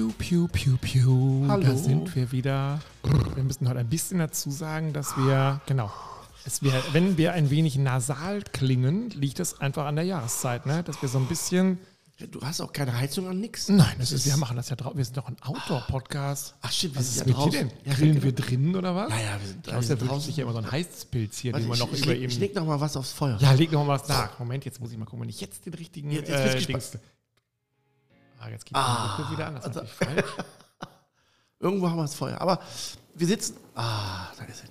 Piu, 0.00 0.08
piu, 0.16 0.48
piu, 0.48 0.76
piu. 0.80 1.44
Hallo. 1.46 1.62
Da 1.62 1.76
sind 1.76 2.16
wir 2.16 2.32
wieder. 2.32 2.80
Wir 3.34 3.42
müssen 3.44 3.68
heute 3.68 3.80
ein 3.80 3.88
bisschen 3.90 4.18
dazu 4.18 4.50
sagen, 4.50 4.94
dass 4.94 5.14
wir, 5.18 5.60
genau, 5.66 5.90
wär, 6.62 6.82
wenn 6.92 7.18
wir 7.18 7.34
ein 7.34 7.50
wenig 7.50 7.76
nasal 7.76 8.40
klingen, 8.50 9.10
liegt 9.10 9.40
das 9.40 9.60
einfach 9.60 9.84
an 9.84 9.96
der 9.96 10.06
Jahreszeit, 10.06 10.64
ne? 10.64 10.82
Dass 10.84 11.02
wir 11.02 11.10
so 11.10 11.18
ein 11.18 11.26
bisschen. 11.26 11.76
Du 12.30 12.40
hast 12.40 12.62
auch 12.62 12.72
keine 12.72 12.96
Heizung 12.98 13.28
an 13.28 13.40
nix. 13.40 13.68
Nein, 13.68 13.94
das 13.98 14.10
ist, 14.12 14.24
wir 14.24 14.38
machen 14.38 14.56
das 14.56 14.70
ja 14.70 14.76
draußen. 14.76 14.96
Wir 14.96 15.04
sind 15.04 15.18
doch 15.18 15.28
ein 15.28 15.36
Outdoor-Podcast. 15.42 16.54
Ach 16.62 16.72
stimmt, 16.72 16.94
wir 16.94 17.00
Was 17.00 17.06
ist 17.08 17.14
sind 17.16 17.26
mit 17.26 17.36
ja 17.36 17.44
dir 17.44 17.50
draußen. 17.50 17.68
denn? 17.68 17.78
Ja, 17.84 17.94
Grillen 17.94 18.12
genau. 18.14 18.24
wir 18.24 18.32
drinnen 18.32 18.76
oder 18.76 18.94
was? 18.96 19.10
Ja, 19.10 19.16
ja, 19.20 19.38
wir 19.40 19.48
sind 19.48 19.66
Da 19.68 19.78
ist 19.78 19.88
ja 19.90 19.96
draußen. 19.96 20.10
wirklich 20.14 20.36
ja 20.38 20.44
immer 20.44 20.52
so 20.54 20.58
ein 20.60 20.70
Heißpilz 20.72 21.38
hier, 21.38 21.52
Warte, 21.52 21.64
den 21.64 21.68
man 21.68 21.78
noch 21.78 21.92
ich, 21.92 22.02
über 22.04 22.14
ihm. 22.14 22.30
ich 22.30 22.38
leg 22.38 22.54
noch 22.54 22.64
mal 22.64 22.80
was 22.80 22.96
aufs 22.96 23.12
Feuer. 23.12 23.36
Ja, 23.38 23.52
leg 23.52 23.70
noch 23.70 23.84
mal 23.84 23.98
was 24.00 24.08
nach. 24.08 24.38
Moment, 24.38 24.64
jetzt 24.64 24.80
muss 24.80 24.92
ich 24.92 24.96
mal 24.98 25.04
gucken, 25.04 25.20
wenn 25.22 25.28
ich 25.28 25.42
jetzt 25.42 25.66
den 25.66 25.74
richtigen. 25.74 26.10
Jetzt- 26.10 26.30
jetzt 26.30 26.54
äh. 26.56 26.66
Dings- 26.66 26.98
Ah, 28.40 28.48
jetzt 28.48 28.64
geht 28.64 28.76
die 28.76 28.80
Gruppe 28.80 29.32
wieder 29.32 29.46
an. 29.48 29.54
Das 29.56 29.66
ist 29.66 29.76
also-. 29.76 29.90
Irgendwo 31.60 31.88
haben 31.88 31.96
wir 31.96 32.02
das 32.02 32.14
Feuer. 32.14 32.40
Aber 32.40 32.58
wir 33.14 33.26
sitzen. 33.26 33.56
Ah, 33.74 34.28
da 34.38 34.44
ist 34.44 34.64
es. 34.64 34.70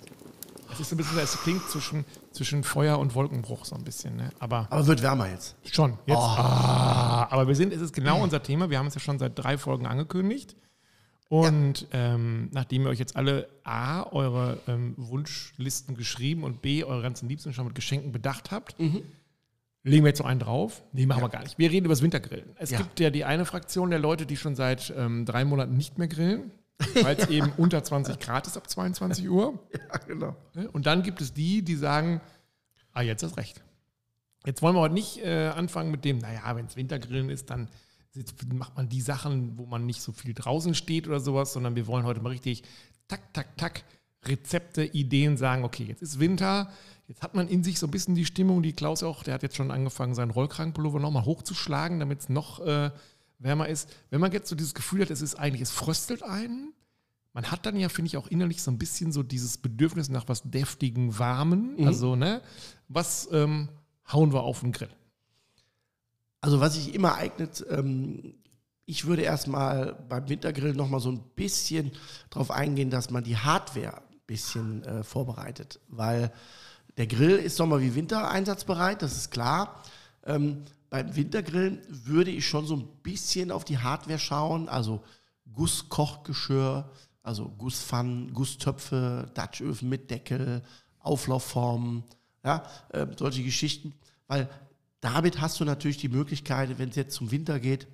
Es 0.72 0.80
ist 0.80 0.92
ein 0.92 0.96
bisschen, 0.96 1.18
es 1.18 1.36
klingt 1.42 1.68
zwischen, 1.68 2.04
zwischen 2.32 2.64
Feuer 2.64 2.98
und 2.98 3.14
Wolkenbruch 3.14 3.64
so 3.64 3.74
ein 3.74 3.84
bisschen, 3.84 4.16
ne? 4.16 4.30
Aber 4.38 4.66
Aber 4.70 4.86
wird 4.86 5.02
wärmer 5.02 5.28
jetzt. 5.28 5.56
schon. 5.70 5.92
Jetzt. 6.06 6.16
Oh. 6.16 6.20
Ah, 6.20 7.26
aber 7.30 7.46
wir 7.48 7.54
sind, 7.56 7.72
es 7.72 7.80
ist 7.80 7.92
genau 7.92 8.22
unser 8.22 8.42
Thema. 8.42 8.70
Wir 8.70 8.78
haben 8.78 8.86
es 8.86 8.94
ja 8.94 9.00
schon 9.00 9.18
seit 9.18 9.38
drei 9.38 9.58
Folgen 9.58 9.86
angekündigt. 9.86 10.56
Und 11.28 11.86
ähm, 11.92 12.48
nachdem 12.52 12.82
ihr 12.82 12.88
euch 12.88 12.98
jetzt 12.98 13.14
alle 13.14 13.48
A, 13.62 14.02
eure 14.10 14.58
ähm, 14.66 14.94
Wunschlisten 14.96 15.96
geschrieben 15.96 16.42
und 16.42 16.60
B, 16.62 16.82
eure 16.82 17.02
ganzen 17.02 17.28
Liebsten 17.28 17.52
schon 17.52 17.66
mit 17.66 17.74
Geschenken 17.76 18.10
bedacht 18.10 18.50
habt, 18.50 18.78
Mhm. 18.80 19.02
Legen 19.82 20.04
wir 20.04 20.08
jetzt 20.10 20.18
noch 20.20 20.26
einen 20.26 20.40
drauf. 20.40 20.82
Nee, 20.92 21.06
machen 21.06 21.22
wir 21.22 21.28
gar 21.28 21.42
nicht. 21.42 21.58
Wir 21.58 21.70
reden 21.70 21.86
über 21.86 21.94
das 21.94 22.02
Wintergrillen. 22.02 22.50
Es 22.56 22.70
Ja. 22.70 22.78
gibt 22.78 23.00
ja 23.00 23.10
die 23.10 23.24
eine 23.24 23.44
Fraktion 23.44 23.90
der 23.90 23.98
Leute, 23.98 24.26
die 24.26 24.36
schon 24.36 24.54
seit 24.54 24.92
ähm, 24.96 25.24
drei 25.24 25.44
Monaten 25.44 25.76
nicht 25.76 25.98
mehr 25.98 26.08
grillen, 26.08 26.50
weil 27.02 27.16
es 27.16 27.28
eben 27.30 27.52
unter 27.56 27.82
20 27.82 28.18
Grad 28.18 28.46
ist 28.46 28.56
ab 28.56 28.68
22 28.68 29.28
Uhr. 29.28 29.58
Ja, 29.92 29.98
genau. 30.06 30.36
Ne? 30.54 30.70
Und 30.70 30.86
dann 30.86 31.02
gibt 31.02 31.20
es 31.20 31.32
die, 31.32 31.62
die 31.62 31.76
sagen, 31.76 32.20
ah, 32.92 33.02
jetzt 33.02 33.22
ist 33.22 33.36
recht. 33.36 33.62
Jetzt 34.46 34.62
wollen 34.62 34.74
wir 34.74 34.80
heute 34.80 34.94
nicht 34.94 35.18
äh, 35.24 35.48
anfangen 35.48 35.90
mit 35.90 36.04
dem, 36.04 36.18
naja, 36.18 36.54
wenn 36.56 36.66
es 36.66 36.76
Wintergrillen 36.76 37.28
ist, 37.30 37.50
dann 37.50 37.68
macht 38.52 38.76
man 38.76 38.88
die 38.88 39.00
Sachen, 39.00 39.56
wo 39.58 39.66
man 39.66 39.86
nicht 39.86 40.02
so 40.02 40.12
viel 40.12 40.34
draußen 40.34 40.74
steht 40.74 41.06
oder 41.06 41.20
sowas, 41.20 41.52
sondern 41.52 41.76
wir 41.76 41.86
wollen 41.86 42.04
heute 42.04 42.20
mal 42.20 42.30
richtig 42.30 42.62
tak, 43.06 43.32
tak, 43.32 43.56
tak, 43.56 43.84
Rezepte, 44.24 44.84
Ideen 44.84 45.36
sagen, 45.36 45.64
okay, 45.64 45.84
jetzt 45.84 46.02
ist 46.02 46.18
Winter, 46.20 46.70
jetzt 47.10 47.22
hat 47.22 47.34
man 47.34 47.48
in 47.48 47.64
sich 47.64 47.80
so 47.80 47.88
ein 47.88 47.90
bisschen 47.90 48.14
die 48.14 48.24
Stimmung, 48.24 48.62
die 48.62 48.72
Klaus 48.72 49.02
auch, 49.02 49.24
der 49.24 49.34
hat 49.34 49.42
jetzt 49.42 49.56
schon 49.56 49.72
angefangen, 49.72 50.14
seinen 50.14 50.30
Rollkragenpullover 50.30 51.00
nochmal 51.00 51.24
hochzuschlagen, 51.24 51.98
damit 51.98 52.20
es 52.20 52.28
noch 52.28 52.60
äh, 52.60 52.92
wärmer 53.40 53.68
ist. 53.68 53.88
Wenn 54.10 54.20
man 54.20 54.30
jetzt 54.30 54.48
so 54.48 54.54
dieses 54.54 54.74
Gefühl 54.74 55.02
hat, 55.02 55.10
es 55.10 55.20
ist 55.20 55.34
eigentlich, 55.34 55.62
es 55.62 55.72
fröstelt 55.72 56.22
einen, 56.22 56.72
man 57.32 57.50
hat 57.50 57.66
dann 57.66 57.74
ja, 57.74 57.88
finde 57.88 58.06
ich, 58.06 58.16
auch 58.16 58.28
innerlich 58.28 58.62
so 58.62 58.70
ein 58.70 58.78
bisschen 58.78 59.10
so 59.10 59.24
dieses 59.24 59.58
Bedürfnis 59.58 60.08
nach 60.08 60.28
was 60.28 60.42
deftigen, 60.44 61.18
warmen. 61.18 61.84
Also, 61.84 62.14
ne, 62.14 62.42
was 62.86 63.28
ähm, 63.32 63.68
hauen 64.12 64.32
wir 64.32 64.42
auf 64.44 64.60
den 64.60 64.70
Grill? 64.70 64.90
Also 66.40 66.60
was 66.60 66.74
sich 66.74 66.94
immer 66.94 67.16
eignet, 67.16 67.66
ähm, 67.70 68.34
ich 68.86 69.06
würde 69.06 69.22
erstmal 69.22 69.94
beim 70.08 70.28
Wintergrill 70.28 70.74
noch 70.74 70.88
mal 70.88 71.00
so 71.00 71.10
ein 71.10 71.22
bisschen 71.34 71.90
darauf 72.30 72.52
eingehen, 72.52 72.90
dass 72.90 73.10
man 73.10 73.24
die 73.24 73.36
Hardware 73.36 73.98
ein 73.98 74.20
bisschen 74.28 74.84
äh, 74.84 75.02
vorbereitet, 75.02 75.80
weil 75.88 76.32
der 77.00 77.06
Grill 77.06 77.36
ist 77.38 77.56
Sommer 77.56 77.80
wie 77.80 77.94
Winter 77.94 78.30
einsatzbereit, 78.30 79.00
das 79.00 79.16
ist 79.16 79.30
klar. 79.30 79.82
Ähm, 80.26 80.66
beim 80.90 81.16
Wintergrillen 81.16 81.80
würde 81.88 82.30
ich 82.30 82.46
schon 82.46 82.66
so 82.66 82.76
ein 82.76 82.86
bisschen 83.02 83.50
auf 83.50 83.64
die 83.64 83.78
Hardware 83.78 84.18
schauen, 84.18 84.68
also 84.68 85.02
Gusskochgeschirr, 85.50 86.90
also 87.22 87.48
Gusspfannen, 87.56 88.34
Gusstöpfe, 88.34 89.30
Dutchöfen 89.32 89.88
mit 89.88 90.10
Deckel, 90.10 90.62
Auflaufformen, 90.98 92.04
ja, 92.44 92.64
äh, 92.90 93.06
solche 93.16 93.44
Geschichten, 93.44 93.94
weil 94.26 94.50
damit 95.00 95.40
hast 95.40 95.58
du 95.58 95.64
natürlich 95.64 95.96
die 95.96 96.10
Möglichkeit, 96.10 96.78
wenn 96.78 96.90
es 96.90 96.96
jetzt 96.96 97.14
zum 97.14 97.30
Winter 97.30 97.60
geht, 97.60 97.88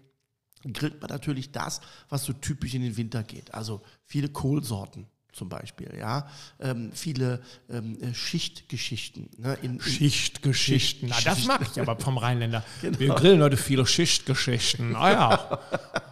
grillt 0.73 1.01
man 1.01 1.11
natürlich 1.11 1.53
das, 1.53 1.81
was 2.09 2.25
so 2.25 2.33
typisch 2.33 2.75
in 2.75 2.83
den 2.83 2.97
Winter 2.97 3.23
geht. 3.23 3.55
Also 3.55 3.83
viele 4.05 4.31
Kohlsorten 4.31 5.07
zum 5.37 5.49
Beispiel, 5.49 5.93
ja, 5.99 6.27
ähm, 6.59 6.91
viele 6.93 7.43
ähm, 7.69 7.99
äh, 8.01 8.15
Schichtgeschichten. 8.15 9.29
Ne, 9.37 9.59
in, 9.63 9.75
in, 9.75 9.81
Schichtgeschichten. 9.81 11.11
Na, 11.11 11.17
das 11.23 11.45
mag 11.45 11.61
ich 11.63 11.81
aber 11.81 11.97
vom 12.01 12.17
Rheinländer. 12.17 12.65
Genau. 12.81 12.99
Wir 12.99 13.15
grillen 13.15 13.43
heute 13.43 13.57
viele 13.57 13.87
Schichtgeschichten. 13.87 14.97
Ah 14.97 15.13
ja. 15.13 15.61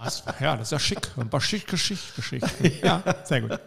Das, 0.02 0.22
ja, 0.40 0.56
das 0.56 0.68
ist 0.68 0.72
ja 0.72 0.78
schick. 0.78 1.10
Ein 1.16 1.30
paar 1.30 1.40
Schichtgeschichten. 1.40 2.04
Ja, 2.82 3.02
sehr 3.24 3.40
gut. 3.40 3.60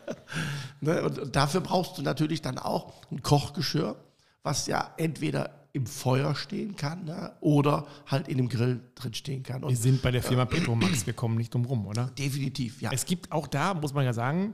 Ne, 0.82 1.02
und, 1.02 1.36
dafür 1.36 1.62
brauchst 1.62 1.98
du 1.98 2.04
natürlich 2.04 2.42
dann 2.42 2.60
auch 2.60 2.94
ein 3.12 3.24
Kochgeschirr, 3.24 3.96
was 4.44 4.68
ja 4.68 4.94
entweder 4.98 5.58
im 5.74 5.88
Feuer 5.88 6.36
stehen 6.36 6.76
kann 6.76 7.06
ne, 7.06 7.32
oder 7.40 7.88
halt 8.06 8.28
in 8.28 8.38
dem 8.38 8.50
Grill 8.50 8.82
drin 8.96 9.14
stehen 9.14 9.44
kann. 9.44 9.62
Wir 9.62 9.68
Und 9.68 9.76
sind 9.76 10.02
bei 10.02 10.12
der 10.12 10.22
Firma 10.22 10.46
Petromax. 10.46 11.06
Wir 11.06 11.14
kommen 11.14 11.38
nicht 11.38 11.54
drum 11.54 11.66
rum, 11.66 11.88
oder? 11.88 12.12
definitiv, 12.18 12.82
ja. 12.82 12.92
Es 12.92 13.06
gibt 13.06 13.32
auch 13.32 13.48
da, 13.48 13.74
muss 13.74 13.94
man 13.94 14.06
ja 14.06 14.14
sagen, 14.14 14.54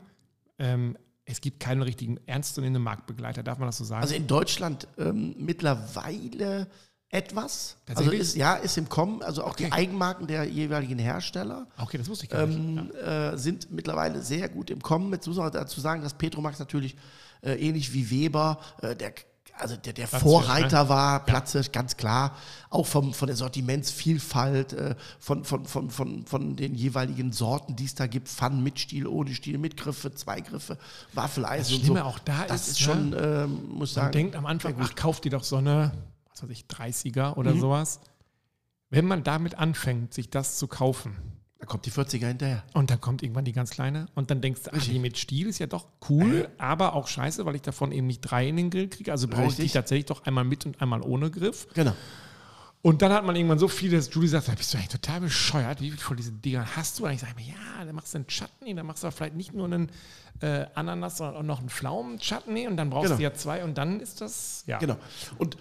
ähm, 0.60 0.98
es 1.26 1.40
gibt 1.40 1.60
keinen 1.62 1.82
richtigen 1.82 2.20
ernstzunehmenden 2.26 2.84
Marktbegleiter. 2.84 3.44
Darf 3.44 3.58
man 3.58 3.68
das 3.68 3.78
so 3.78 3.84
sagen? 3.86 4.02
Also 4.04 4.16
in 4.16 4.28
Deutschland 4.28 4.88
ähm, 4.98 5.36
mittlerweile 5.38 6.68
etwas. 7.10 7.78
Also 7.94 8.10
ist, 8.12 8.36
ja, 8.36 8.56
ist 8.56 8.78
im 8.78 8.90
Kommen. 8.90 9.22
Also 9.22 9.44
auch 9.44 9.52
Okay. 9.52 9.66
die 9.66 9.72
Eigenmarken 9.72 10.26
der 10.28 10.46
jeweiligen 10.46 10.98
Hersteller 11.00 11.68
okay, 11.78 11.98
das 11.98 12.10
wusste 12.10 12.26
ich 12.26 12.32
gar 12.32 12.48
nicht. 12.48 12.58
ähm, 12.60 12.92
äh, 12.96 13.38
sind 13.38 13.72
mittlerweile 13.72 14.22
sehr 14.22 14.50
gut 14.50 14.70
im 14.72 14.82
Kommen. 14.82 15.14
Jetzt 15.14 15.28
muss 15.28 15.38
man 15.38 15.52
dazu 15.52 15.80
sagen, 15.80 16.02
dass 16.02 16.16
Petromax 16.16 16.58
natürlich 16.60 16.98
äh, 17.42 17.54
ähnlich 17.54 17.94
wie 17.94 18.10
Weber 18.10 18.60
äh, 18.82 18.96
der 18.96 19.14
also 19.58 19.76
der, 19.76 19.94
der 19.94 20.08
Vorreiter 20.08 20.90
war, 20.90 21.26
Platzhirsch, 21.26 21.72
ganz 21.72 21.96
klar, 21.96 22.36
auch 22.70 22.88
vom, 22.88 23.14
von 23.14 23.28
der 23.28 23.36
Sortimentsvielfalt, 23.36 24.74
äh, 24.74 24.96
von, 25.20 25.44
von, 25.44 25.66
von, 25.66 25.90
von, 25.90 26.26
von 26.26 26.56
den 26.56 26.74
jeweiligen 26.76 27.32
Sorten, 27.32 27.76
die 27.76 27.86
es 27.86 27.96
da 27.96 28.08
gibt, 28.08 28.30
Pfannen 28.30 28.64
mit 28.64 28.80
Stiel, 28.80 29.06
ohne 29.08 29.34
Stiel, 29.34 29.58
mit 29.58 29.78
Griffe, 29.78 30.14
zwei 30.14 30.42
Griffe, 30.42 30.78
Waffeleisen 31.14 31.80
Das 31.80 31.90
und 31.90 31.98
so. 31.98 32.04
auch 32.04 32.20
da 32.20 32.46
das 32.48 32.68
ist, 32.68 32.80
ist, 32.80 32.88
ne, 32.88 32.94
schon, 32.94 33.16
ähm, 33.18 33.68
muss 33.70 33.92
ich 33.92 33.96
Man 33.98 34.06
sagen, 34.06 34.12
denkt 34.12 34.36
am 34.36 34.46
Anfang, 34.46 34.76
ach, 34.80 34.96
kauf 34.96 35.22
dir 35.22 35.30
doch 35.30 35.44
so 35.44 35.58
eine, 35.58 35.92
was 36.32 36.44
weiß 36.44 36.50
ich, 36.50 36.66
30er 36.66 37.36
oder 37.36 37.56
sowas. 37.56 38.00
Wenn 38.90 39.06
man 39.06 39.24
damit 39.24 39.58
anfängt, 39.58 40.14
sich 40.14 40.30
das 40.30 40.58
zu 40.58 40.68
kaufen, 40.68 41.16
da 41.64 41.68
kommt 41.68 41.86
die 41.86 41.92
40er 41.92 42.28
hinterher. 42.28 42.62
und 42.74 42.90
dann 42.90 43.00
kommt 43.00 43.24
irgendwann 43.24 43.46
die 43.46 43.54
ganz 43.54 43.70
kleine 43.70 44.08
und 44.16 44.30
dann 44.30 44.42
denkst 44.42 44.64
du, 44.64 44.72
ach, 44.74 44.84
die 44.84 45.00
mit 45.00 45.18
Stiel 45.18 45.48
ist 45.48 45.60
ja 45.60 45.66
doch 45.66 45.86
cool, 46.10 46.50
aber 46.58 46.94
auch 46.94 47.08
scheiße, 47.08 47.46
weil 47.46 47.56
ich 47.56 47.62
davon 47.62 47.94
eben 47.94 48.06
nicht 48.06 48.20
drei 48.20 48.50
in 48.50 48.58
den 48.58 48.70
Grill 48.70 48.90
kriege. 48.90 49.14
Also 49.14 49.30
brauche 49.30 49.48
ich 49.48 49.56
die 49.56 49.70
tatsächlich 49.70 50.08
doch 50.08 50.26
einmal 50.26 50.44
mit 50.44 50.66
und 50.66 50.82
einmal 50.82 51.02
ohne 51.02 51.32
Griff. 51.32 51.68
Genau. 51.74 51.94
Und 52.82 53.02
dann 53.02 53.14
hat 53.14 53.24
man 53.24 53.34
irgendwann 53.38 53.60
so 53.60 53.70
viele, 53.70 53.96
dass 53.96 54.14
Julie 54.14 54.28
sagt, 54.28 54.50
da 54.50 54.56
bist 54.56 54.74
du 54.74 54.78
eigentlich 54.78 54.90
total 54.90 55.22
bescheuert. 55.22 55.80
Wie 55.80 55.90
viel 55.90 56.00
von 56.02 56.18
diesen 56.18 56.42
Dingern 56.42 56.68
hast 56.76 57.00
du? 57.00 57.06
Und 57.06 57.14
ich 57.14 57.22
sage 57.22 57.34
mir, 57.38 57.46
ja, 57.46 57.86
dann 57.86 57.96
machst 57.96 58.14
du 58.14 58.18
einen 58.18 58.28
Chutney, 58.28 58.76
dann 58.76 58.86
machst 58.86 59.06
du 59.06 59.12
vielleicht 59.12 59.36
nicht 59.36 59.54
nur 59.54 59.64
einen 59.68 59.90
äh, 60.42 60.66
Ananas, 60.76 61.16
sondern 61.16 61.38
auch 61.38 61.44
noch 61.44 61.60
einen 61.60 61.70
Pflaumen-Chutney 61.70 62.68
und 62.68 62.76
dann 62.76 62.90
brauchst 62.90 63.06
Genau. 63.06 63.16
du 63.16 63.24
ja 63.24 63.34
zwei 63.34 63.64
und 63.64 63.78
dann 63.78 64.02
ist 64.02 64.20
das, 64.20 64.66
ja. 64.68 64.80
Genau. 64.80 64.98
Und 65.38 65.56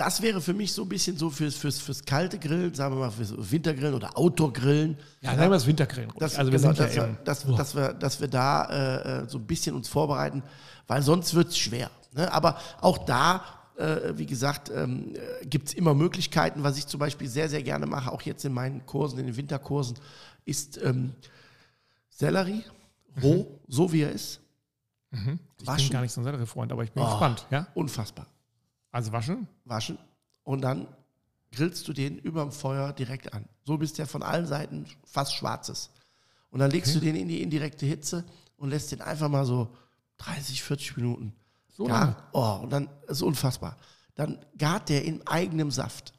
das 0.00 0.22
wäre 0.22 0.40
für 0.40 0.54
mich 0.54 0.72
so 0.72 0.82
ein 0.82 0.88
bisschen 0.88 1.16
so 1.18 1.28
fürs, 1.28 1.54
fürs, 1.54 1.78
fürs 1.78 2.02
kalte 2.04 2.38
Grillen, 2.38 2.72
sagen 2.74 2.94
wir 2.94 3.00
mal 3.00 3.10
fürs 3.10 3.34
Wintergrillen 3.36 3.94
oder 3.94 4.16
Outdoor-Grillen. 4.16 4.96
Ja, 5.20 5.32
haben 5.32 5.40
wir 5.40 5.50
das 5.50 5.66
Wintergrillen. 5.66 6.10
Das, 6.18 6.36
also 6.36 6.50
wir 6.50 6.58
genau, 6.58 6.72
sind 6.72 6.78
ja 6.78 6.86
dass, 6.86 6.96
wir, 6.96 7.04
im, 7.04 7.18
dass, 7.24 7.44
dass, 7.56 7.74
wir, 7.76 7.92
dass 7.92 8.20
wir 8.20 8.28
da 8.28 8.64
äh, 8.64 9.22
äh, 9.24 9.28
so 9.28 9.36
ein 9.38 9.46
bisschen 9.46 9.76
uns 9.76 9.88
vorbereiten, 9.88 10.42
weil 10.86 11.02
sonst 11.02 11.34
wird 11.34 11.48
es 11.48 11.58
schwer. 11.58 11.90
Ne? 12.12 12.32
Aber 12.32 12.58
auch 12.80 12.96
da, 12.98 13.44
äh, 13.76 14.12
wie 14.16 14.24
gesagt, 14.26 14.70
ähm, 14.74 15.12
gibt 15.44 15.68
es 15.68 15.74
immer 15.74 15.92
Möglichkeiten. 15.92 16.62
Was 16.62 16.78
ich 16.78 16.86
zum 16.86 16.98
Beispiel 16.98 17.28
sehr, 17.28 17.50
sehr 17.50 17.62
gerne 17.62 17.84
mache, 17.84 18.10
auch 18.10 18.22
jetzt 18.22 18.44
in 18.46 18.54
meinen 18.54 18.86
Kursen, 18.86 19.18
in 19.18 19.26
den 19.26 19.36
Winterkursen, 19.36 19.98
ist 20.46 20.80
ähm, 20.82 21.12
Sellerie, 22.08 22.64
roh, 23.22 23.60
so 23.68 23.92
wie 23.92 24.02
er 24.02 24.12
ist. 24.12 24.40
ich 25.12 25.18
bin 25.24 25.38
waschen. 25.66 25.90
gar 25.90 26.00
nicht 26.00 26.12
so 26.12 26.20
ein 26.22 26.24
Sellerie-Freund, 26.24 26.72
aber 26.72 26.84
ich 26.84 26.92
bin 26.92 27.02
Oh. 27.02 27.06
gespannt. 27.06 27.46
Ja? 27.50 27.66
Unfassbar. 27.74 28.26
Also 28.92 29.12
waschen? 29.12 29.46
waschen 29.64 29.98
und 30.44 30.62
dann 30.62 30.86
grillst 31.52 31.86
du 31.88 31.92
den 31.92 32.18
überm 32.18 32.52
Feuer 32.52 32.92
direkt 32.92 33.32
an. 33.34 33.44
So 33.64 33.76
bist 33.78 33.98
ja 33.98 34.06
von 34.06 34.22
allen 34.22 34.46
Seiten 34.46 34.86
fast 35.04 35.34
schwarzes. 35.34 35.90
Und 36.50 36.60
dann 36.60 36.70
legst 36.70 36.94
du 36.94 37.00
den 37.00 37.14
in 37.16 37.28
die 37.28 37.42
indirekte 37.42 37.86
Hitze 37.86 38.24
und 38.56 38.70
lässt 38.70 38.90
den 38.92 39.00
einfach 39.00 39.28
mal 39.28 39.44
so 39.44 39.74
30, 40.18 40.62
40 40.62 40.96
Minuten. 40.96 41.32
So 41.68 41.86
lange? 41.88 42.16
oh, 42.32 42.58
und 42.62 42.70
dann 42.70 42.88
ist 43.08 43.22
unfassbar. 43.22 43.76
Dann 44.16 44.38
gart 44.58 44.88
der 44.88 45.04
in 45.04 45.26
eigenem 45.26 45.70
Saft. 45.70 46.12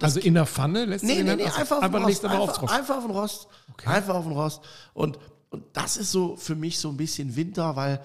Also 0.00 0.20
in 0.20 0.34
der 0.34 0.44
Pfanne 0.46 0.84
lässt 0.84 1.02
Nee, 1.04 1.18
du 1.18 1.24
den 1.24 1.26
nee, 1.38 1.44
nee, 1.44 1.44
also 1.50 1.80
einfach 1.80 1.82
auf 1.82 1.90
den 1.90 2.02
Rost. 2.02 2.24
aufs 2.24 2.34
Einfach, 2.34 2.62
Rost. 2.62 2.72
einfach 2.74 2.96
auf 2.96 3.04
den 3.04 3.10
Rost. 3.12 3.48
Okay. 3.72 3.88
Einfach 3.88 4.14
auf 4.16 4.24
den 4.24 4.32
Rost. 4.32 4.60
Und, 4.92 5.18
und 5.50 5.64
das 5.72 5.96
ist 5.96 6.12
so 6.12 6.36
für 6.36 6.54
mich 6.54 6.78
so 6.78 6.90
ein 6.90 6.96
bisschen 6.96 7.34
Winter, 7.34 7.74
weil 7.74 8.02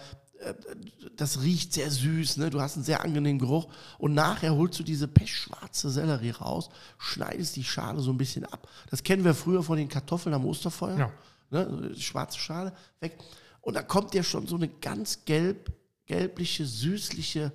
das 1.16 1.42
riecht 1.42 1.74
sehr 1.74 1.90
süß, 1.90 2.38
ne? 2.38 2.50
du 2.50 2.60
hast 2.60 2.76
einen 2.76 2.86
sehr 2.86 3.04
angenehmen 3.04 3.40
Geruch 3.40 3.68
und 3.98 4.14
nachher 4.14 4.56
holst 4.56 4.80
du 4.80 4.84
diese 4.84 5.08
pechschwarze 5.08 5.90
Sellerie 5.90 6.32
raus, 6.32 6.70
schneidest 6.98 7.56
die 7.56 7.64
Schale 7.64 8.02
so 8.02 8.12
ein 8.12 8.18
bisschen 8.18 8.46
ab. 8.46 8.68
Das 8.90 9.04
kennen 9.04 9.24
wir 9.24 9.34
früher 9.34 9.64
von 9.64 9.78
den 9.78 9.90
Kartoffeln 9.90 10.34
am 10.34 10.46
Osterfeuer. 10.46 10.98
Ja. 10.98 11.12
ne, 11.52 11.96
schwarze 11.98 12.40
Schale, 12.40 12.74
weg. 13.00 13.18
Und 13.62 13.76
dann 13.76 13.88
kommt 13.88 14.14
dir 14.14 14.24
schon 14.24 14.48
so 14.48 14.56
eine 14.56 14.68
ganz 14.68 15.26
gelb, 15.26 15.72
gelbliche, 16.06 16.66
süßliche 16.66 17.52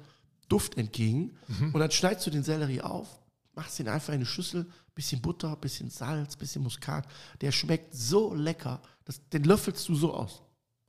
Duft 0.48 0.78
entgegen. 0.78 1.36
Mhm. 1.48 1.74
Und 1.74 1.80
dann 1.80 1.90
schneidest 1.90 2.26
du 2.26 2.30
den 2.30 2.44
Sellerie 2.44 2.80
auf, 2.80 3.20
machst 3.54 3.78
ihn 3.80 3.88
einfach 3.88 4.12
in 4.12 4.20
eine 4.20 4.26
Schüssel, 4.26 4.66
bisschen 4.94 5.20
Butter, 5.20 5.54
bisschen 5.56 5.90
Salz, 5.90 6.36
bisschen 6.36 6.62
Muskat. 6.62 7.06
Der 7.40 7.52
schmeckt 7.52 7.94
so 7.94 8.34
lecker, 8.34 8.80
das, 9.04 9.20
den 9.28 9.44
löffelst 9.44 9.88
du 9.88 9.94
so 9.94 10.14
aus. 10.14 10.42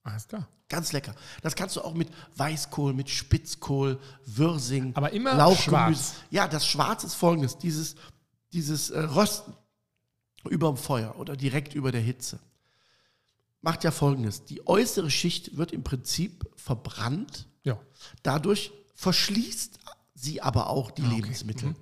Alles 0.03 0.27
klar. 0.27 0.47
Ganz 0.69 0.92
lecker. 0.92 1.16
Das 1.42 1.56
kannst 1.56 1.75
du 1.75 1.81
auch 1.81 1.95
mit 1.95 2.10
Weißkohl, 2.36 2.94
mit 2.94 3.10
Spitzkohl, 3.10 4.00
Würsing, 4.25 4.95
Aber 4.95 5.12
immer 5.12 5.33
Lauchgemüse. 5.33 5.63
schwarz. 5.63 6.13
Ja, 6.30 6.48
das 6.48 6.68
Schwarz 6.68 7.04
ist 7.04 7.16
folgendes: 7.16 7.57
dieses, 7.57 7.95
dieses 8.54 8.92
äh, 8.92 9.00
Rösten 9.00 9.54
über 10.48 10.68
dem 10.68 10.77
Feuer 10.77 11.16
oder 11.18 11.36
direkt 11.36 11.74
über 11.74 11.92
der 11.92 12.01
Hitze. 12.01 12.39
Macht 13.62 13.83
ja 13.83 13.89
folgendes: 13.89 14.45
Die 14.45 14.66
äußere 14.68 15.10
Schicht 15.10 15.57
wird 15.57 15.71
im 15.71 15.83
Prinzip 15.83 16.48
verbrannt. 16.56 17.48
Ja. 17.63 17.80
Dadurch 18.21 18.71
verschließt 18.94 19.80
sie 20.13 20.42
aber 20.42 20.69
auch 20.69 20.92
die 20.92 21.01
Lebensmittel. 21.01 21.75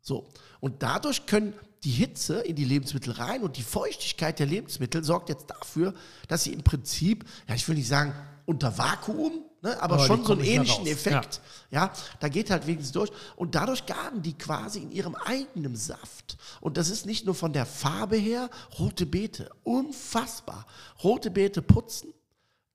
So. 0.00 0.28
Und 0.58 0.82
dadurch 0.82 1.26
können 1.26 1.54
die 1.84 1.90
Hitze 1.90 2.40
in 2.40 2.54
die 2.56 2.64
Lebensmittel 2.64 3.12
rein 3.14 3.42
und 3.42 3.56
die 3.56 3.62
Feuchtigkeit 3.62 4.38
der 4.38 4.46
Lebensmittel 4.46 5.02
sorgt 5.02 5.28
jetzt 5.28 5.46
dafür, 5.50 5.94
dass 6.28 6.44
sie 6.44 6.52
im 6.52 6.62
Prinzip, 6.62 7.24
ja, 7.48 7.54
ich 7.54 7.66
will 7.68 7.74
nicht 7.74 7.88
sagen 7.88 8.14
unter 8.44 8.76
Vakuum, 8.76 9.44
ne, 9.62 9.80
aber, 9.80 9.94
Aber 9.94 10.06
schon 10.06 10.24
so 10.24 10.32
einen 10.32 10.42
ähnlichen. 10.42 10.86
Effekt. 10.86 11.40
Ja. 11.70 11.92
da 12.20 12.28
geht 12.28 12.50
halt 12.50 12.66
wenigstens 12.66 12.92
durch. 12.92 13.10
Und 13.36 13.54
dadurch 13.54 13.86
garen 13.86 14.22
die 14.22 14.34
quasi 14.34 14.80
in 14.80 14.90
ihrem 14.92 15.14
eigenen 15.14 15.76
Saft. 15.76 16.36
Und 16.60 16.76
das 16.76 16.88
ist 16.90 17.06
nicht 17.06 17.24
nur 17.26 17.34
von 17.34 17.52
der 17.52 17.66
Farbe 17.66 18.16
her, 18.16 18.50
rote 18.78 19.06
Beete, 19.06 19.50
unfassbar. 19.64 20.66
Rote 21.02 21.30
Beete 21.30 21.62
putzen, 21.62 22.12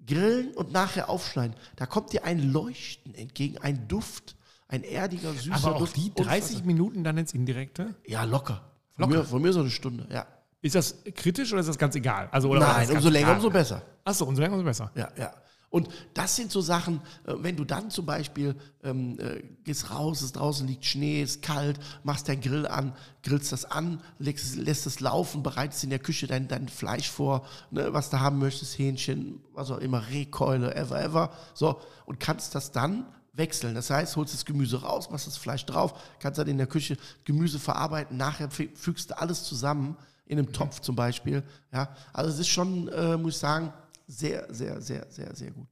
grillen 0.06 0.54
und 0.56 0.72
nachher 0.72 1.10
aufschneiden. 1.10 1.56
Da 1.76 1.86
kommt 1.86 2.14
dir 2.14 2.24
ein 2.26 2.52
Leuchten 2.52 3.14
entgegen, 3.16 3.58
ein 3.60 3.88
Duft, 3.88 4.36
ein 4.68 4.84
erdiger, 4.84 5.34
süßer 5.34 5.56
Aber 5.56 5.76
auch 5.76 5.80
Duft. 5.80 5.98
die 5.98 6.14
30 6.14 6.64
Minuten 6.66 7.04
dann 7.04 7.18
ins 7.18 7.34
Indirekte? 7.34 7.96
Ja, 8.06 8.24
locker. 8.24 8.62
Von. 8.98 9.10
Mir, 9.10 9.24
von 9.24 9.42
mir 9.42 9.54
so 9.54 9.60
eine 9.62 9.70
Stunde, 9.70 10.08
ja. 10.12 10.26
Ist 10.62 10.74
das 10.76 10.96
kritisch 11.16 11.52
oder 11.54 11.62
ist 11.62 11.68
das 11.70 11.78
ganz 11.78 11.96
egal? 11.96 12.30
Also, 12.32 12.50
oder 12.50 12.62
Nein, 12.62 12.90
umso 12.90 13.10
länger, 13.10 13.28
egal? 13.28 13.36
umso 13.38 13.50
besser. 13.52 13.82
Achso, 14.04 14.26
umso 14.26 14.42
länger, 14.42 14.54
umso 14.56 14.66
besser. 14.66 14.92
Ja, 14.96 15.10
ja. 15.18 15.32
Und 15.70 15.90
das 16.14 16.36
sind 16.36 16.50
so 16.52 16.62
Sachen, 16.62 17.02
äh, 17.26 17.34
wenn 17.40 17.56
du 17.58 17.66
dann 17.66 17.92
zum 17.92 18.06
Beispiel 18.06 18.56
ähm, 18.84 19.20
äh, 19.20 19.44
gehst 19.66 19.92
raus, 19.92 20.22
es 20.22 20.32
draußen 20.32 20.66
liegt 20.66 20.86
Schnee, 20.86 21.22
ist 21.22 21.42
kalt, 21.42 21.78
machst 22.04 22.28
dein 22.30 22.40
Grill 22.42 22.66
an, 22.66 22.94
grillst 23.22 23.52
das 23.52 23.66
an, 23.66 24.02
legst, 24.18 24.46
es- 24.46 24.56
lässt 24.56 24.88
es 24.88 25.02
laufen, 25.02 25.44
bereitest 25.44 25.84
in 25.84 25.90
der 25.90 26.00
Küche 26.00 26.26
dein, 26.26 26.48
dein 26.48 26.70
Fleisch 26.70 27.10
vor, 27.12 27.46
ne, 27.70 27.94
was 27.94 28.10
du 28.10 28.20
haben 28.20 28.40
möchtest, 28.40 28.80
Hähnchen, 28.80 29.42
was 29.54 29.70
auch 29.70 29.80
immer, 29.80 30.08
Rehkeule, 30.08 30.74
ever, 30.74 31.04
ever. 31.04 31.32
So, 31.54 31.82
und 32.06 32.20
kannst 32.22 32.56
das 32.56 32.72
dann 32.72 33.06
wechseln. 33.38 33.76
Das 33.76 33.90
heißt, 33.90 34.16
holst 34.16 34.34
das 34.34 34.46
Gemüse 34.46 34.82
raus, 34.82 35.10
machst 35.10 35.28
das 35.28 35.38
Fleisch 35.38 35.66
drauf, 35.66 35.94
kannst 36.20 36.40
dann 36.40 36.48
in 36.48 36.58
der 36.58 36.68
Küche 36.68 36.98
Gemüse 37.24 37.60
verarbeiten, 37.60 38.18
nachher 38.18 38.50
fü- 38.50 38.76
fügst 38.76 39.12
du 39.12 39.18
alles 39.18 39.44
zusammen 39.44 39.96
in 40.26 40.38
einem 40.40 40.52
Topf 40.52 40.82
zum 40.82 40.96
Beispiel. 40.96 41.44
Ja, 41.72 41.96
also 42.14 42.30
es 42.32 42.40
ist 42.40 42.50
schon, 42.50 42.88
äh, 42.90 43.16
muss 43.18 43.36
ich 43.36 43.40
sagen, 43.40 43.72
sehr, 44.08 44.54
sehr, 44.54 44.82
sehr, 44.82 45.06
sehr, 45.10 45.36
sehr 45.36 45.52
gut. 45.52 45.68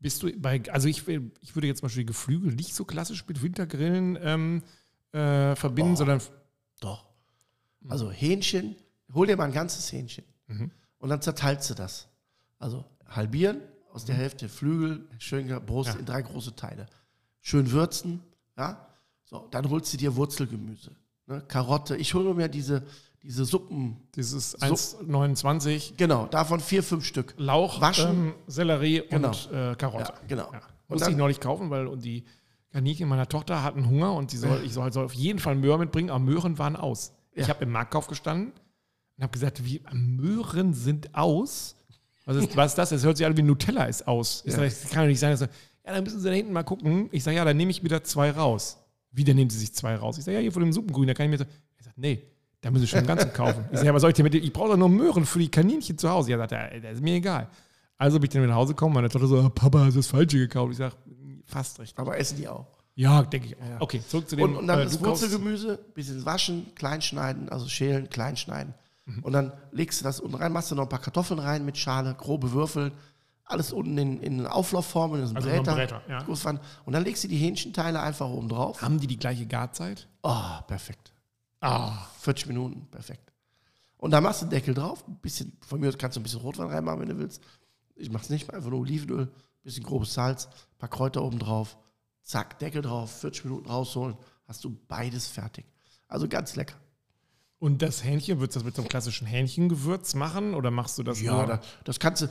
Bist 0.00 0.22
du 0.22 0.32
bei, 0.38 0.60
also 0.70 0.88
ich, 0.88 1.06
will- 1.06 1.30
ich 1.40 1.54
würde 1.54 1.68
jetzt 1.68 1.78
zum 1.78 1.86
Beispiel 1.86 2.04
Geflügel 2.04 2.52
nicht 2.54 2.74
so 2.74 2.84
klassisch 2.84 3.24
mit 3.28 3.42
Wintergrillen 3.42 4.18
ähm, 4.20 4.62
äh, 5.12 5.54
verbinden, 5.56 5.92
Oh. 5.92 5.96
sondern 5.96 6.20
Doch. 6.80 7.06
Also 7.88 8.10
Hähnchen, 8.10 8.76
hol 9.14 9.26
dir 9.26 9.36
mal 9.36 9.44
ein 9.44 9.52
ganzes 9.52 9.90
Hähnchen 9.92 10.24
Mhm. 10.48 10.70
und 10.98 11.08
dann 11.08 11.20
zerteilst 11.22 11.70
du 11.70 11.74
das. 11.74 12.08
Also 12.58 12.84
halbieren, 13.08 13.60
aus 13.92 14.04
der 14.04 14.14
Hälfte 14.14 14.48
Flügel, 14.48 15.06
schön 15.18 15.48
Brust 15.66 15.90
Mhm. 15.90 15.94
Ja. 15.94 16.00
in 16.00 16.06
drei 16.06 16.22
große 16.22 16.54
Teile. 16.56 16.86
Schön 17.40 17.70
würzen, 17.72 18.20
ja. 18.56 18.86
So, 19.24 19.48
dann 19.50 19.68
holst 19.70 19.92
du 19.92 19.96
dir 19.96 20.14
Wurzelgemüse, 20.16 20.92
ne? 21.26 21.42
Karotte. 21.48 21.96
Ich 21.96 22.14
hole 22.14 22.34
mir 22.34 22.48
diese, 22.48 22.84
diese 23.22 23.44
Suppen, 23.44 23.96
dieses 24.14 24.52
So- 24.52 24.58
1,29 24.66 25.94
genau, 25.96 26.26
davon 26.26 26.60
vier, 26.60 26.82
fünf 26.82 27.04
Stück. 27.04 27.34
Lauch, 27.38 27.80
Waschen. 27.80 28.10
ähm, 28.10 28.34
Sellerie 28.46 29.02
Genau. 29.10 29.28
und 29.28 29.50
äh, 29.52 29.74
Karotte. 29.76 30.12
Ja, 30.12 30.20
genau. 30.28 30.52
Ja. 30.52 30.60
Musste 30.88 31.10
ich 31.10 31.16
neulich 31.16 31.40
kaufen, 31.40 31.70
weil 31.70 31.86
und 31.86 32.04
die 32.04 32.24
Kaninchen 32.72 33.08
meiner 33.08 33.28
Tochter 33.28 33.62
hatten 33.62 33.88
Hunger 33.88 34.12
und 34.14 34.32
die 34.32 34.36
soll, 34.36 34.62
ich 34.64 34.72
soll, 34.72 34.92
soll 34.92 35.04
auf 35.06 35.14
jeden 35.14 35.38
Fall 35.38 35.54
Möhren 35.54 35.80
mitbringen, 35.80 36.10
aber 36.10 36.18
Möhren 36.20 36.58
waren 36.58 36.76
aus. 36.76 37.12
Ich 37.32 37.46
Ja. 37.46 37.54
habe 37.54 37.64
im 37.64 37.70
Marktkauf 37.72 38.06
gestanden 38.08 38.52
und 39.16 39.22
habe 39.22 39.32
gesagt, 39.32 39.64
wie 39.64 39.82
Möhren 39.92 40.74
sind 40.74 41.14
aus? 41.14 41.76
Was 42.24 42.36
ist, 42.36 42.56
was 42.56 42.72
ist 42.72 42.78
das? 42.78 42.90
Das 42.90 43.04
hört 43.04 43.16
sich 43.16 43.26
an 43.26 43.36
wie 43.36 43.42
Nutella 43.42 43.84
ist 43.84 44.06
aus. 44.06 44.42
Ich 44.46 44.52
Ja. 44.52 44.58
sag, 44.58 44.64
das 44.68 44.90
kann 44.90 45.02
doch 45.04 45.08
nicht 45.08 45.18
sein. 45.20 45.36
Sag, 45.36 45.50
ja, 45.84 45.92
dann 45.94 46.04
müssen 46.04 46.20
Sie 46.20 46.28
da 46.28 46.34
hinten 46.34 46.52
mal 46.52 46.62
gucken. 46.62 47.08
Ich 47.12 47.24
sage, 47.24 47.36
ja, 47.36 47.44
dann 47.44 47.56
nehme 47.56 47.70
ich 47.70 47.82
wieder 47.82 48.04
zwei 48.04 48.30
raus. 48.30 48.78
Wie, 49.10 49.24
dann 49.24 49.36
nehmen 49.36 49.50
Sie 49.50 49.58
sich 49.58 49.74
zwei 49.74 49.96
raus? 49.96 50.18
Ich 50.18 50.24
sage, 50.24 50.36
ja, 50.36 50.40
hier 50.42 50.52
von 50.52 50.62
dem 50.62 50.72
Suppengrün, 50.72 51.06
da 51.08 51.14
kann 51.14 51.26
ich 51.26 51.30
mir 51.30 51.38
so. 51.38 51.44
Er 51.78 51.84
sagt, 51.84 51.98
nee, 51.98 52.22
da 52.60 52.70
müssen 52.70 52.82
Sie 52.82 52.88
schon 52.88 52.98
einen 53.00 53.08
ganzen 53.08 53.32
kaufen. 53.34 53.64
Ich 53.72 53.78
sage, 53.78 53.86
ja, 53.88 53.94
was 53.94 54.00
soll 54.02 54.10
ich 54.10 54.16
denn 54.16 54.24
mit 54.24 54.34
dem? 54.34 54.42
Ich 54.44 54.52
brauche 54.52 54.68
doch 54.68 54.76
nur 54.76 54.88
Möhren 54.88 55.26
für 55.26 55.38
die 55.40 55.48
Kaninchen 55.50 55.98
zu 55.98 56.08
Hause. 56.08 56.30
Ja, 56.30 56.38
sagt 56.38 56.52
er, 56.52 56.80
das 56.80 56.94
ist 56.94 57.02
mir 57.02 57.14
egal. 57.16 57.48
Also 57.98 58.18
bin 58.20 58.28
ich 58.28 58.32
dann 58.34 58.46
nach 58.46 58.54
Hause 58.54 58.72
gekommen, 58.74 58.94
meine 58.94 59.08
Tochter 59.08 59.26
so, 59.26 59.38
ah, 59.40 59.48
Papa, 59.48 59.80
hast 59.80 59.94
du 59.94 59.98
das 59.98 60.06
Falsche 60.06 60.38
gekauft? 60.38 60.72
Ich 60.72 60.78
sage, 60.78 60.94
fast 61.44 61.78
recht. 61.80 61.98
Aber 61.98 62.16
essen 62.16 62.36
die 62.38 62.48
auch. 62.48 62.66
Ja, 62.94 63.22
denke 63.22 63.48
ich. 63.48 63.56
auch. 63.56 63.80
Okay, 63.80 64.00
zurück 64.06 64.28
zu 64.28 64.36
dem. 64.36 64.44
Und, 64.44 64.56
und 64.56 64.66
dann 64.66 64.80
äh, 64.80 64.84
das 64.84 65.00
Wurzelgemüse, 65.02 65.78
bisschen 65.94 66.24
waschen, 66.24 66.72
klein 66.74 67.00
schneiden, 67.02 67.48
also 67.48 67.66
schälen, 67.68 68.08
klein 68.10 68.36
schneiden. 68.36 68.74
Mhm. 69.04 69.22
Und 69.22 69.32
dann 69.32 69.52
legst 69.72 70.00
du 70.00 70.04
das 70.04 70.20
unten 70.20 70.36
rein, 70.36 70.52
machst 70.52 70.70
du 70.70 70.74
noch 70.74 70.84
ein 70.84 70.88
paar 70.88 71.00
Kartoffeln 71.00 71.40
rein 71.40 71.64
mit 71.64 71.76
Schale, 71.76 72.14
grobe 72.14 72.52
Würfel, 72.52 72.92
alles 73.44 73.72
unten 73.72 73.98
in, 73.98 74.20
in 74.20 74.40
eine 74.40 74.52
Auflaufform, 74.52 75.14
in 75.14 75.26
so 75.26 75.34
einen 75.34 75.36
Also 75.36 75.48
ein 75.48 75.62
Bräter. 75.62 75.74
Bräter, 75.74 76.02
ja. 76.08 76.58
Und 76.84 76.92
dann 76.92 77.04
legst 77.04 77.24
du 77.24 77.28
die 77.28 77.36
Hähnchenteile 77.36 78.00
einfach 78.00 78.28
oben 78.28 78.48
drauf. 78.48 78.80
Haben 78.80 79.00
die 79.00 79.06
die 79.06 79.18
gleiche 79.18 79.46
Garzeit? 79.46 80.08
Oh, 80.22 80.60
perfekt. 80.66 81.12
Ah, 81.60 82.06
40 82.20 82.46
Minuten, 82.46 82.86
perfekt. 82.90 83.32
Und 83.98 84.10
dann 84.10 84.22
machst 84.24 84.42
du 84.42 84.46
den 84.46 84.50
Deckel 84.50 84.74
drauf, 84.74 85.06
ein 85.06 85.16
bisschen, 85.18 85.56
von 85.66 85.78
mir 85.80 85.88
aus 85.88 85.98
kannst 85.98 86.16
du 86.16 86.20
ein 86.20 86.24
bisschen 86.24 86.40
Rotwein 86.40 86.68
reinmachen, 86.68 87.00
wenn 87.00 87.08
du 87.08 87.18
willst. 87.18 87.42
Ich 87.94 88.10
mach's 88.10 88.30
nicht, 88.30 88.52
einfach 88.52 88.70
nur 88.70 88.80
Olivenöl, 88.80 89.30
bisschen 89.62 89.84
grobes 89.84 90.14
Salz, 90.14 90.48
paar 90.78 90.88
Kräuter 90.88 91.22
oben 91.22 91.38
drauf, 91.38 91.78
zack, 92.22 92.58
Deckel 92.58 92.82
drauf, 92.82 93.12
40 93.20 93.44
Minuten 93.44 93.68
rausholen, 93.68 94.16
hast 94.48 94.64
du 94.64 94.76
beides 94.88 95.28
fertig. 95.28 95.66
Also 96.08 96.26
ganz 96.26 96.56
lecker. 96.56 96.74
Und 97.62 97.80
das 97.80 98.02
Hähnchen, 98.02 98.40
würdest 98.40 98.56
du 98.56 98.58
das 98.58 98.64
mit 98.64 98.74
so 98.74 98.82
einem 98.82 98.88
klassischen 98.88 99.24
Hähnchengewürz 99.24 100.14
machen 100.16 100.54
oder 100.54 100.72
machst 100.72 100.98
du 100.98 101.04
das 101.04 101.20
Ja, 101.20 101.32
nur? 101.36 101.46
da, 101.46 101.60
das 101.84 102.00
kannst 102.00 102.22
du. 102.22 102.28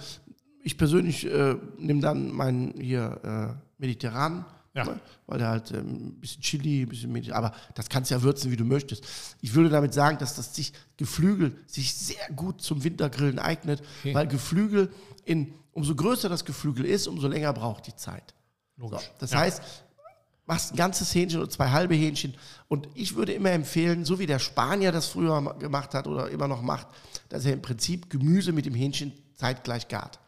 Ich 0.61 0.77
persönlich 0.77 1.25
äh, 1.25 1.55
nehme 1.77 2.01
dann 2.01 2.31
meinen 2.33 2.73
hier 2.81 3.55
äh, 3.57 3.81
mediterranen, 3.81 4.43
Ja. 4.73 4.83
ne, 4.83 4.99
weil 5.27 5.37
der 5.39 5.47
halt 5.47 5.71
ähm, 5.71 6.07
ein 6.07 6.19
bisschen 6.19 6.41
Chili, 6.41 6.81
ein 6.81 6.89
bisschen 6.89 7.13
Medi 7.13 7.31
aber 7.31 7.53
das 7.75 7.87
kannst 7.87 8.11
du 8.11 8.15
ja 8.15 8.21
würzen, 8.23 8.51
wie 8.51 8.57
du 8.57 8.65
möchtest. 8.65 9.05
Ich 9.39 9.53
würde 9.53 9.69
damit 9.69 9.93
sagen, 9.93 10.17
dass 10.17 10.35
das 10.35 10.53
sich 10.53 10.73
Geflügel 10.97 11.55
sich 11.65 11.95
sehr 11.95 12.27
gut 12.35 12.61
zum 12.61 12.83
Wintergrillen 12.83 13.39
eignet, 13.39 13.81
Okay. 14.01 14.13
weil 14.13 14.27
Geflügel 14.27 14.91
in 15.23 15.53
umso 15.71 15.95
größer 15.95 16.27
das 16.27 16.43
Geflügel 16.43 16.83
ist, 16.85 17.07
umso 17.07 17.29
länger 17.29 17.53
braucht 17.53 17.87
die 17.87 17.95
Zeit. 17.95 18.33
So, 18.75 18.83
Logisch. 18.89 19.09
das 19.19 19.31
Ja. 19.31 19.39
heißt, 19.39 19.61
machst 20.51 20.73
ein 20.73 20.75
ganzes 20.75 21.15
Hähnchen 21.15 21.39
oder 21.39 21.49
zwei 21.49 21.69
halbe 21.69 21.95
Hähnchen. 21.95 22.33
Und 22.67 22.89
ich 22.93 23.15
würde 23.15 23.31
immer 23.31 23.51
empfehlen, 23.51 24.03
so 24.03 24.19
wie 24.19 24.25
der 24.25 24.39
Spanier 24.39 24.91
das 24.91 25.07
früher 25.07 25.39
ma- 25.39 25.53
gemacht 25.53 25.93
hat 25.93 26.07
oder 26.07 26.29
immer 26.29 26.47
noch 26.49 26.61
macht, 26.61 26.87
dass 27.29 27.45
er 27.45 27.53
im 27.53 27.61
Prinzip 27.61 28.09
Gemüse 28.09 28.51
mit 28.51 28.65
dem 28.65 28.73
Hähnchen 28.75 29.13
zeitgleich 29.35 29.87
gart. 29.87 30.19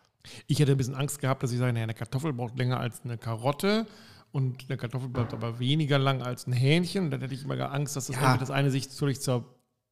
Ich 0.47 0.59
hätte 0.59 0.71
ein 0.71 0.77
bisschen 0.77 0.95
Angst 0.95 1.19
gehabt, 1.19 1.43
dass 1.43 1.51
ich 1.51 1.59
sage, 1.59 1.73
naja, 1.73 1.83
eine 1.83 1.93
Kartoffel 1.93 2.31
braucht 2.31 2.57
länger 2.57 2.79
als 2.79 3.01
eine 3.03 3.17
Karotte 3.17 3.85
und 4.31 4.63
eine 4.69 4.77
Kartoffel 4.77 5.09
bleibt 5.09 5.33
aber 5.33 5.59
weniger 5.59 5.99
lang 5.99 6.21
als 6.21 6.47
ein 6.47 6.53
Hähnchen. 6.53 7.05
Und 7.05 7.11
dann 7.11 7.19
hätte 7.19 7.33
ich 7.33 7.43
immer 7.43 7.59
Angst, 7.71 7.97
dass 7.97 8.07
das, 8.07 8.15
Ja. 8.15 8.37
das 8.37 8.49
eine 8.49 8.71
sich 8.71 8.87
völlig 8.87 9.19
zur, 9.21 9.43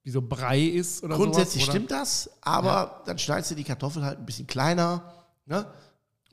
wie 0.03 0.11
so 0.11 0.21
Brei 0.21 0.61
ist 0.61 1.03
oder 1.03 1.17
Grundsätzlich 1.17 1.65
sowas, 1.65 1.75
oder? 1.75 1.85
stimmt 1.85 1.91
das, 1.91 2.29
aber 2.41 3.03
dann 3.05 3.19
schneidest 3.19 3.51
du 3.51 3.55
die 3.55 3.65
Kartoffel 3.65 4.03
halt 4.05 4.19
ein 4.19 4.25
bisschen 4.25 4.47
kleiner, 4.47 5.13
ne? 5.45 5.65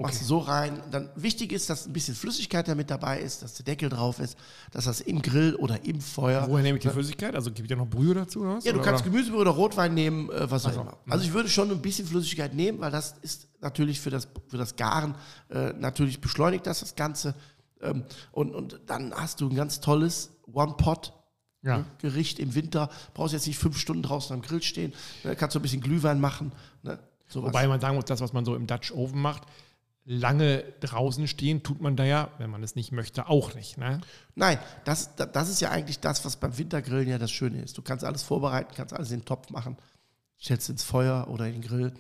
Machst 0.01 0.15
Okay. 0.15 0.23
du 0.23 0.29
so 0.29 0.39
rein. 0.39 0.81
Dann 0.93 1.11
wichtig 1.17 1.51
ist, 1.53 1.69
dass 1.69 1.87
ein 1.87 1.93
bisschen 1.93 2.15
Flüssigkeit 2.15 2.69
da 2.69 2.77
mit 2.77 2.89
dabei 2.89 3.19
ist, 3.21 3.43
dass 3.43 3.55
der 3.55 3.65
Deckel 3.65 3.89
drauf 3.89 4.21
ist, 4.21 4.39
dass 4.71 4.85
das 4.85 5.01
im 5.01 5.21
Grill 5.21 5.57
oder 5.57 5.85
im 5.85 6.01
Feuer. 6.01 6.47
Woher 6.49 6.63
nehme 6.63 6.79
ich 6.79 6.83
die 6.85 6.89
Flüssigkeit? 6.91 7.35
Also 7.35 7.51
gebe 7.51 7.63
ich 7.63 7.69
da 7.69 7.75
noch 7.75 7.89
Brühe 7.89 8.15
dazu 8.15 8.43
oder 8.43 8.57
was? 8.57 8.65
Ja, 8.65 8.71
du 8.73 8.79
oder? 8.79 8.87
kannst 8.87 9.03
Gemüsebrühe 9.03 9.41
oder 9.41 9.51
Rotwein 9.51 9.95
nehmen, 9.95 10.31
äh, 10.31 10.49
was 10.49 10.67
auch 10.67 10.73
so, 10.73 10.81
immer. 10.83 10.97
Also 11.11 11.25
ich 11.25 11.33
würde 11.33 11.49
schon 11.49 11.69
ein 11.73 11.83
bisschen 11.83 12.07
Flüssigkeit 12.07 12.55
nehmen, 12.55 12.79
weil 12.79 12.93
das 12.93 13.17
ist 13.23 13.49
natürlich 13.61 14.01
für 14.01 14.11
das, 14.11 14.29
für 14.47 14.57
das 14.57 14.77
Garen 14.77 15.17
äh, 15.51 15.73
natürlich 15.73 16.21
beschleunigt 16.21 16.65
das, 16.69 16.79
das 16.79 16.95
Ganze. 16.95 17.35
Ähm, 17.81 18.05
und, 18.31 18.55
und 18.55 18.81
dann 18.87 19.13
hast 19.13 19.41
du 19.41 19.49
ein 19.49 19.57
ganz 19.57 19.81
tolles 19.81 20.31
One-Pot. 20.53 21.13
Ja. 21.63 21.79
ne, 21.79 21.85
Gericht 21.99 22.39
im 22.39 22.55
Winter, 22.55 22.89
brauchst 23.15 23.33
jetzt 23.33 23.49
nicht 23.49 23.59
fünf 23.59 23.77
Stunden 23.79 24.05
draußen 24.05 24.33
am 24.33 24.43
Grill 24.43 24.63
stehen, 24.63 24.95
ne, 25.25 25.35
kannst 25.35 25.57
du 25.57 25.59
ein 25.59 25.63
bisschen 25.63 25.81
Glühwein 25.81 26.21
machen. 26.21 26.53
Ne. 26.85 27.01
Wobei 27.33 27.67
man 27.67 27.81
sagen 27.81 27.97
muss, 27.97 28.05
das, 28.05 28.21
was 28.21 28.33
man 28.33 28.45
so 28.45 28.55
im 28.55 28.69
Dutch 28.69 28.93
Oven 28.93 29.21
macht, 29.21 29.43
lange 30.11 30.65
draußen 30.81 31.29
stehen, 31.29 31.63
tut 31.63 31.83
man 31.83 31.95
da 31.95 32.03
ja, 32.05 32.31
wenn 32.39 32.49
man 32.49 32.63
es 32.63 32.75
nicht 32.75 32.93
möchte, 32.93 33.29
auch 33.29 33.55
nicht. 33.55 33.77
Ne? 33.77 34.01
Nein, 34.35 34.59
das, 34.87 35.15
da- 35.17 35.27
das 35.27 35.51
ist 35.51 35.61
ja 35.61 35.71
eigentlich 35.71 36.01
das, 36.01 36.25
was 36.25 36.37
beim 36.37 36.57
Wintergrillen 36.57 37.07
ja 37.09 37.19
das 37.19 37.31
Schöne 37.31 37.61
ist. 37.61 37.77
Du 37.77 37.83
kannst 37.83 38.05
alles 38.05 38.23
vorbereiten, 38.23 38.73
kannst 38.75 38.95
alles 38.95 39.11
in 39.11 39.21
den 39.21 39.27
Topf 39.27 39.51
machen, 39.51 39.77
stellst 40.41 40.71
ins 40.71 40.83
Feuer 40.83 41.29
oder 41.29 41.47
in 41.47 41.61
den 41.61 41.63
Grill, 41.63 41.93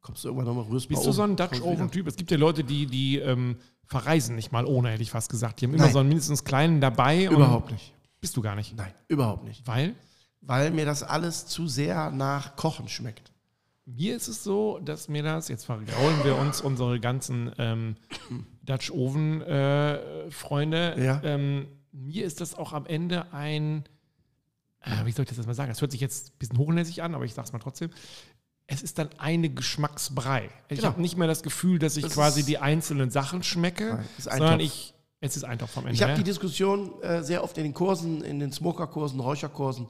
kommst 0.00 0.22
du 0.22 0.28
irgendwann 0.28 0.46
nochmal 0.46 0.70
rührst 0.70 0.88
Bist 0.88 1.00
mal 1.02 1.06
du 1.06 1.12
so 1.12 1.22
ein 1.22 1.34
Dutch. 1.34 1.60
Oven-Typ? 1.60 2.06
Es 2.06 2.14
gibt 2.14 2.30
ja 2.30 2.36
Leute, 2.36 2.62
die, 2.62 2.86
die 2.86 3.18
ähm, 3.18 3.56
verreisen 3.84 4.36
nicht 4.36 4.52
mal 4.52 4.64
ohne, 4.64 4.90
hätte 4.90 5.02
ich 5.02 5.10
fast 5.10 5.28
gesagt. 5.28 5.60
Die 5.60 5.66
haben 5.66 5.74
immer 5.74 5.84
Nein. 5.86 5.92
so 5.92 5.98
einen 5.98 6.08
mindestens 6.08 6.44
kleinen 6.44 6.80
dabei. 6.80 7.24
Überhaupt 7.24 7.72
nicht. 7.72 7.92
Bist 8.20 8.36
du 8.36 8.42
gar 8.42 8.54
nicht. 8.54 8.76
Nein, 8.76 8.92
überhaupt 9.08 9.42
nicht. 9.44 9.66
Weil 9.66 9.94
Weil 10.40 10.70
mir 10.70 10.84
das 10.84 11.02
alles 11.02 11.46
zu 11.46 11.66
sehr 11.66 12.12
nach 12.12 12.54
Kochen 12.54 12.86
schmeckt. 12.88 13.32
Mir 13.86 14.16
ist 14.16 14.28
es 14.28 14.42
so, 14.44 14.78
dass 14.80 15.08
mir 15.08 15.22
das, 15.22 15.48
jetzt 15.48 15.64
vergraulen 15.64 16.24
wir 16.24 16.36
uns 16.36 16.60
unsere 16.60 17.00
ganzen 17.00 17.52
ähm, 17.58 17.96
Dutch 18.64 18.90
Oven-Freunde, 18.90 20.96
Ja. 20.98 21.20
ähm, 21.24 21.66
mir 21.92 22.24
ist 22.24 22.40
das 22.40 22.54
auch 22.54 22.72
am 22.72 22.86
Ende 22.86 23.32
ein, 23.32 23.84
äh, 24.80 25.04
wie 25.04 25.12
soll 25.12 25.22
ich 25.22 25.28
das 25.28 25.38
jetzt 25.38 25.46
mal 25.46 25.54
sagen? 25.54 25.70
Das 25.70 25.80
hört 25.80 25.92
sich 25.92 26.00
jetzt 26.00 26.30
ein 26.30 26.38
bisschen 26.38 26.58
hochnäsig 26.58 27.02
an, 27.02 27.14
aber 27.14 27.24
ich 27.24 27.34
sage 27.34 27.46
es 27.46 27.52
mal 27.52 27.58
trotzdem. 27.58 27.90
Es 28.66 28.82
ist 28.82 28.98
dann 28.98 29.08
eine 29.18 29.48
Geschmacksbrei. 29.48 30.50
Ich 30.68 30.78
Genau. 30.78 30.88
habe 30.90 31.00
nicht 31.00 31.16
mehr 31.16 31.28
das 31.28 31.42
Gefühl, 31.44 31.78
dass 31.78 31.96
ich 31.96 32.02
Das 32.02 32.14
quasi 32.14 32.44
die 32.44 32.58
einzelnen 32.58 33.10
Sachen 33.10 33.42
schmecke, 33.44 34.04
sondern 34.18 34.54
Topf. 34.58 34.62
ich, 34.62 34.94
es 35.20 35.36
ist 35.36 35.44
ein 35.44 35.58
Topf 35.58 35.76
am 35.78 35.84
Ende. 35.84 35.94
Ich 35.94 36.02
habe 36.02 36.12
ne? 36.12 36.18
die 36.18 36.24
Diskussion 36.24 37.00
äh, 37.02 37.22
sehr 37.22 37.44
oft 37.44 37.56
in 37.58 37.64
den 37.64 37.74
Kursen, 37.74 38.22
in 38.22 38.40
den 38.40 38.50
Smokerkursen, 38.52 39.20
Räucherkursen. 39.20 39.86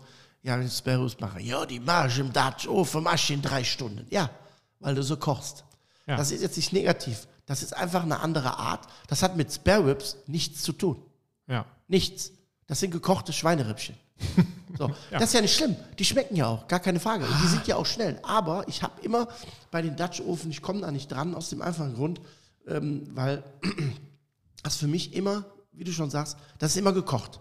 Ja, 0.47 0.61
ich 0.61 0.73
Sparrows 0.73 1.19
mache. 1.19 1.41
Ja, 1.41 1.67
die 1.67 1.81
ich 1.81 2.19
im 2.19 2.33
Dutch 2.33 2.69
Ofen, 2.69 3.03
mach 3.03 3.15
ich 3.15 3.33
in 3.33 3.43
drei 3.43 3.65
Stunden. 3.65 4.07
Ja, 4.11 4.31
weil 4.79 4.95
du 4.95 5.03
so 5.03 5.17
kochst. 5.17 5.65
Ja. 6.07 6.17
Das 6.17 6.31
ist 6.31 6.41
jetzt 6.41 6.57
nicht 6.57 6.73
negativ. 6.73 7.27
Das 7.47 7.65
ist 7.65 7.77
einfach 7.77 8.05
eine 8.05 8.21
andere 8.21 8.57
Art. 8.57 8.87
Das 9.09 9.25
hat 9.25 9.37
mit 9.37 9.53
Spare 9.53 9.87
Ribs 9.87 10.17
nichts 10.27 10.63
zu 10.63 10.73
tun. 10.73 11.03
ja. 11.49 11.65
Nichts. 11.89 12.33
Das 12.69 12.81
sind 12.81 12.91
gekochte 12.91 13.33
Schweinerippchen. 13.33 13.97
So. 14.79 14.91
Das 15.11 15.23
ist 15.23 15.33
ja 15.33 15.41
nicht 15.41 15.57
schlimm. 15.57 15.75
Die 15.99 16.05
schmecken 16.05 16.37
ja 16.37 16.49
auch, 16.49 16.69
gar 16.69 16.81
keine 16.81 17.01
Frage. 17.01 17.25
Und 17.25 17.43
die 17.43 17.47
sind 17.47 17.67
ja 17.67 17.77
auch 17.77 17.87
schnell. 17.87 18.21
Aber 18.23 18.69
ich 18.69 18.83
habe 18.83 19.01
immer 19.01 19.27
bei 19.71 19.81
den 19.81 19.97
Dutch 19.97 20.21
Ofen, 20.21 20.51
ich 20.51 20.61
komme 20.61 20.83
da 20.83 20.91
nicht 20.91 21.11
dran, 21.11 21.35
aus 21.35 21.49
dem 21.49 21.63
einfachen 21.63 21.95
Grund, 21.95 22.21
ähm, 22.67 23.09
weil 23.15 23.43
das 24.63 24.77
für 24.77 24.87
mich 24.87 25.15
immer, 25.15 25.47
wie 25.73 25.85
du 25.85 25.93
schon 25.93 26.11
sagst, 26.11 26.37
das 26.59 26.73
ist 26.73 26.77
immer 26.77 26.93
gekocht. 26.93 27.41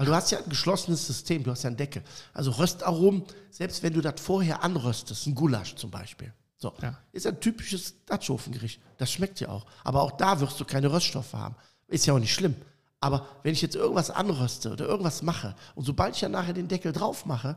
Weil 0.00 0.06
du 0.06 0.14
hast 0.14 0.30
ja 0.30 0.38
ein 0.38 0.48
geschlossenes 0.48 1.06
System, 1.06 1.44
du 1.44 1.50
hast 1.50 1.62
ja 1.62 1.68
einen 1.68 1.76
Deckel. 1.76 2.02
Also 2.32 2.52
Röstaromen, 2.52 3.22
selbst 3.50 3.82
wenn 3.82 3.92
du 3.92 4.00
das 4.00 4.18
vorher 4.18 4.64
anröstest, 4.64 5.26
ein 5.26 5.34
Gulasch 5.34 5.74
zum 5.74 5.90
Beispiel. 5.90 6.32
So, 6.56 6.72
Ja. 6.80 6.96
ist 7.12 7.26
ein 7.26 7.38
typisches 7.38 7.94
Dutch 8.06 8.30
Ofengericht. 8.30 8.80
Das 8.96 9.12
schmeckt 9.12 9.40
ja 9.40 9.50
auch. 9.50 9.66
Aber 9.84 10.00
auch 10.00 10.12
da 10.12 10.40
wirst 10.40 10.58
du 10.58 10.64
keine 10.64 10.90
Röststoffe 10.90 11.34
haben. 11.34 11.54
Ist 11.86 12.06
ja 12.06 12.14
auch 12.14 12.18
nicht 12.18 12.32
schlimm. 12.32 12.54
Aber 13.00 13.26
wenn 13.42 13.52
ich 13.52 13.60
jetzt 13.60 13.76
irgendwas 13.76 14.10
anröste 14.10 14.72
oder 14.72 14.86
irgendwas 14.86 15.20
mache 15.20 15.54
und 15.74 15.84
sobald 15.84 16.14
ich 16.16 16.22
ja 16.22 16.30
nachher 16.30 16.54
den 16.54 16.68
Deckel 16.68 16.92
drauf 16.92 17.26
mache, 17.26 17.56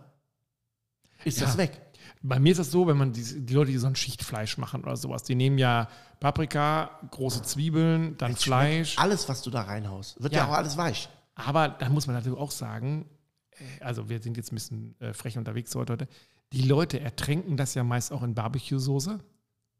ist 1.24 1.40
Ja. 1.40 1.46
das 1.46 1.58
weg. 1.58 1.82
Bei 2.22 2.40
mir 2.40 2.52
ist 2.52 2.58
das 2.58 2.72
so, 2.72 2.88
wenn 2.88 2.98
man 2.98 3.14
die, 3.14 3.46
die 3.46 3.54
Leute, 3.54 3.72
die 3.72 3.78
so 3.78 3.88
ein 3.88 3.96
Schichtfleisch 3.96 4.58
machen 4.58 4.84
oder 4.84 4.98
sowas, 4.98 5.24
die 5.24 5.36
nehmen 5.36 5.58
ja 5.58 5.88
Paprika, 6.20 6.90
große 7.12 7.42
Zwiebeln, 7.44 8.18
dann 8.18 8.36
Fleisch. 8.36 8.98
Alles, 9.00 9.30
was 9.30 9.42
du 9.44 9.50
da 9.50 9.62
reinhaust, 9.62 10.22
wird 10.22 10.34
ja, 10.34 10.40
Ja. 10.40 10.50
auch 10.50 10.54
alles 10.58 10.76
weich. 10.76 11.08
Aber 11.36 11.70
da 11.70 11.90
muss 11.90 12.08
man 12.08 12.16
natürlich 12.16 12.38
auch 12.38 12.52
sagen, 12.52 13.10
äh, 13.52 13.84
also 13.84 14.10
wir 14.10 14.22
sind 14.22 14.38
jetzt 14.38 14.52
ein 14.52 14.56
bisschen 14.56 15.00
äh, 15.00 15.14
frech 15.14 15.38
unterwegs 15.38 15.74
heute, 15.76 16.08
die 16.52 16.62
Leute 16.62 17.00
ertränken 17.00 17.58
das 17.58 17.74
ja 17.74 17.84
meist 17.84 18.12
auch 18.12 18.22
in 18.24 18.36
Barbecue-Soße. 18.36 19.20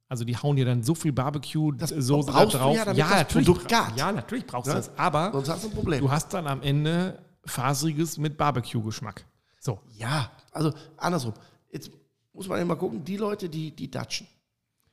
Also 0.10 0.26
die 0.26 0.36
hauen 0.38 0.58
ja 0.58 0.66
dann 0.66 0.84
so 0.84 0.96
viel 0.96 1.12
Barbecue-Soße 1.14 2.32
da 2.32 2.46
drauf. 2.46 2.76
ja, 2.76 2.86
das 2.86 2.98
natürlich, 2.98 3.48
ja, 3.70 4.12
natürlich 4.12 4.46
brauchst 4.46 4.68
du 4.68 4.72
Ja? 4.72 4.78
das. 4.78 4.98
Aber 4.98 5.32
Sonst 5.32 5.50
hast 5.50 5.64
du 5.64 5.70
ein 5.70 5.74
Problem. 5.74 6.02
du 6.02 6.12
hast 6.12 6.34
dann 6.34 6.48
am 6.48 6.62
Ende 6.62 7.24
faseriges 7.46 8.18
mit 8.18 8.38
Barbecue-Geschmack. 8.38 9.26
So. 9.60 9.80
Ja, 9.92 10.32
also 10.52 10.74
andersrum. 10.98 11.34
Jetzt 11.72 11.92
muss 12.34 12.48
man 12.48 12.60
immer 12.62 12.76
gucken, 12.76 13.04
die 13.04 13.18
Leute, 13.18 13.50
die, 13.50 13.72
die 13.72 13.90
datschen. 13.90 14.28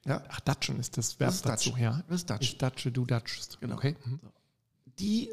Ja, 0.07 0.23
Ach, 0.29 0.40
Dutchen 0.40 0.79
ist 0.79 0.97
das 0.97 1.19
Verb 1.21 1.29
Das 1.29 1.37
ist 1.37 1.47
dazu, 1.47 1.76
ja. 1.76 2.02
Das 2.09 2.17
ist 2.21 2.31
Dutchen. 2.31 2.43
Ich 2.43 2.59
Dutche, 2.59 2.90
du 2.93 3.05
Dutchst. 3.05 3.61
Genau. 3.61 3.75
Okay. 3.75 3.97
Mhm. 4.05 4.21
die 4.99 5.31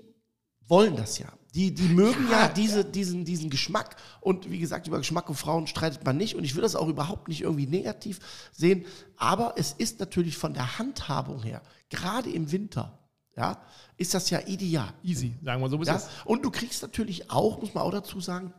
wollen 0.67 0.95
das 0.95 1.17
ja. 1.19 1.27
Die, 1.53 1.73
die 1.73 1.87
mögen 1.87 2.27
ja, 2.29 2.41
Ja, 2.43 2.49
diese, 2.49 2.85
Diesen, 2.85 3.25
diesen 3.25 3.49
Geschmack. 3.49 3.95
Und 4.21 4.51
wie 4.51 4.59
gesagt, 4.59 4.87
über 4.87 4.97
Geschmack 4.99 5.29
und 5.29 5.35
Frauen 5.35 5.65
streitet 5.67 6.05
man 6.05 6.17
nicht. 6.17 6.35
Und 6.35 6.43
ich 6.43 6.55
will 6.55 6.61
das 6.61 6.75
auch 6.75 6.87
überhaupt 6.87 7.27
nicht 7.29 7.41
irgendwie 7.41 7.65
negativ 7.67 8.19
sehen. 8.51 8.85
Aber 9.15 9.53
es 9.57 9.71
ist 9.73 9.99
natürlich 9.99 10.37
von 10.37 10.53
der 10.53 10.77
Handhabung 10.77 11.41
her, 11.41 11.61
gerade 11.89 12.29
im 12.29 12.51
Winter, 12.51 12.99
ja, 13.35 13.61
ist 13.97 14.13
das 14.13 14.29
ja 14.29 14.39
ideal. 14.45 14.93
Easy, 15.03 15.33
sagen 15.43 15.61
wir 15.61 15.69
so 15.69 15.77
bis 15.77 15.87
Ja? 15.87 15.95
jetzt. 15.95 16.09
Und 16.25 16.43
du 16.43 16.51
kriegst 16.51 16.81
natürlich 16.81 17.31
auch, 17.31 17.59
muss 17.59 17.73
man 17.73 17.83
auch 17.83 17.91
dazu 17.91 18.19
sagen, 18.19 18.53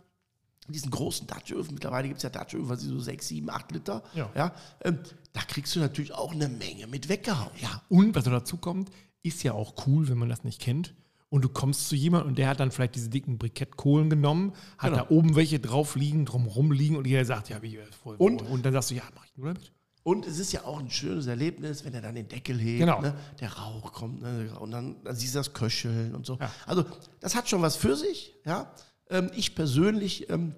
diesen 0.68 0.90
großen 0.90 1.26
Dutch-Öfen, 1.26 1.74
mittlerweile 1.74 2.08
gibt 2.08 2.18
es 2.18 2.24
ja 2.24 2.30
Dutch-Öfen, 2.30 2.68
was 2.68 2.82
so 2.82 2.98
6, 2.98 3.28
7, 3.28 3.48
8 3.50 3.72
Liter. 3.72 4.02
Ja. 4.14 4.52
ähm, 4.84 4.98
da 5.32 5.40
kriegst 5.42 5.74
du 5.74 5.80
natürlich 5.80 6.12
auch 6.12 6.32
eine 6.32 6.48
Menge 6.48 6.86
mit 6.86 7.08
weggehauen. 7.08 7.52
Ja, 7.60 7.82
und 7.88 8.14
was 8.14 8.24
dazu 8.24 8.56
kommt, 8.56 8.90
ist 9.22 9.42
ja 9.42 9.52
auch 9.52 9.86
cool, 9.86 10.08
wenn 10.08 10.18
man 10.18 10.28
das 10.28 10.44
nicht 10.44 10.60
kennt. 10.60 10.94
Und 11.30 11.42
du 11.44 11.48
kommst 11.50 11.88
zu 11.88 11.94
jemandem 11.94 12.30
und 12.30 12.38
der 12.38 12.48
hat 12.48 12.58
dann 12.60 12.70
vielleicht 12.70 12.94
diese 12.94 13.10
dicken 13.10 13.36
Brikettkohlen 13.36 14.08
genommen, 14.08 14.54
hat 14.78 14.92
Genau. 14.92 15.04
da 15.04 15.10
oben 15.10 15.36
welche 15.36 15.60
drauf 15.60 15.94
liegen, 15.94 16.24
drumrum 16.24 16.72
liegen 16.72 16.96
und 16.96 17.06
jeder 17.06 17.24
sagt, 17.24 17.50
ja, 17.50 17.60
wie, 17.60 17.76
äh, 17.76 17.84
voll, 18.02 18.16
Und? 18.16 18.40
und 18.42 18.64
dann 18.64 18.72
sagst 18.72 18.90
du, 18.90 18.94
ja, 18.94 19.02
mach 19.14 19.26
ich 19.26 19.36
nur 19.36 19.48
damit. 19.48 19.72
Und 20.04 20.26
es 20.26 20.38
ist 20.38 20.52
ja 20.52 20.64
auch 20.64 20.78
ein 20.78 20.90
schönes 20.90 21.26
Erlebnis, 21.26 21.84
wenn 21.84 21.92
er 21.92 22.00
dann 22.00 22.14
den 22.14 22.28
Deckel 22.28 22.58
hebt, 22.58 22.78
Genau. 22.80 23.02
ne? 23.02 23.14
der 23.40 23.52
Rauch 23.52 23.92
kommt 23.92 24.22
ne? 24.22 24.50
und 24.58 24.70
dann, 24.70 24.96
dann 25.04 25.14
siehst 25.14 25.34
du 25.34 25.40
das 25.40 25.52
Köcheln 25.52 26.14
und 26.14 26.24
so. 26.24 26.38
Ja. 26.40 26.50
Also 26.64 26.86
das 27.20 27.34
hat 27.34 27.46
schon 27.46 27.60
was 27.60 27.76
für 27.76 27.94
sich. 27.94 28.34
Ja? 28.46 28.72
Ähm, 29.10 29.30
ich 29.36 29.54
persönlich, 29.54 30.30
ähm, 30.30 30.54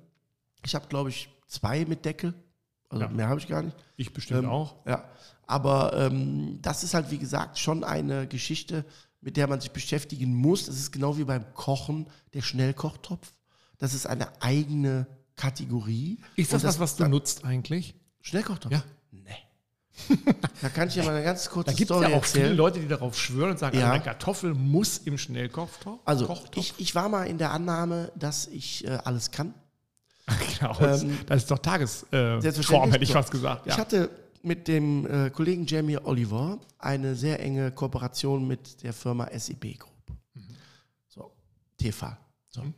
ich 0.64 0.76
habe 0.76 0.86
glaube 0.86 1.08
ich 1.10 1.30
zwei 1.48 1.84
mit 1.84 2.04
Deckel, 2.04 2.32
also 2.90 3.02
Ja. 3.06 3.10
mehr 3.10 3.28
habe 3.28 3.40
ich 3.40 3.48
gar 3.48 3.62
nicht. 3.62 3.76
Ich 3.96 4.12
bestimmt 4.12 4.44
Ähm, 4.44 4.50
auch. 4.50 4.76
Ja, 4.86 5.02
aber 5.48 5.94
ähm, 5.96 6.60
das 6.62 6.84
ist 6.84 6.94
halt, 6.94 7.10
wie 7.10 7.18
gesagt, 7.18 7.58
schon 7.58 7.82
eine 7.82 8.28
Geschichte, 8.28 8.84
mit 9.20 9.36
der 9.36 9.46
man 9.46 9.60
sich 9.60 9.70
beschäftigen 9.70 10.34
muss. 10.34 10.66
Das 10.66 10.76
ist 10.76 10.92
genau 10.92 11.18
wie 11.18 11.24
beim 11.24 11.52
Kochen, 11.54 12.06
der 12.34 12.42
Schnellkochtopf. 12.42 13.32
Das 13.78 13.94
ist 13.94 14.06
eine 14.06 14.28
eigene 14.42 15.06
Kategorie. 15.36 16.18
Ist 16.36 16.52
das, 16.52 16.62
Und 16.62 16.68
was, 16.68 16.78
was 16.80 16.96
du 16.96 17.08
nutzt 17.08 17.44
eigentlich? 17.44 17.94
Schnellkochtopf? 18.20 18.72
Ja. 18.72 18.82
Nee. 19.10 19.36
da 20.62 20.68
kann 20.70 20.88
ich 20.88 20.94
ja 20.94 21.04
mal 21.04 21.14
eine 21.14 21.24
ganz 21.24 21.48
kurze 21.50 21.70
Da 21.70 21.76
gibt 21.76 21.90
es 21.90 21.96
Story 21.96 22.10
ja 22.12 22.16
auch 22.18 22.24
viele. 22.24 22.52
Leute, 22.54 22.80
die 22.80 22.88
darauf 22.88 23.18
schwören 23.18 23.50
und 23.50 23.58
sagen, 23.58 23.78
Ja. 23.78 23.90
eine 23.92 24.02
Kartoffel 24.02 24.54
muss 24.54 24.98
im 24.98 25.18
Schnellkochtopf. 25.18 26.00
Also, 26.04 26.26
Kochtopf. 26.26 26.56
ich, 26.56 26.74
ich 26.78 26.94
war 26.94 27.08
mal 27.08 27.24
in 27.26 27.38
der 27.38 27.50
Annahme, 27.52 28.12
dass 28.16 28.46
ich 28.46 28.86
äh, 28.86 28.98
alles 29.04 29.30
kann. 29.30 29.54
genau, 30.58 30.74
das- 30.74 31.02
ähm, 31.02 31.18
das 31.26 31.42
ist 31.42 31.50
doch 31.50 31.58
Tagesform, 31.58 32.08
äh, 32.12 32.92
hätte 32.92 33.04
ich 33.04 33.12
fast 33.12 33.30
gesagt. 33.30 33.66
Ja. 33.66 33.72
Ich 33.74 33.78
hatte 33.78 34.10
mit 34.42 34.68
dem 34.68 35.06
äh, 35.06 35.30
Kollegen 35.30 35.66
Jamie 35.66 35.98
Oliver 35.98 36.58
eine 36.78 37.14
sehr 37.14 37.40
enge 37.40 37.70
Kooperation 37.72 38.46
mit 38.46 38.82
der 38.82 38.92
Firma 38.92 39.28
SEB 39.36 39.78
Group. 39.78 40.18
So, 41.08 41.32
TV. 41.76 42.16
So. 42.48 42.62
Mhm. 42.62 42.74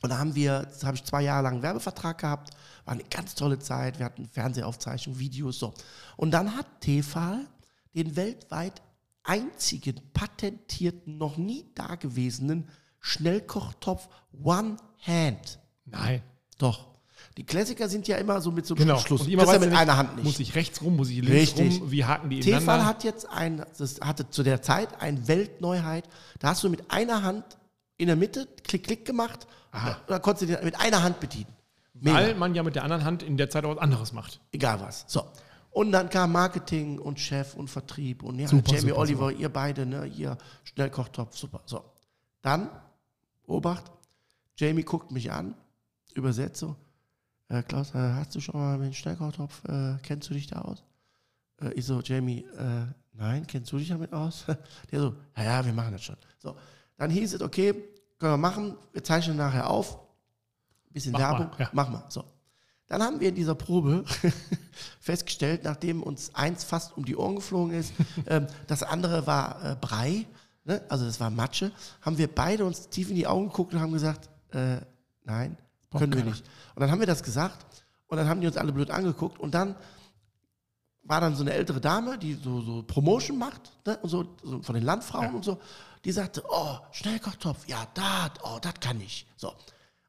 Und 0.00 0.10
da 0.10 0.18
haben 0.18 0.34
wir, 0.34 0.68
habe 0.84 0.96
ich 0.96 1.04
zwei 1.04 1.22
Jahre 1.22 1.42
lang 1.42 1.54
einen 1.54 1.62
Werbevertrag 1.62 2.18
gehabt, 2.18 2.50
war 2.84 2.94
eine 2.94 3.04
ganz 3.04 3.34
tolle 3.34 3.58
Zeit, 3.58 3.98
wir 3.98 4.06
hatten 4.06 4.26
Fernsehaufzeichnungen, 4.26 5.18
Videos, 5.18 5.58
so. 5.58 5.74
Und 6.16 6.30
dann 6.30 6.56
hat 6.56 6.80
Tefal 6.80 7.46
den 7.94 8.14
weltweit 8.14 8.80
einzigen 9.24 10.00
patentierten, 10.12 11.18
noch 11.18 11.36
nie 11.36 11.66
dagewesenen 11.74 12.68
Schnellkochtopf 13.00 14.08
One 14.32 14.76
Hand. 15.04 15.58
Nein. 15.84 16.22
Doch. 16.58 16.97
Die 17.36 17.44
Klassiker 17.44 17.88
sind 17.88 18.08
ja 18.08 18.16
immer 18.16 18.40
so 18.40 18.50
mit 18.50 18.66
so 18.66 18.74
einem 18.74 18.86
Genau. 18.86 18.98
Schluss. 18.98 19.22
Und 19.22 19.30
immer 19.30 19.44
das 19.44 19.52
ja 19.54 19.58
mit 19.60 19.72
du 19.72 19.76
einer 19.76 19.96
Hand 19.96 20.16
nicht. 20.16 20.24
Muss 20.24 20.40
ich 20.40 20.54
rechts 20.54 20.82
rum, 20.82 20.96
muss 20.96 21.08
ich 21.10 21.16
links 21.18 21.32
Richtig. 21.32 21.80
rum? 21.80 21.90
Wie 21.90 22.04
haken 22.04 22.30
die 22.30 22.40
Tefal 22.40 22.60
ineinander? 22.62 22.86
hat 22.86 23.04
jetzt 23.04 23.28
ein, 23.28 23.64
das 23.78 24.00
hatte 24.00 24.28
zu 24.30 24.42
der 24.42 24.62
Zeit 24.62 25.00
eine 25.00 25.28
Weltneuheit. 25.28 26.04
Da 26.40 26.48
hast 26.48 26.64
du 26.64 26.68
mit 26.68 26.90
einer 26.90 27.22
Hand 27.22 27.44
in 27.96 28.06
der 28.08 28.16
Mitte 28.16 28.48
Klick, 28.64 28.84
Klick 28.84 29.04
gemacht 29.04 29.46
und 29.72 29.96
dann 30.08 30.22
konntest 30.22 30.50
du 30.50 30.54
den 30.56 30.64
mit 30.64 30.78
einer 30.80 31.02
Hand 31.02 31.20
bedienen. 31.20 31.46
Mega. 31.94 32.16
Weil 32.16 32.34
man 32.34 32.54
ja 32.54 32.62
mit 32.62 32.76
der 32.76 32.84
anderen 32.84 33.04
Hand 33.04 33.22
in 33.22 33.36
der 33.36 33.50
Zeit 33.50 33.64
auch 33.64 33.74
was 33.76 33.82
anderes 33.82 34.12
macht. 34.12 34.40
Egal 34.52 34.80
was. 34.80 35.04
So. 35.08 35.24
Und 35.70 35.92
dann 35.92 36.08
kam 36.10 36.32
Marketing 36.32 36.98
und 36.98 37.20
Chef 37.20 37.54
und 37.54 37.68
Vertrieb 37.68 38.22
und 38.22 38.38
ja, 38.38 38.48
Super, 38.48 38.72
Jamie 38.72 38.88
super, 38.90 38.98
Oliver, 38.98 39.32
ihr 39.32 39.48
beide, 39.48 39.84
ne, 39.86 40.06
ihr 40.06 40.38
Schnellkochtopf, 40.64 41.36
super. 41.36 41.60
So. 41.66 41.84
Dann, 42.42 42.68
Obacht, 43.46 43.84
Jamie 44.56 44.82
guckt 44.82 45.10
mich 45.12 45.30
an, 45.30 45.54
übersetzt 46.14 46.60
so, 46.60 46.76
äh, 47.48 47.62
Klaus, 47.62 47.94
äh, 47.94 47.98
hast 47.98 48.34
du 48.34 48.40
schon 48.40 48.60
mal 48.60 48.78
mit 48.78 48.88
dem 48.88 48.94
Schnellkochtopf, 48.94 49.64
äh, 49.68 49.96
kennst 50.02 50.28
du 50.28 50.34
dich 50.34 50.46
da 50.46 50.60
aus? 50.60 50.84
Äh, 51.60 51.72
ich 51.72 51.84
so, 51.84 52.00
Jamie, 52.00 52.44
äh, 52.58 52.86
nein, 53.12 53.46
kennst 53.46 53.72
du 53.72 53.78
dich 53.78 53.88
damit 53.88 54.12
aus? 54.12 54.44
Der 54.92 55.00
so, 55.00 55.14
ja, 55.36 55.42
ja, 55.42 55.64
wir 55.64 55.72
machen 55.72 55.92
das 55.92 56.04
schon. 56.04 56.16
So, 56.38 56.56
dann 56.96 57.10
hieß 57.10 57.34
es, 57.34 57.40
okay, 57.40 57.72
können 58.18 58.32
wir 58.32 58.36
machen, 58.36 58.76
wir 58.92 59.02
zeichnen 59.02 59.36
nachher 59.36 59.68
auf, 59.70 59.98
bisschen 60.90 61.12
Mach 61.12 61.20
mal, 61.20 61.38
Werbung, 61.38 61.50
ja. 61.58 61.70
mach 61.72 61.88
mal. 61.88 62.04
So. 62.08 62.24
Dann 62.86 63.02
haben 63.02 63.20
wir 63.20 63.28
in 63.28 63.34
dieser 63.34 63.54
Probe 63.54 64.04
festgestellt, 65.00 65.62
nachdem 65.64 66.02
uns 66.02 66.34
eins 66.34 66.64
fast 66.64 66.96
um 66.96 67.04
die 67.04 67.16
Ohren 67.16 67.36
geflogen 67.36 67.74
ist, 67.74 67.92
ähm, 68.26 68.46
das 68.66 68.82
andere 68.82 69.26
war 69.26 69.72
äh, 69.72 69.76
Brei, 69.80 70.26
ne? 70.64 70.82
also 70.88 71.04
das 71.04 71.20
war 71.20 71.30
Matsche, 71.30 71.72
haben 72.00 72.18
wir 72.18 72.28
beide 72.28 72.64
uns 72.64 72.88
tief 72.88 73.10
in 73.10 73.16
die 73.16 73.26
Augen 73.26 73.48
geguckt 73.48 73.74
und 73.74 73.80
haben 73.80 73.92
gesagt, 73.92 74.28
nein, 75.24 75.58
können 75.96 76.14
wir 76.14 76.24
nicht. 76.24 76.44
Und 76.74 76.80
dann 76.80 76.90
haben 76.90 77.00
wir 77.00 77.06
das 77.06 77.22
gesagt 77.22 77.66
und 78.08 78.16
dann 78.16 78.28
haben 78.28 78.40
die 78.40 78.46
uns 78.46 78.56
alle 78.56 78.72
blöd 78.72 78.90
angeguckt 78.90 79.38
und 79.38 79.54
dann 79.54 79.76
war 81.02 81.20
dann 81.20 81.34
so 81.34 81.42
eine 81.42 81.52
ältere 81.52 81.80
Dame, 81.80 82.18
die 82.18 82.34
so, 82.34 82.60
so 82.60 82.82
Promotion 82.82 83.38
macht, 83.38 83.72
ne, 83.86 83.98
und 84.02 84.10
so, 84.10 84.36
so 84.42 84.62
von 84.62 84.74
den 84.74 84.84
Landfrauen 84.84 85.34
und 85.34 85.44
so. 85.44 85.58
Die 86.04 86.12
sagte, 86.12 86.44
oh, 86.48 86.76
Schnellkochtopf, 86.92 87.66
ja, 87.66 87.86
das, 87.94 88.30
oh, 88.42 88.58
das 88.60 88.74
kann 88.80 89.00
ich. 89.00 89.26
So. 89.36 89.52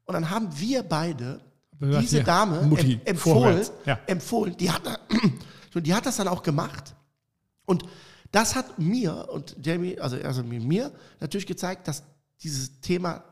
Und 0.04 0.14
dann 0.14 0.30
haben 0.30 0.50
wir 0.60 0.84
beide 0.84 1.40
gesagt, 1.80 2.04
diese 2.04 2.18
hier, 2.18 2.26
Dame 2.26 2.62
Mutti, 2.64 2.94
em 2.94 3.02
empfohlen. 3.06 3.66
Ja. 3.86 4.00
empfohlen. 4.08 4.58
Die 4.58 4.70
hat, 4.70 4.82
die 5.74 5.94
hat 5.94 6.06
das 6.06 6.18
dann 6.18 6.28
auch 6.28 6.44
gemacht. 6.44 6.96
Und 7.66 7.84
das 8.32 8.56
hat 8.56 8.78
mir 8.78 9.30
und 9.30 9.56
Jamie, 9.64 10.00
also, 10.00 10.18
also 10.18 10.44
mir 10.44 10.92
natürlich 11.20 11.48
gezeigt, 11.48 11.88
dass 11.88 12.04
dieses 12.42 12.80
Thema 12.82 13.24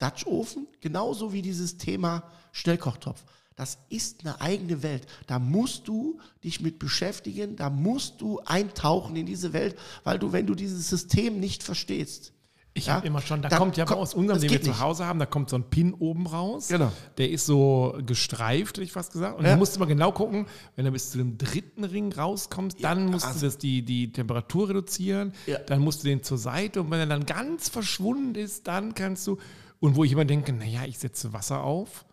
Dutch 0.00 0.26
Ofen, 0.26 0.66
genauso 0.80 1.32
wie 1.32 1.42
dieses 1.42 1.76
Thema 1.76 2.24
Schnellkochtopf, 2.52 3.22
das 3.54 3.78
ist 3.90 4.20
eine 4.22 4.40
eigene 4.40 4.82
Welt. 4.82 5.06
Da 5.26 5.38
musst 5.38 5.86
du 5.86 6.18
dich 6.42 6.60
mit 6.60 6.78
beschäftigen, 6.78 7.56
da 7.56 7.68
musst 7.70 8.20
du 8.20 8.40
eintauchen 8.46 9.14
in 9.16 9.26
diese 9.26 9.52
Welt, 9.52 9.76
weil 10.02 10.18
du, 10.18 10.32
wenn 10.32 10.46
du 10.46 10.54
dieses 10.54 10.88
System 10.88 11.38
nicht 11.38 11.62
verstehst, 11.62 12.32
Ich 12.72 12.86
Ja? 12.86 12.94
habe 12.94 13.06
immer 13.08 13.20
schon, 13.20 13.42
da 13.42 13.48
Dann 13.48 13.58
kommt 13.58 13.76
ja 13.76 13.84
kommt- 13.84 13.98
aus 13.98 14.14
unserem, 14.14 14.40
den 14.40 14.48
wir 14.48 14.62
zu. 14.62 14.78
Hause 14.78 15.04
haben, 15.04 15.18
da 15.18 15.26
kommt 15.26 15.50
so 15.50 15.56
ein 15.56 15.64
Pin 15.70 15.92
oben 15.92 16.28
raus. 16.28 16.68
Genau. 16.68 16.92
Der 17.18 17.28
ist 17.28 17.44
so 17.44 17.98
gestreift, 18.06 18.76
hätte 18.76 18.84
ich 18.84 18.92
fast 18.92 19.12
gesagt. 19.12 19.36
Und 19.40 19.44
Ja. 19.44 19.54
du 19.54 19.58
musst 19.58 19.74
immer 19.76 19.86
genau 19.86 20.12
gucken, 20.12 20.46
wenn 20.76 20.84
du 20.84 20.92
bis 20.92 21.10
zu 21.10 21.18
dem 21.18 21.36
dritten 21.36 21.82
Ring 21.82 22.12
rauskommst, 22.12 22.82
dann 22.82 23.06
musst 23.06 23.26
also- 23.26 23.40
du 23.40 23.46
das, 23.46 23.58
die, 23.58 23.82
die 23.82 24.12
Temperatur 24.12 24.68
reduzieren, 24.68 25.32
Ja. 25.46 25.58
dann 25.58 25.80
musst 25.80 26.04
du 26.04 26.08
den 26.08 26.22
zur 26.22 26.38
Seite 26.38 26.80
und 26.80 26.92
wenn 26.92 27.00
er 27.00 27.06
dann 27.06 27.26
ganz 27.26 27.68
verschwunden 27.68 28.36
ist, 28.36 28.68
dann 28.68 28.94
kannst 28.94 29.26
du. 29.26 29.36
Und 29.80 29.96
wo 29.96 30.04
ich 30.04 30.12
immer 30.12 30.24
denke, 30.24 30.52
naja, 30.52 30.84
ich 30.84 30.98
setze 30.98 31.32
Wasser 31.32 31.62
auf 31.62 32.04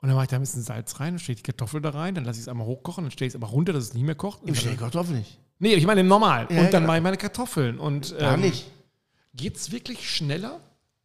und 0.00 0.08
dann 0.08 0.14
mache 0.16 0.24
ich 0.24 0.30
da 0.30 0.36
ein 0.36 0.42
bisschen 0.42 0.62
Salz 0.62 1.00
rein, 1.00 1.14
dann 1.14 1.18
stelle 1.18 1.34
ich 1.36 1.42
die 1.42 1.50
Kartoffel 1.50 1.80
da 1.80 1.90
rein, 1.90 2.14
dann 2.14 2.24
lasse 2.24 2.38
ich 2.38 2.42
es 2.44 2.48
einmal 2.48 2.66
hochkochen, 2.66 3.04
dann 3.04 3.10
stelle 3.10 3.26
ich 3.28 3.32
es 3.32 3.36
aber 3.36 3.48
runter, 3.48 3.72
dass 3.72 3.84
es 3.84 3.94
nicht 3.94 4.04
mehr 4.04 4.14
kocht. 4.14 4.40
Im 4.42 4.48
dann- 4.48 4.56
Schnellkochtopf 4.56 5.08
nicht. 5.08 5.38
Nee, 5.58 5.74
ich 5.74 5.86
meine 5.86 6.04
Normal. 6.04 6.46
Ja, 6.50 6.58
und 6.60 6.64
dann 6.64 6.82
genau. 6.82 6.86
mache 6.88 6.96
ich 6.98 7.02
meine 7.02 7.16
Kartoffeln. 7.16 7.78
Und 7.78 8.12
Da 8.20 8.34
ähm, 8.34 8.40
nicht. 8.40 8.70
geht 9.34 9.56
es 9.56 9.70
wirklich 9.72 10.08
schneller? 10.10 10.60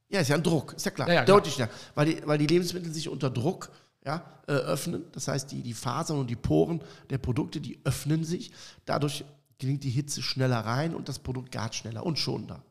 Ja, 0.09 0.19
ist 0.21 0.27
ja 0.27 0.35
ein 0.35 0.43
Druck, 0.43 0.73
ist 0.73 0.85
ja 0.85 0.91
klar. 0.91 1.07
Ja, 1.07 1.13
ja. 1.15 1.25
Deutlich 1.25 1.53
schneller. 1.53 1.69
Weil 1.95 2.05
die, 2.07 2.27
weil 2.27 2.37
die 2.39 2.47
Lebensmittel 2.47 2.91
sich 2.91 3.07
unter 3.07 3.29
Druck 3.29 3.69
ja, 4.03 4.23
äh, 4.47 4.51
öffnen. 4.53 5.03
Das 5.13 5.27
heißt, 5.27 5.51
die, 5.51 5.61
die 5.61 5.73
Fasern 5.73 6.17
und 6.19 6.29
die 6.29 6.35
Poren 6.35 6.81
der 7.11 7.19
Produkte, 7.19 7.61
die 7.61 7.79
öffnen 7.83 8.23
sich. 8.23 8.51
Dadurch 8.85 9.23
gelingt 9.59 9.83
die 9.83 9.89
Hitze 9.91 10.21
schneller 10.23 10.59
rein 10.61 10.95
und 10.95 11.07
das 11.07 11.19
Produkt 11.19 11.51
gart 11.51 11.75
schneller 11.75 12.05
und 12.05 12.17
schonender. 12.17 12.63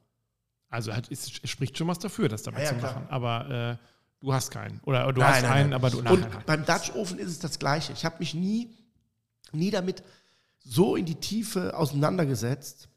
Also 0.71 0.93
hat, 0.95 1.11
es 1.11 1.31
spricht 1.31 1.79
schon 1.79 1.89
was 1.89 1.99
dafür, 1.99 2.29
das 2.29 2.43
damit 2.43 2.61
Ja, 2.61 2.67
ja, 2.67 2.73
zu 2.73 2.79
klar. 2.79 2.95
machen. 2.95 3.07
Aber 3.09 3.51
äh, 3.51 3.77
du 4.21 4.33
hast 4.35 4.51
keinen. 4.51 4.81
Oder, 4.81 5.11
du 5.13 5.21
Nein, 5.21 5.31
hast 5.35 5.43
nein, 5.43 5.51
einen, 5.53 5.71
nein. 5.71 5.75
aber 5.75 5.91
du 5.91 5.99
Und 5.99 6.05
nein, 6.05 6.21
nein. 6.21 6.43
beim 6.47 6.65
Dutch 6.67 6.93
Ofen 6.95 7.19
ist 7.19 7.29
es 7.31 7.39
das 7.39 7.59
Gleiche. 7.59 7.93
Ich 7.93 8.05
habe 8.05 8.17
mich 8.19 8.35
nie, 8.35 8.77
nie 9.53 9.71
damit 9.71 10.03
so 10.59 10.97
in 10.97 11.07
die 11.07 11.15
Tiefe 11.15 11.77
auseinandergesetzt, 11.77 12.89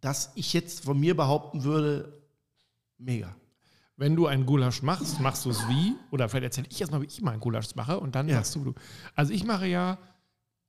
dass 0.00 0.30
ich 0.34 0.52
jetzt 0.52 0.84
von 0.84 0.98
mir 1.00 1.16
behaupten 1.16 1.64
würde, 1.64 2.20
mega. 2.98 3.34
Wenn 3.96 4.14
du 4.14 4.26
einen 4.28 4.46
Gulasch 4.46 4.82
machst, 4.82 5.18
machst 5.20 5.44
du 5.44 5.50
es 5.50 5.66
wie? 5.68 5.96
Oder 6.12 6.28
vielleicht 6.28 6.44
erzähle 6.44 6.68
ich 6.70 6.80
erstmal, 6.80 7.00
wie 7.02 7.06
ich 7.06 7.20
meinen 7.20 7.40
Gulasch 7.40 7.74
mache 7.74 7.98
und 7.98 8.14
dann 8.14 8.28
Ja. 8.28 8.36
sagst 8.36 8.54
du, 8.54 8.62
du. 8.64 8.74
Also 9.16 9.32
ich 9.32 9.42
mache 9.44 9.66
ja 9.66 9.98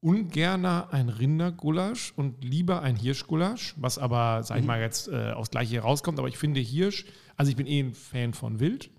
ungerner 0.01 0.89
ein 0.91 1.10
Rindergulasch 1.10 2.13
und 2.15 2.44
lieber 2.44 2.82
ein 2.82 2.96
Hirschgulasch, 2.96 3.75
was 3.77 3.98
aber, 3.98 4.44
sag 4.44 4.58
ich 4.58 4.62
Mhm. 4.63 4.68
mal, 4.68 4.82
jetzt 4.82 5.08
äh, 5.10 5.32
aufs 5.32 5.51
Gleiche 5.51 5.82
rauskommt. 5.82 6.20
Aber 6.20 6.27
ich 6.27 6.38
finde 6.38 6.60
Hirsch, 6.60 7.06
also 7.36 7.50
ich 7.50 7.56
bin 7.58 7.67
eh 7.67 7.80
ein 7.82 7.93
Fan 7.93 8.34
von 8.34 8.60
Wild. 8.60 8.89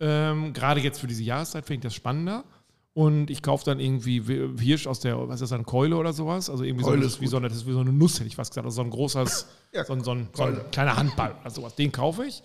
Ähm, 0.00 0.52
Gerade 0.52 0.80
jetzt 0.80 1.00
für 1.00 1.06
diese 1.06 1.22
Jahreszeit 1.22 1.66
finde 1.66 1.78
ich 1.78 1.82
das 1.82 1.94
spannender. 1.94 2.44
Und 2.94 3.28
ich 3.30 3.42
kaufe 3.42 3.64
dann 3.66 3.78
irgendwie 3.78 4.26
Wi- 4.26 4.58
Hirsch 4.58 4.86
aus 4.86 5.00
der, 5.00 5.28
was 5.28 5.36
ist 5.36 5.50
das, 5.50 5.52
eine 5.52 5.64
Keule 5.64 5.96
oder 5.96 6.14
sowas? 6.14 6.48
Also 6.48 6.64
irgendwie 6.64 6.84
Keule 6.84 7.02
so, 7.02 7.04
das 7.08 7.12
ist 7.16 7.20
wie 7.20 7.26
so, 7.26 7.36
eine, 7.36 7.48
das 7.48 7.58
ist 7.58 7.66
wie 7.66 7.72
so 7.72 7.80
eine 7.80 7.92
Nuss, 7.92 8.14
hätte 8.18 8.26
ich 8.28 8.36
fast 8.36 8.52
gesagt. 8.52 8.64
Also 8.64 8.76
so 8.76 8.82
ein 8.82 8.90
großes, 8.90 9.46
Ja, 9.72 9.84
so, 9.84 9.92
ein, 9.92 10.02
so, 10.02 10.12
ein, 10.12 10.28
so 10.32 10.44
ein 10.44 10.70
kleiner 10.70 10.96
Handball 10.96 11.34
oder 11.42 11.50
sowas. 11.50 11.74
Den 11.74 11.92
kaufe 11.92 12.24
ich. 12.24 12.42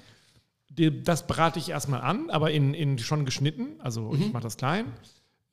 Das 1.03 1.25
brate 1.27 1.59
ich 1.59 1.69
erstmal 1.69 2.01
an, 2.01 2.29
aber 2.29 2.51
in, 2.51 2.73
in 2.73 2.97
schon 2.99 3.23
geschnitten. 3.23 3.79
Also 3.79 4.11
Mhm. 4.11 4.21
ich 4.21 4.33
mache 4.33 4.43
das 4.43 4.57
klein. 4.57 4.85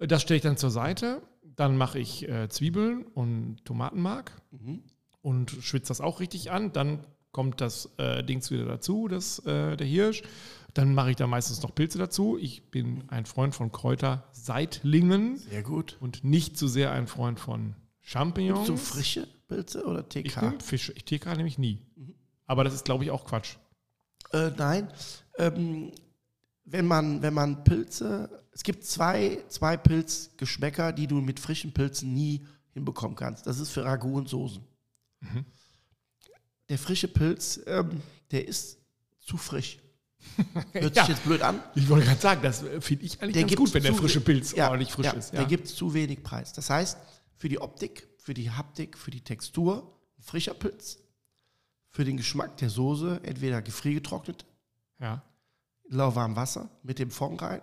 Das 0.00 0.22
stelle 0.22 0.36
ich 0.38 0.42
dann 0.42 0.56
zur 0.56 0.70
Seite. 0.70 1.22
Dann 1.58 1.76
mache 1.76 1.98
ich 1.98 2.28
äh, 2.28 2.48
Zwiebeln 2.48 3.02
und 3.04 3.64
Tomatenmark 3.64 4.32
Mhm. 4.52 4.82
und 5.22 5.50
schwitze 5.50 5.88
das 5.88 6.00
auch 6.00 6.20
richtig 6.20 6.50
an. 6.52 6.72
Dann 6.72 7.00
kommt 7.32 7.60
das 7.60 7.90
äh, 7.98 8.22
Dings 8.24 8.50
wieder 8.52 8.64
dazu, 8.64 9.08
das, 9.08 9.40
äh, 9.40 9.76
der 9.76 9.86
Hirsch. 9.86 10.22
Dann 10.74 10.94
mache 10.94 11.10
ich 11.10 11.16
da 11.16 11.26
meistens 11.26 11.60
noch 11.62 11.74
Pilze 11.74 11.98
dazu. 11.98 12.38
Ich 12.38 12.70
bin 12.70 13.02
ein 13.08 13.26
Freund 13.26 13.54
von 13.56 13.72
Kräuterseitlingen 13.72 15.36
Sehr 15.38 15.62
gut. 15.62 15.96
und 16.00 16.24
nicht 16.24 16.56
so 16.56 16.66
sehr 16.68 16.92
ein 16.92 17.06
Freund 17.06 17.40
von 17.40 17.74
Champignons. 18.00 18.66
So 18.68 18.76
frische 18.76 19.26
Pilze 19.48 19.84
oder 19.84 20.04
Ich 20.14 20.34
TK? 20.34 20.42
nehme 20.42 20.60
Fische. 20.60 20.92
Ich 20.92 21.04
TK 21.04 21.34
nämlich 21.36 21.58
nie. 21.58 21.80
Mhm. 21.96 22.14
Aber 22.46 22.64
das 22.64 22.74
ist, 22.74 22.84
glaube 22.84 23.04
ich, 23.04 23.10
auch 23.10 23.24
Quatsch. 23.24 23.56
Äh, 24.32 24.50
nein. 24.56 24.88
Ähm, 25.38 25.90
wenn, 26.64 26.86
man, 26.86 27.22
wenn 27.22 27.34
man 27.34 27.64
Pilze, 27.64 28.44
es 28.58 28.64
gibt 28.64 28.84
zwei, 28.84 29.44
zwei 29.46 29.76
Pilzgeschmäcker, 29.76 30.92
die 30.92 31.06
du 31.06 31.20
mit 31.20 31.38
frischen 31.38 31.72
Pilzen 31.72 32.12
nie 32.12 32.44
hinbekommen 32.72 33.16
kannst. 33.16 33.46
Das 33.46 33.60
ist 33.60 33.70
für 33.70 33.84
Ragout 33.84 34.16
und 34.16 34.28
Soßen. 34.28 34.64
Mhm. 35.20 35.44
Der 36.68 36.76
frische 36.76 37.06
Pilz, 37.06 37.60
ähm, 37.66 38.02
der 38.32 38.48
ist 38.48 38.78
zu 39.20 39.36
frisch. 39.36 39.78
Hört 40.72 40.96
Ja. 40.96 41.04
sich 41.06 41.14
jetzt 41.14 41.24
blöd 41.24 41.40
an. 41.40 41.62
Ich 41.76 41.88
wollte 41.88 42.06
gerade 42.06 42.20
sagen, 42.20 42.42
das 42.42 42.64
äh, 42.64 42.80
finde 42.80 43.04
ich 43.04 43.22
eigentlich 43.22 43.34
Der 43.34 43.42
ganz 43.44 43.54
gut, 43.54 43.74
wenn 43.74 43.84
der 43.84 43.94
frische 43.94 44.20
Pilz 44.20 44.50
Ja, 44.50 44.70
ordentlich 44.70 44.90
frisch 44.90 45.06
ja, 45.06 45.12
ist. 45.12 45.32
Der 45.32 45.44
gibt 45.44 45.68
zu 45.68 45.94
wenig 45.94 46.24
Preis. 46.24 46.52
Das 46.52 46.68
heißt, 46.68 46.98
für 47.36 47.48
die 47.48 47.60
Optik, 47.60 48.08
für 48.18 48.34
die 48.34 48.50
Haptik, 48.50 48.98
für 48.98 49.12
die 49.12 49.20
Textur, 49.20 49.96
ein 50.18 50.24
frischer 50.24 50.54
Pilz. 50.54 50.98
Für 51.90 52.04
den 52.04 52.16
Geschmack 52.16 52.56
der 52.56 52.70
Soße, 52.70 53.20
entweder 53.22 53.62
gefriergetrocknet 53.62 54.44
ja. 54.98 55.22
in 55.88 55.96
lauwarmem 55.96 56.36
Wasser 56.36 56.68
mit 56.82 56.98
dem 56.98 57.12
Fond 57.12 57.40
rein 57.40 57.60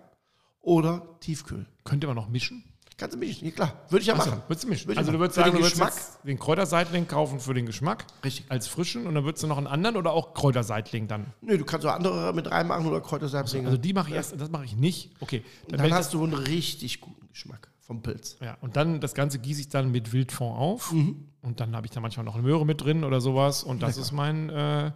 oder 0.66 1.06
Tiefkühl. 1.20 1.64
Könnte 1.84 2.06
man 2.08 2.16
noch 2.16 2.28
mischen? 2.28 2.64
Kannst 2.98 3.14
du 3.14 3.18
mischen? 3.18 3.44
Ja, 3.44 3.50
klar. 3.52 3.72
Würde 3.90 4.00
ich 4.00 4.06
ja 4.08 4.14
Achso, 4.14 4.30
machen. 4.30 4.42
würdest 4.48 4.64
du 4.64 4.68
mischen? 4.68 4.88
Würde 4.88 4.98
also 4.98 5.12
du 5.12 5.18
würdest 5.18 5.36
sagen, 5.36 5.50
den 5.50 5.56
du 5.56 5.58
würdest 5.60 5.74
Geschmack. 5.74 5.92
jetzt 5.94 6.18
den 6.26 6.38
Kräuterseitling 6.38 7.06
kaufen 7.06 7.40
für 7.40 7.52
den 7.54 7.66
Geschmack 7.66 8.06
Richtig. 8.24 8.46
als 8.50 8.66
frischen 8.68 9.06
und 9.06 9.14
dann 9.14 9.24
würdest 9.24 9.42
du 9.44 9.46
noch 9.46 9.58
einen 9.58 9.66
anderen 9.66 9.96
oder 9.96 10.12
auch 10.12 10.32
Kräuterseitling 10.34 11.06
dann? 11.06 11.26
Nö, 11.42 11.56
du 11.58 11.64
kannst 11.64 11.86
auch 11.86 11.92
andere 11.92 12.32
mit 12.32 12.50
reinmachen 12.50 12.86
oder 12.86 13.00
Kräutersalzlinge. 13.02 13.66
Also 13.68 13.78
die 13.78 13.92
mache 13.92 14.08
ich 14.08 14.14
erst, 14.16 14.40
das 14.40 14.50
mache 14.50 14.64
ich 14.64 14.74
nicht. 14.76 15.10
Okay. 15.20 15.42
Dann, 15.68 15.78
dann 15.82 15.92
hast 15.92 16.14
du 16.14 16.24
einen 16.24 16.32
richtig 16.34 17.00
guten 17.02 17.28
Geschmack 17.28 17.70
vom 17.80 18.02
Pilz. 18.02 18.38
ja, 18.40 18.56
und 18.62 18.76
dann 18.76 19.00
das 19.00 19.14
Ganze 19.14 19.38
gieße 19.38 19.60
ich 19.60 19.68
dann 19.68 19.92
mit 19.92 20.12
Wildfond 20.14 20.56
auf 20.58 20.90
Mhm. 20.90 21.28
und 21.42 21.60
dann 21.60 21.76
habe 21.76 21.86
ich 21.86 21.92
da 21.92 22.00
manchmal 22.00 22.24
noch 22.24 22.34
eine 22.34 22.42
Möhre 22.42 22.64
mit 22.66 22.80
drin 22.82 23.04
oder 23.04 23.20
sowas 23.20 23.62
und 23.62 23.82
das 23.82 23.98
ist 23.98 24.10
mein 24.10 24.48
äh, 24.50 24.90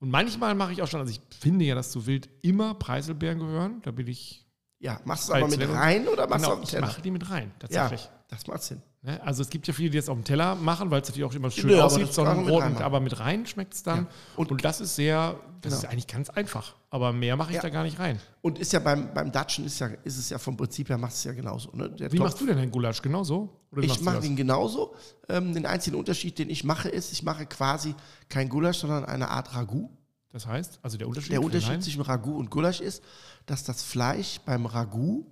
und 0.00 0.10
manchmal 0.10 0.54
mache 0.54 0.72
ich 0.72 0.80
auch 0.82 0.88
schon, 0.88 1.00
also 1.00 1.12
ich 1.12 1.20
finde 1.38 1.64
ja, 1.66 1.74
dass 1.74 1.90
zu 1.90 2.06
Wild 2.06 2.28
immer 2.42 2.74
Preiselbeeren 2.74 3.38
gehören. 3.38 3.80
Da 3.82 3.90
bin 3.92 4.06
ich 4.08 4.45
Ja, 4.86 5.00
machst 5.04 5.28
du 5.28 5.32
es 5.34 5.42
aber 5.42 5.48
mit 5.48 5.68
rein 5.68 6.06
oder 6.08 6.26
machst 6.28 6.44
du 6.44 6.48
genau, 6.48 6.52
auf 6.52 6.58
den 6.60 6.62
ich 6.64 6.70
Teller? 6.70 6.86
mache 6.86 7.02
die 7.02 7.10
mit 7.10 7.28
rein, 7.30 7.50
Ja, 7.62 7.68
tatsächlich. 7.82 8.08
das 8.28 8.46
macht 8.46 8.62
Sinn. 8.62 8.82
Ne? 9.02 9.20
Also 9.24 9.42
es 9.42 9.50
gibt 9.50 9.66
ja 9.68 9.74
viele, 9.74 9.90
die 9.90 9.96
das 9.98 10.08
auf 10.08 10.16
dem 10.16 10.24
Teller 10.24 10.54
machen, 10.54 10.90
weil 10.90 11.00
es 11.02 11.08
natürlich 11.08 11.24
auch 11.28 11.34
immer 11.34 11.50
schön 11.50 11.66
Nö, 11.70 11.80
aussieht, 11.80 12.12
sondern 12.12 12.44
mit 12.44 12.50
rot, 12.52 12.62
reinmachen. 12.62 12.84
aber 12.84 13.00
mit 13.00 13.18
rein 13.20 13.46
schmeckt 13.46 13.74
es 13.74 13.82
dann. 13.82 13.98
Ja. 14.04 14.06
Und, 14.36 14.50
Und- 14.52 14.64
das 14.64 14.80
ist 14.80 14.96
sehr, 14.96 15.36
das 15.60 15.72
Genau. 15.72 15.76
ist 15.76 15.84
eigentlich 15.92 16.06
ganz 16.06 16.30
einfach. 16.30 16.74
Aber 16.90 17.12
mehr 17.12 17.36
mache 17.36 17.50
ich 17.50 17.56
Ja. 17.56 17.62
da 17.62 17.68
gar 17.70 17.82
nicht 17.84 17.98
rein. 17.98 18.18
Und 18.42 18.58
ist 18.58 18.72
ja 18.72 18.78
beim, 18.80 19.12
beim 19.12 19.30
Dutchen 19.32 19.64
ist, 19.66 19.78
ja, 19.80 19.88
ist 20.04 20.18
es 20.18 20.30
ja 20.30 20.38
vom 20.38 20.56
Prinzip 20.56 20.88
her, 20.88 20.98
machst 20.98 21.24
du 21.24 21.28
es 21.30 21.34
ja 21.36 21.40
genauso. 21.40 21.70
Ne? 21.72 21.90
Wie 21.96 22.04
Topf- 22.16 22.18
machst 22.18 22.40
du 22.40 22.46
denn 22.46 22.56
den 22.56 22.70
Gulasch? 22.70 23.02
Genauso? 23.02 23.60
Oder 23.72 23.82
Ich 23.82 24.00
mache 24.00 24.20
den 24.20 24.34
genauso. 24.36 24.94
Ähm, 25.28 25.52
den 25.52 25.66
einzigen 25.66 25.96
Unterschied, 25.96 26.38
den 26.38 26.48
ich 26.48 26.64
mache, 26.64 26.88
ist, 26.88 27.12
ich 27.12 27.22
mache 27.22 27.46
quasi 27.46 27.94
kein 28.28 28.48
Gulasch, 28.48 28.78
sondern 28.78 29.04
eine 29.04 29.28
Art 29.30 29.54
Ragout. 29.54 29.90
Das 30.36 30.46
heißt, 30.46 30.80
also 30.82 30.98
der 30.98 31.08
Unterschied? 31.08 31.32
Der 31.32 31.42
Unterschied 31.42 31.82
zwischen 31.82 32.02
Ragout 32.02 32.36
und 32.36 32.50
Gulasch 32.50 32.80
ist, 32.80 33.02
dass 33.46 33.64
das 33.64 33.82
Fleisch 33.82 34.38
beim 34.44 34.66
Ragout 34.66 35.24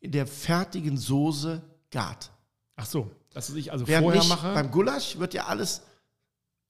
in 0.00 0.12
der 0.12 0.26
fertigen 0.26 0.96
Soße 0.96 1.60
gart. 1.90 2.32
Ach 2.74 2.86
so, 2.86 3.10
dass 3.34 3.50
ich 3.50 3.70
also 3.70 3.86
Während 3.86 4.04
vorher 4.06 4.24
mache. 4.24 4.54
beim 4.54 4.70
Gulasch 4.70 5.18
wird 5.18 5.34
ja 5.34 5.44
alles 5.44 5.82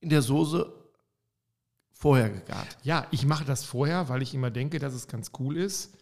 in 0.00 0.08
der 0.08 0.20
Soße 0.20 0.68
vorher 1.92 2.28
gegart. 2.28 2.76
Ja, 2.82 3.06
ich 3.12 3.24
mache 3.24 3.44
das 3.44 3.62
vorher, 3.62 4.08
weil 4.08 4.20
ich 4.20 4.34
immer 4.34 4.50
denke, 4.50 4.80
dass 4.80 4.92
es 4.92 5.06
ganz 5.06 5.30
cool 5.38 5.56
ist, 5.56 5.92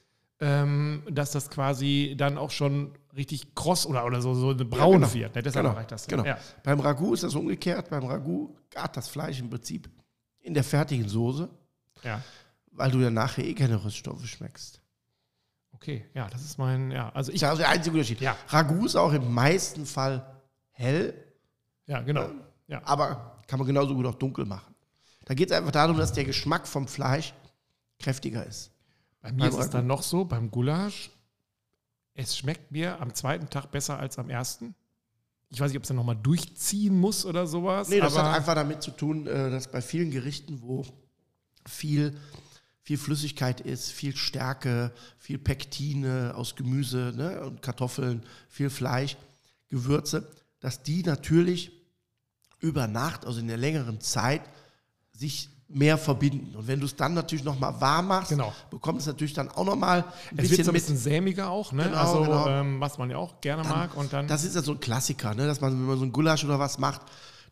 ähm, 0.40 1.03
dass 1.11 1.33
das 1.33 1.51
quasi 1.51 2.14
dann 2.16 2.38
auch 2.38 2.51
schon 2.51 2.92
richtig 3.14 3.55
kross 3.55 3.85
oder, 3.85 4.07
oder 4.07 4.23
so, 4.23 4.33
so 4.33 4.55
braun 4.57 5.03
genau. 5.03 5.12
wird. 5.12 5.35
Ne? 5.35 5.42
Deshalb 5.42 5.64
Genau, 5.64 5.75
mache 5.75 5.83
ich 5.83 5.88
das. 5.88 6.07
genau. 6.07 6.25
Ja. 6.25 6.38
Beim 6.62 6.81
Ragout 6.81 7.12
ist 7.12 7.25
das 7.25 7.35
umgekehrt. 7.35 7.90
Beim 7.90 8.05
Ragout 8.05 8.57
gart 8.70 8.97
das 8.97 9.09
Fleisch 9.09 9.38
im 9.38 9.51
Prinzip 9.51 9.90
in 10.40 10.55
der 10.55 10.64
fertigen 10.64 11.09
Soße, 11.11 11.51
ja. 12.05 12.23
weil 12.73 12.90
du 12.90 12.99
ja 13.01 13.11
nachher 13.11 13.45
eh 13.45 13.55
keine 13.55 13.85
Rüststoffe 13.85 14.27
schmeckst. 14.27 14.81
Okay, 15.73 16.05
ja, 16.14 16.29
das 16.29 16.43
ist 16.43 16.57
mein, 16.59 16.90
ja, 16.90 17.11
also 17.11 17.31
Das 17.31 17.37
ich, 17.37 17.43
ist 17.43 17.49
also 17.49 17.59
der 17.59 17.69
einzige 17.69 17.95
Unterschied. 17.95 18.21
Ja. 18.21 18.37
Ragout 18.49 18.87
ist 18.87 18.97
auch 18.97 19.12
im 19.12 19.33
meisten 19.33 19.87
Fall 19.87 20.25
hell, 20.71 21.14
ja, 21.87 22.01
genau. 22.01 22.31
Ja. 22.67 22.81
aber 22.85 23.43
kann 23.47 23.59
man 23.59 23.67
genauso 23.67 23.95
gut 23.95 24.07
auch 24.07 24.14
dunkel 24.14 24.47
machen. 24.47 24.75
Da 25.27 25.35
geht 25.35 25.51
es 25.51 25.57
einfach 25.57 25.73
darum, 25.73 25.97
dass 25.97 26.12
der 26.12 26.25
Geschmack 26.25 26.67
vom 26.67 26.88
Fleisch 26.88 27.35
kräftiger 27.99 28.47
ist. 28.47 28.71
Bei 29.21 29.33
mir 29.33 29.38
Beim 29.38 29.51
ist 29.51 29.59
es 29.59 29.71
dann 29.71 29.87
noch 29.87 30.03
so, 30.03 30.25
beim 30.25 30.51
Gulasch, 30.51 31.11
es 32.14 32.37
schmeckt 32.37 32.71
mir 32.71 33.01
am 33.01 33.12
zweiten 33.14 33.51
Tag 33.51 33.71
besser 33.71 33.99
als 33.99 34.19
am 34.19 34.31
ersten. 34.31 34.75
Ich 35.51 35.61
weiß 35.61 35.71
nicht, 35.71 35.77
ob 35.77 35.83
es 35.83 35.88
dann 35.88 35.97
nochmal 35.97 36.17
durchziehen 36.17 36.99
muss 36.99 37.25
oder 37.25 37.47
sowas. 37.47 37.88
Nee, 37.88 38.01
das 38.01 38.17
hat 38.17 38.35
einfach 38.35 38.55
damit 38.55 38.83
zu 38.83 38.90
tun, 38.90 39.27
äh, 39.27 39.51
dass 39.51 39.71
bei 39.71 39.83
vielen 39.83 40.11
Gerichten, 40.11 40.61
wo 40.62 40.85
viel, 41.66 42.16
viel 42.83 42.98
Flüssigkeit 42.98 43.61
ist, 43.61 43.90
viel 43.90 44.16
Stärke, 44.16 44.92
viel 45.18 45.38
Pektine 45.38 46.35
aus 46.37 46.57
Gemüse 46.57 47.12
ne, 47.16 47.40
und 47.44 47.62
Kartoffeln, 47.62 48.22
viel 48.48 48.70
Fleisch, 48.70 49.16
Gewürze, 49.68 50.29
dass 50.61 50.83
die 50.83 51.03
natürlich 51.03 51.72
über 52.61 52.87
Nacht, 52.87 53.27
also 53.27 53.40
in 53.40 53.48
der 53.48 53.57
längeren 53.57 54.00
Zeit, 54.00 54.42
sich 55.12 55.50
mehr 55.68 55.98
verbinden. 55.98 56.55
Und 56.55 56.66
wenn 56.66 56.79
du 56.79 56.87
es 56.87 56.94
dann 56.94 57.14
natürlich 57.14 57.44
nochmal 57.44 57.81
warm 57.81 58.09
machst, 58.09 58.31
Genau. 58.31 58.53
bekommt 58.70 59.00
es 59.00 59.07
natürlich 59.07 59.33
dann 59.33 59.48
auch 59.48 59.64
nochmal 59.64 60.00
ein 60.00 60.05
es 60.37 60.37
wird 60.37 60.50
bisschen 60.50 60.64
so 60.64 60.70
ein 60.70 60.74
bisschen 60.74 60.96
sämiger 60.96 61.50
auch, 61.50 61.72
ne? 61.72 61.85
Genau, 61.85 61.96
also, 61.96 62.22
genau. 62.22 62.48
Ähm, 62.48 62.81
was 62.81 62.98
man 62.98 63.11
ja 63.11 63.16
auch 63.16 63.40
gerne 63.40 63.66
mag. 63.68 63.96
Und 63.96 64.12
dann, 64.12 64.27
Das 64.29 64.44
ist 64.44 64.55
ja 64.55 64.62
so 64.62 64.72
ein 64.72 64.81
Klassiker, 64.81 65.35
ne? 65.35 65.46
dass 65.46 65.61
man, 65.61 65.72
wenn 65.72 65.87
man 65.87 65.98
so 65.98 66.05
ein 66.05 66.12
Gulasch 66.12 66.44
oder 66.44 66.59
was 66.59 66.79
macht, 66.79 67.00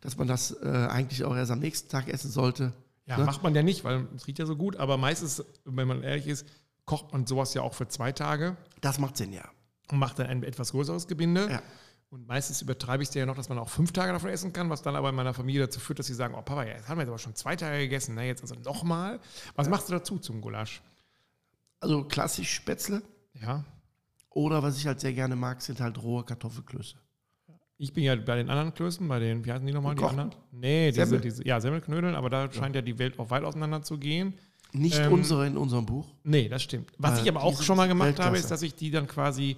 dass 0.03 0.17
man 0.17 0.29
das 0.29 0.53
äh, 0.63 0.69
eigentlich 0.91 1.25
auch 1.25 1.35
erst 1.35 1.51
am 1.51 1.61
nächsten 1.61 1.89
Tag 1.89 2.09
essen 2.09 2.31
sollte. 2.31 2.73
Ja, 3.13 3.19
ne? 3.19 3.25
macht 3.25 3.43
man 3.43 3.55
ja 3.55 3.63
nicht, 3.63 3.85
weil 3.85 4.07
es 4.17 4.27
riecht 4.27 4.39
ja 4.39 4.47
so 4.47 4.57
gut. 4.57 4.77
Aber 4.77 4.97
meistens, 4.97 5.45
wenn 5.65 5.89
man 5.89 6.03
ehrlich 6.03 6.27
ist, 6.27 6.47
kocht 6.85 7.13
man 7.13 7.27
sowas 7.27 7.55
ja 7.55 7.63
auch 7.63 7.75
für 7.75 7.89
zwei 7.89 8.13
Tage 8.13 8.57
Das 8.81 8.99
macht 8.99 9.17
Sinn, 9.17 9.33
ja. 9.33 9.45
und 9.91 9.99
macht 9.99 10.19
dann 10.19 10.27
ein 10.27 10.43
etwas 10.43 10.73
größeres 10.73 11.07
Gebinde. 11.07 11.49
Ja. 11.51 11.63
Und 12.11 12.27
meistens 12.29 12.61
übertreibe 12.61 13.03
ich 13.03 13.09
es 13.09 13.15
ja 13.15 13.25
noch, 13.25 13.37
dass 13.37 13.49
man 13.49 13.59
auch 13.59 13.71
fünf 13.71 13.93
Tage 13.93 14.13
davon 14.13 14.29
essen 14.29 14.53
kann, 14.53 14.69
was 14.69 14.83
dann 14.83 14.97
aber 14.97 15.09
in 15.09 15.15
meiner 15.15 15.33
Familie 15.33 15.63
dazu 15.63 15.81
führt, 15.81 15.99
dass 15.99 16.07
sie 16.07 16.15
sagen, 16.15 16.35
oh 16.35 16.43
Papa, 16.43 16.65
ja, 16.65 16.75
jetzt 16.75 16.89
haben 16.89 16.99
wir 16.99 17.03
jetzt 17.03 17.09
aber 17.09 17.19
schon 17.19 17.35
zwei 17.35 17.57
Tage 17.57 17.79
gegessen, 17.79 18.15
ne, 18.15 18.27
jetzt 18.27 18.43
also 18.43 18.55
nochmal. 18.57 19.19
Was 19.55 19.71
machst 19.71 19.89
du 19.89 19.95
dazu 19.95 20.19
zum 20.19 20.43
Gulasch? 20.43 20.83
Also 21.81 22.05
klassisch 22.05 22.53
Spätzle. 22.53 23.03
Ja, 23.41 23.65
Oder 24.29 24.63
was 24.63 24.77
ich 24.77 24.87
halt 24.87 25.01
sehr 25.01 25.15
gerne 25.15 25.37
mag, 25.37 25.63
sind 25.63 25.81
halt 25.81 26.03
rohe 26.03 26.23
Kartoffelklöße. 26.23 26.97
Ich 27.83 27.93
bin 27.93 28.05
ja 28.05 28.15
bei 28.15 28.37
den 28.37 28.49
anderen 28.49 28.73
Klößen, 28.75 29.07
bei 29.09 29.19
den, 29.19 29.45
wie 29.45 29.53
heißen 29.53 29.67
die 29.67 29.73
nochmal, 29.73 29.95
die 29.97 30.05
anderen? 30.05 30.33
Nee, 30.53 30.91
diese, 30.93 31.07
Semmel? 31.07 31.21
diese, 31.21 31.47
ja, 31.47 31.61
Semmelknödeln, 31.61 32.15
aber 32.15 32.31
da 32.31 32.51
scheint 32.53 32.77
ja 32.77 32.83
die 32.83 32.99
Welt 32.99 33.19
auch 33.19 33.31
weit 33.31 33.43
auseinander 33.45 33.83
zu 33.83 33.99
gehen. 33.99 34.35
Nicht 34.73 34.99
Ähm, 34.99 35.13
unsere 35.13 35.47
in 35.47 35.57
unserem 35.57 35.85
Buch. 35.85 36.07
Nee, 36.23 36.49
das 36.49 36.63
stimmt. 36.63 36.91
Was 36.99 37.19
Äh, 37.19 37.23
ich 37.23 37.29
aber 37.29 37.41
die 37.41 37.47
auch 37.47 37.61
schon 37.63 37.77
mal 37.77 37.89
gemacht 37.89 38.09
habe, 38.21 38.33
Weltklasse. 38.35 38.39
ist, 38.45 38.51
dass 38.51 38.63
ich 38.63 38.75
die 38.75 38.91
dann 38.91 39.07
quasi 39.07 39.57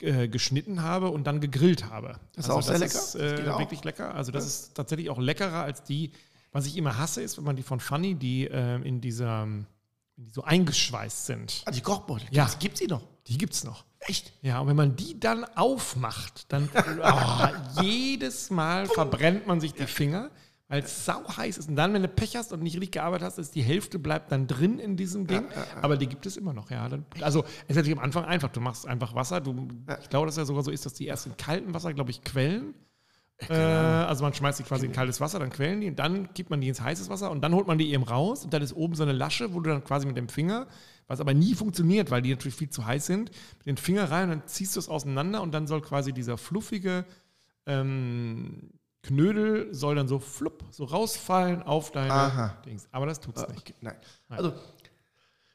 äh, 0.00 0.26
geschnitten 0.28 0.82
habe 0.82 1.08
und 1.10 1.24
dann 1.26 1.40
gegrillt 1.40 1.88
habe. 1.88 2.16
Das 2.34 2.46
ist 2.46 2.50
auch 2.50 2.60
sehr 2.62 2.78
lecker. 2.78 2.98
Ist, 2.98 3.14
Das 3.14 3.40
äh, 3.40 3.48
auch. 3.48 3.60
wirklich 3.60 3.84
lecker. 3.84 4.14
Also 4.14 4.32
das 4.32 4.44
ist 4.44 4.74
tatsächlich 4.74 5.08
auch 5.08 5.18
leckerer 5.20 5.62
als 5.62 5.84
die, 5.84 6.10
was 6.50 6.66
ich 6.66 6.76
immer 6.76 6.98
hasse, 6.98 7.22
ist, 7.22 7.38
wenn 7.38 7.44
man 7.44 7.56
die 7.56 7.62
von 7.62 7.78
Funny, 7.80 8.14
die 8.16 8.46
äh, 8.48 8.76
in 8.82 9.00
dieser, 9.00 9.46
die 10.16 10.28
so 10.30 10.42
eingeschweißt 10.42 11.26
sind. 11.26 11.62
Also 11.64 11.78
die 11.78 11.82
Kochbeutel. 11.84 12.26
Ja. 12.32 12.44
Das 12.44 12.58
gibt 12.58 12.76
sie 12.76 12.88
noch. 12.88 13.02
Die 13.28 13.38
gibt's 13.38 13.62
noch. 13.64 13.84
Echt? 14.06 14.32
Ja, 14.42 14.60
und 14.60 14.68
wenn 14.68 14.76
man 14.76 14.96
die 14.96 15.18
dann 15.18 15.44
aufmacht, 15.44 16.52
dann 16.52 16.68
oh, 17.02 17.82
jedes 17.82 18.50
Mal 18.50 18.86
verbrennt 18.86 19.46
man 19.46 19.60
sich 19.60 19.74
die 19.74 19.86
Finger, 19.86 20.30
weil 20.68 20.82
es 20.82 21.04
sau 21.04 21.22
heiß 21.36 21.58
ist. 21.58 21.68
Und 21.68 21.76
dann, 21.76 21.92
wenn 21.92 22.02
du 22.02 22.08
Pech 22.08 22.36
hast 22.36 22.52
und 22.52 22.62
nicht 22.62 22.74
richtig 22.74 22.92
gearbeitet 22.92 23.26
hast, 23.26 23.38
ist 23.38 23.54
die 23.54 23.62
Hälfte 23.62 23.98
bleibt 23.98 24.32
dann 24.32 24.46
drin 24.46 24.78
in 24.78 24.96
diesem 24.96 25.26
Ding. 25.26 25.44
Aber 25.80 25.96
die 25.96 26.06
gibt 26.06 26.26
es 26.26 26.36
immer 26.36 26.52
noch, 26.52 26.70
ja. 26.70 26.88
Dann, 26.88 27.04
also 27.20 27.44
es 27.44 27.70
ist 27.70 27.76
natürlich 27.76 27.98
am 27.98 28.04
Anfang 28.04 28.24
einfach. 28.24 28.48
Du 28.48 28.60
machst 28.60 28.86
einfach 28.88 29.14
Wasser. 29.14 29.40
Du, 29.40 29.68
Ich 30.00 30.08
glaube, 30.08 30.26
dass 30.26 30.34
es 30.34 30.38
ja 30.38 30.44
sogar 30.46 30.62
so 30.64 30.70
ist, 30.70 30.84
dass 30.84 30.94
die 30.94 31.06
erst 31.06 31.26
in 31.26 31.36
kaltem 31.36 31.72
Wasser, 31.74 31.92
glaube 31.92 32.10
ich, 32.10 32.22
quellen. 32.24 32.74
Äh, 33.48 33.54
also 33.54 34.24
man 34.24 34.34
schmeißt 34.34 34.58
die 34.60 34.62
quasi 34.62 34.86
in 34.86 34.92
kaltes 34.92 35.20
Wasser, 35.20 35.38
dann 35.38 35.50
quellen 35.50 35.80
die 35.80 35.88
und 35.88 35.98
dann 35.98 36.28
gibt 36.34 36.50
man 36.50 36.60
die 36.60 36.68
ins 36.68 36.80
heißes 36.80 37.08
Wasser 37.08 37.30
und 37.30 37.40
dann 37.42 37.54
holt 37.54 37.66
man 37.66 37.78
die 37.78 37.92
eben 37.92 38.04
raus 38.04 38.44
und 38.44 38.52
dann 38.52 38.62
ist 38.62 38.72
oben 38.72 38.94
so 38.94 39.02
eine 39.02 39.12
Lasche, 39.12 39.52
wo 39.52 39.60
du 39.60 39.70
dann 39.70 39.84
quasi 39.84 40.06
mit 40.06 40.16
dem 40.16 40.28
Finger, 40.28 40.66
was 41.12 41.20
aber 41.20 41.34
nie 41.34 41.54
funktioniert, 41.54 42.10
weil 42.10 42.22
die 42.22 42.30
natürlich 42.30 42.54
viel 42.56 42.70
zu 42.70 42.86
heiß 42.86 43.04
sind, 43.06 43.30
mit 43.58 43.66
den 43.66 43.76
Finger 43.76 44.10
rein 44.10 44.30
und 44.30 44.38
dann 44.40 44.48
ziehst 44.48 44.74
du 44.76 44.80
es 44.80 44.88
auseinander 44.88 45.42
und 45.42 45.52
dann 45.52 45.66
soll 45.66 45.82
quasi 45.82 46.12
dieser 46.12 46.38
fluffige 46.38 47.04
ähm, 47.66 48.70
Knödel 49.02 49.74
soll 49.74 49.94
dann 49.96 50.08
so 50.08 50.18
flupp, 50.20 50.64
so 50.70 50.84
rausfallen 50.84 51.62
auf 51.62 51.90
deine 51.90 52.12
Aha. 52.12 52.56
Dings. 52.64 52.86
Aber 52.92 53.06
das 53.06 53.20
tut's 53.20 53.42
Ah, 53.42 53.48
nicht. 53.50 53.60
okay. 53.62 53.74
Nein. 53.80 53.96
Also, 54.28 54.52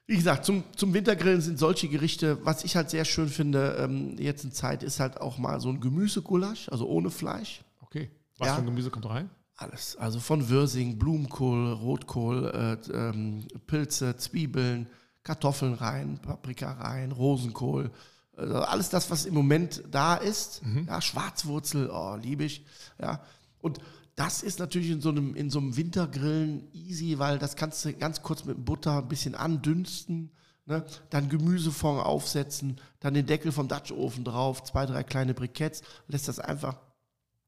wie 0.06 0.16
gesagt, 0.16 0.46
zum, 0.46 0.64
zum 0.76 0.94
Wintergrillen 0.94 1.42
sind 1.42 1.58
solche 1.58 1.88
Gerichte, 1.88 2.46
was 2.46 2.64
ich 2.64 2.76
halt 2.76 2.90
sehr 2.90 3.04
schön 3.06 3.28
finde, 3.30 3.78
ähm, 3.80 4.16
jetzt 4.20 4.44
in 4.44 4.52
Zeit, 4.52 4.84
ist 4.84 5.00
halt 5.00 5.20
auch 5.22 5.38
mal 5.38 5.60
so 5.62 5.70
ein 5.70 5.80
Gemüsegulasch, 5.80 6.70
also 6.70 6.88
ohne 6.88 7.10
Fleisch. 7.10 7.64
Okay. 7.82 8.10
Was 8.38 8.48
Ja. 8.50 8.54
für 8.56 8.62
ein 8.62 8.66
Gemüse 8.68 8.90
kommt 8.90 9.06
rein? 9.08 9.30
Alles. 9.56 9.96
Also 9.98 10.20
von 10.20 10.50
Würsing, 10.50 11.00
Blumenkohl, 11.00 11.72
Rotkohl, 11.72 12.52
äh, 12.54 12.92
ähm, 12.92 13.48
Pilze, 13.66 14.16
Zwiebeln, 14.18 14.88
Kartoffeln 15.28 15.74
rein, 15.74 16.20
Paprika 16.20 16.72
rein, 16.72 17.12
Rosenkohl. 17.12 17.92
Also 18.38 18.56
alles 18.56 18.90
das, 18.90 19.12
was 19.12 19.26
im 19.26 19.34
Moment 19.34 19.84
da 19.92 20.16
ist. 20.16 20.62
Ja, 20.88 21.02
Schwarzwurzel, 21.02 21.90
oh, 21.92 22.16
liebe 22.16 22.46
ich. 22.46 22.66
Ja. 23.02 23.22
Und 23.60 23.80
das 24.16 24.42
ist 24.42 24.60
natürlich 24.60 24.90
in 24.90 25.02
so 25.02 25.10
einem, 25.10 25.36
in 25.36 25.50
so 25.50 25.60
einem 25.60 25.76
Wintergrillen 25.76 26.74
easy, 26.74 27.20
weil 27.20 27.40
das 27.40 27.58
kannst 27.58 27.84
du 27.84 27.94
ganz 27.94 28.22
kurz 28.22 28.46
mit 28.46 28.64
Butter 28.64 29.00
ein 29.00 29.10
bisschen 29.10 29.36
andünsten. 29.36 30.32
Ne? 30.66 30.86
Dann 31.10 31.28
Gemüsefond 31.28 32.06
aufsetzen, 32.06 32.80
dann 33.02 33.14
den 33.14 33.26
Deckel 33.26 33.52
vom 33.52 33.68
Dutch-Ofen 33.68 34.24
drauf, 34.24 34.64
zwei, 34.64 34.86
drei 34.86 35.04
kleine 35.04 35.34
Briketts, 35.34 35.82
lässt 36.08 36.30
das 36.30 36.40
einfach 36.40 36.78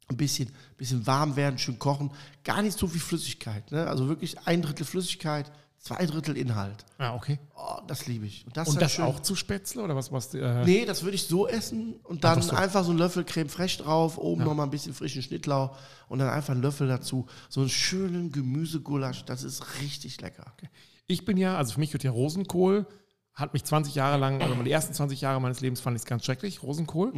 ein 0.10 0.18
bisschen, 0.18 0.52
bisschen 0.78 1.08
warm 1.08 1.36
werden, 1.38 1.60
schön 1.60 1.80
kochen. 1.80 2.12
Gar 2.44 2.62
nicht 2.62 2.78
so 2.78 2.88
viel 2.88 3.02
Flüssigkeit. 3.02 3.72
Ne? 3.72 3.88
Also 3.88 4.10
wirklich 4.10 4.38
ein 4.48 4.62
Drittel 4.62 4.86
Flüssigkeit, 4.86 5.52
zwei 5.80 6.06
Drittel 6.06 6.38
Inhalt. 6.38 6.86
Ah, 6.98 7.16
okay. 7.16 7.40
Oh, 7.56 7.80
das 7.88 8.06
liebe 8.06 8.26
ich. 8.26 8.46
Und 8.46 8.56
das, 8.56 8.68
Und 8.68 8.82
das 8.82 9.00
auch 9.00 9.20
zu 9.22 9.36
Spätzle 9.36 9.82
oder 9.82 9.96
was? 9.96 10.12
was 10.12 10.34
äh, 10.34 10.64
Nee, 10.66 10.86
das 10.86 11.04
würde 11.04 11.16
ich 11.16 11.24
so 11.24 11.48
essen 11.48 11.96
und 12.04 12.24
dann 12.24 12.38
Einfach 12.38 12.58
einfach 12.58 12.80
so. 12.82 12.88
so, 12.88 12.92
einen 12.92 13.00
Löffel 13.00 13.24
Creme 13.24 13.50
fraiche 13.50 13.82
drauf, 13.84 14.18
oben 14.18 14.44
noch 14.44 14.54
mal 14.54 14.64
ein 14.64 14.70
bisschen 14.70 14.94
frischen 14.94 15.22
Schnittlauch 15.22 15.78
und 16.08 16.20
dann 16.20 16.30
einfach 16.30 16.54
einen 16.54 16.62
Löffel 16.62 16.88
dazu. 16.88 17.28
So 17.50 17.62
einen 17.62 17.70
schönen 17.70 18.32
Gemüsegulasch, 18.32 19.26
das 19.26 19.44
ist 19.44 19.82
richtig 19.82 20.22
lecker. 20.22 20.54
Ich 21.08 21.26
bin 21.26 21.38
ja, 21.38 21.58
also 21.58 21.74
für 21.74 21.80
mich 21.80 21.94
wird 21.94 22.04
ja 22.04 22.12
Rosenkohl, 22.12 22.86
hat 23.34 23.54
mich 23.54 23.64
20 23.64 23.96
Jahre 23.96 24.18
lang, 24.18 24.42
also 24.42 24.62
die 24.62 24.72
ersten 24.72 24.94
20 24.94 25.22
Jahre 25.22 25.40
meines 25.40 25.62
Lebens 25.62 25.80
fand 25.80 25.96
ich 25.96 26.02
es 26.02 26.06
ganz 26.06 26.26
schrecklich, 26.26 26.62
Rosenkohl. 26.62 27.14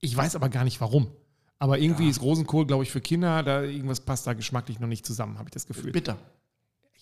Ich 0.00 0.16
weiß 0.16 0.36
aber 0.36 0.48
gar 0.48 0.64
nicht 0.64 0.80
warum. 0.80 1.08
Aber 1.58 1.78
irgendwie 1.78 2.08
ist 2.08 2.20
Rosenkohl, 2.20 2.66
glaube 2.66 2.82
ich, 2.82 2.90
für 2.90 3.00
Kinder, 3.00 3.42
da 3.42 3.62
irgendwas 3.62 4.00
passt 4.00 4.26
da 4.26 4.34
geschmacklich 4.34 4.78
noch 4.78 4.88
nicht 4.88 5.06
zusammen, 5.06 5.38
habe 5.38 5.48
ich 5.48 5.52
das 5.52 5.66
Gefühl. 5.66 5.92
Bitter. 5.92 6.18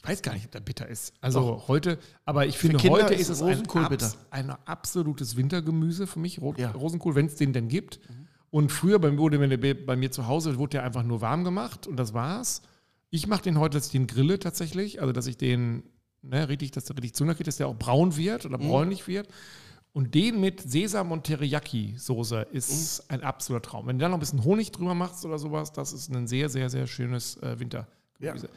Ich 0.04 0.10
weiß 0.10 0.22
gar 0.22 0.34
nicht, 0.34 0.44
ob 0.44 0.52
der 0.52 0.60
bitter 0.60 0.86
ist. 0.86 1.14
Also 1.20 1.64
heute, 1.66 1.98
aber 2.24 2.46
ich 2.46 2.58
finde, 2.58 2.78
heute 2.88 3.14
ist 3.14 3.30
es 3.30 3.40
Rosenkohl 3.40 3.84
ein, 3.84 3.88
bitter. 3.88 4.06
abs 4.06 4.18
ein 4.30 4.50
absolutes 4.50 5.36
Wintergemüse 5.36 6.06
für 6.06 6.18
mich, 6.18 6.40
Rot 6.40 6.58
Ja. 6.58 6.70
Rosenkohl, 6.72 7.14
wenn 7.14 7.26
es 7.26 7.36
den 7.36 7.52
denn 7.52 7.68
gibt. 7.68 8.00
Und 8.50 8.70
früher 8.70 8.98
bei, 8.98 9.16
wurde, 9.18 9.58
der 9.58 9.74
bei 9.74 9.96
mir 9.96 10.12
zu 10.12 10.28
Hause 10.28 10.58
wurde 10.58 10.70
der 10.70 10.84
einfach 10.84 11.02
nur 11.02 11.20
warm 11.20 11.42
gemacht 11.42 11.86
und 11.86 11.96
das 11.96 12.14
war's. 12.14 12.62
Ich 13.10 13.26
mache 13.26 13.42
den 13.42 13.58
heute, 13.58 13.78
dass 13.78 13.86
ich 13.86 13.92
den 13.92 14.06
grille 14.06 14.38
tatsächlich, 14.38 15.00
also 15.00 15.12
dass 15.12 15.26
ich 15.26 15.36
den 15.36 15.82
ne, 16.22 16.48
richtig, 16.48 16.70
dass 16.70 16.84
der 16.84 16.96
richtig 16.96 17.14
kriegt, 17.14 17.46
dass 17.46 17.56
der 17.56 17.68
auch 17.68 17.76
braun 17.76 18.16
wird 18.16 18.46
oder 18.46 18.58
bräunlich 18.58 19.06
wird. 19.06 19.28
Und 19.92 20.14
den 20.14 20.40
mit 20.40 20.60
Sesam 20.60 21.12
und 21.12 21.24
Teriyaki-Soße 21.24 22.48
ist 22.50 23.08
ein 23.10 23.22
absoluter 23.22 23.62
Traum. 23.62 23.86
Wenn 23.86 23.98
du 23.98 24.02
da 24.02 24.08
noch 24.08 24.16
ein 24.16 24.20
bisschen 24.20 24.42
Honig 24.42 24.72
drüber 24.72 24.94
machst 24.94 25.24
oder 25.24 25.38
sowas, 25.38 25.72
das 25.72 25.92
ist 25.92 26.12
ein 26.12 26.26
sehr, 26.26 26.48
sehr, 26.48 26.68
sehr 26.68 26.88
schönes 26.88 27.36
äh, 27.36 27.60
Wintergemüse. 27.60 28.48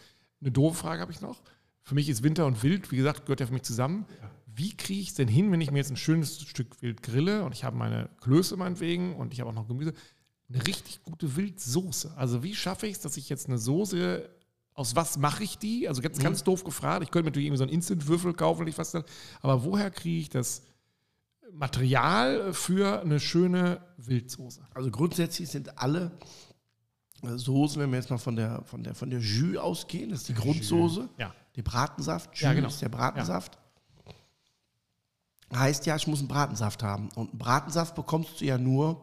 Eine 0.42 0.52
doofe 0.52 0.76
Frage 0.76 1.02
habe 1.02 1.12
ich 1.12 1.22
noch. 1.22 1.42
Für 1.82 1.96
mich 1.96 2.10
ist 2.10 2.24
Winter 2.24 2.46
und 2.46 2.64
Wild, 2.64 2.92
wie 2.92 2.98
gesagt, 2.98 3.26
gehört 3.26 3.40
ja 3.40 3.48
für 3.48 3.54
mich 3.54 3.64
zusammen. 3.64 4.06
Wie 4.46 4.76
kriege 4.76 5.00
ich 5.00 5.10
es 5.10 5.14
denn 5.14 5.28
hin, 5.28 5.52
wenn 5.52 5.62
ich 5.62 5.72
mir 5.72 5.78
jetzt 5.78 5.92
ein 5.92 5.98
schönes 5.98 6.42
Stück 6.42 6.82
Wild 6.82 7.02
grille 7.04 7.44
und 7.44 7.54
ich 7.54 7.64
habe 7.64 7.78
meine 7.78 8.10
Klöße 8.22 8.58
meinetwegen 8.58 9.16
und 9.16 9.34
ich 9.34 9.40
habe 9.40 9.50
auch 9.50 9.56
noch 9.56 9.68
Gemüse, 9.68 9.94
eine 10.50 10.66
richtig 10.66 11.04
gute 11.04 11.36
Wildsoße? 11.36 12.14
Also 12.18 12.44
wie 12.44 12.56
schaffe 12.56 12.88
ich 12.88 12.94
es, 12.94 13.00
dass 13.00 13.18
ich 13.18 13.30
jetzt 13.30 13.48
eine 13.48 13.58
Soße, 13.58 14.30
aus 14.74 14.96
was 14.96 15.18
mache 15.18 15.44
ich 15.44 15.58
die? 15.58 15.88
Also 15.88 16.02
ganz, 16.02 16.20
ganz 16.20 16.44
doof 16.44 16.64
gefragt. 16.64 17.04
Ich 17.04 17.12
könnte 17.12 17.26
mir 17.26 17.30
natürlich 17.30 17.48
irgendwie 17.48 17.60
so 17.60 17.64
einen 17.64 17.74
Instant-Würfel 17.74 18.34
kaufen, 18.34 18.62
wenn 18.62 18.68
ich 18.68 18.78
was 18.78 18.92
dann, 18.92 19.04
aber 19.42 19.64
woher 19.64 19.92
kriege 19.92 20.20
ich 20.20 20.30
das 20.30 20.64
Material 21.52 22.54
für 22.54 23.02
eine 23.02 23.20
schöne 23.20 23.82
Wildsoße? 23.98 24.62
Also 24.74 24.92
grundsätzlich 24.92 25.50
sind 25.50 25.78
alle 25.78 26.12
Soßen, 27.24 27.82
wenn 27.82 27.90
wir 27.92 27.98
jetzt 27.98 28.10
mal 28.10 28.18
von 28.18 28.36
der, 28.36 28.62
von 28.66 28.84
der, 28.84 28.94
von 28.96 29.10
der 29.10 29.20
Jus 29.20 29.58
ausgehen, 29.58 30.10
das 30.12 30.20
ist 30.22 30.30
die 30.30 30.34
Grundsoße. 30.36 31.10
Ja. 31.18 31.34
Die 31.56 31.62
Bratensaft, 31.64 32.32
Jus 32.36 32.42
Ja, 32.42 32.54
genau. 32.54 32.68
ist 32.68 32.82
der 32.82 32.90
Bratensaft. 32.90 33.58
Heißt 35.54 35.86
ja, 35.86 35.96
ich 35.96 36.08
muss 36.08 36.20
einen 36.20 36.28
Bratensaft 36.28 36.84
haben. 36.84 37.10
Und 37.16 37.30
einen 37.30 37.38
Bratensaft 37.40 37.96
bekommst 37.96 38.42
du 38.42 38.46
ja 38.46 38.58
nur, 38.58 39.02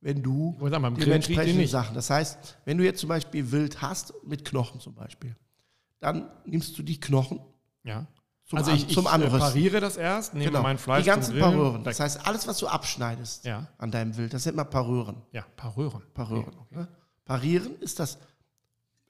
wenn 0.00 0.22
du 0.22 0.56
sagen, 0.60 0.82
beim 0.82 0.94
Grillen 0.96 1.20
krieg 1.20 1.20
ich 1.20 1.26
den 1.26 1.34
dementsprechende 1.36 1.60
nicht. 1.60 1.70
Sachen. 1.70 1.94
Das 1.94 2.08
heißt, 2.10 2.58
wenn 2.64 2.78
du 2.78 2.84
jetzt 2.84 3.00
zum 3.00 3.08
Beispiel 3.08 3.52
Wild 3.52 3.82
hast, 3.82 4.14
mit 4.26 4.44
Knochen 4.44 4.80
zum 4.80 4.94
Beispiel, 4.94 5.36
dann 6.00 6.30
nimmst 6.46 6.76
du 6.78 6.82
die 6.82 6.98
Knochen 6.98 7.40
Ja. 7.84 8.06
zum, 8.46 8.58
also 8.58 8.72
ich, 8.72 8.88
ich 8.88 8.94
zum 8.94 9.04
äh, 9.04 9.10
Anrösten. 9.10 9.38
pariere 9.40 9.80
das 9.80 9.96
erst, 9.98 10.32
nehme 10.34 10.46
Genau. 10.46 10.62
mein 10.62 10.78
Fleisch 10.78 11.04
die 11.04 11.10
ganzen 11.10 11.38
Parören. 11.38 11.76
weg. 11.76 11.84
Das 11.84 12.00
heißt, 12.00 12.26
alles, 12.26 12.48
was 12.48 12.56
du 12.58 12.66
abschneidest 12.68 13.44
Ja. 13.44 13.68
an 13.78 13.90
deinem 13.90 14.16
Wild, 14.16 14.32
das 14.32 14.44
nennt 14.46 14.56
man 14.56 14.68
Parören. 14.70 15.22
Ja, 15.30 15.44
Parören. 15.56 16.02
Parören. 16.14 16.48
Okay, 16.58 16.78
okay. 16.80 16.86
Parieren 17.32 17.76
ist 17.80 17.98
das 17.98 18.18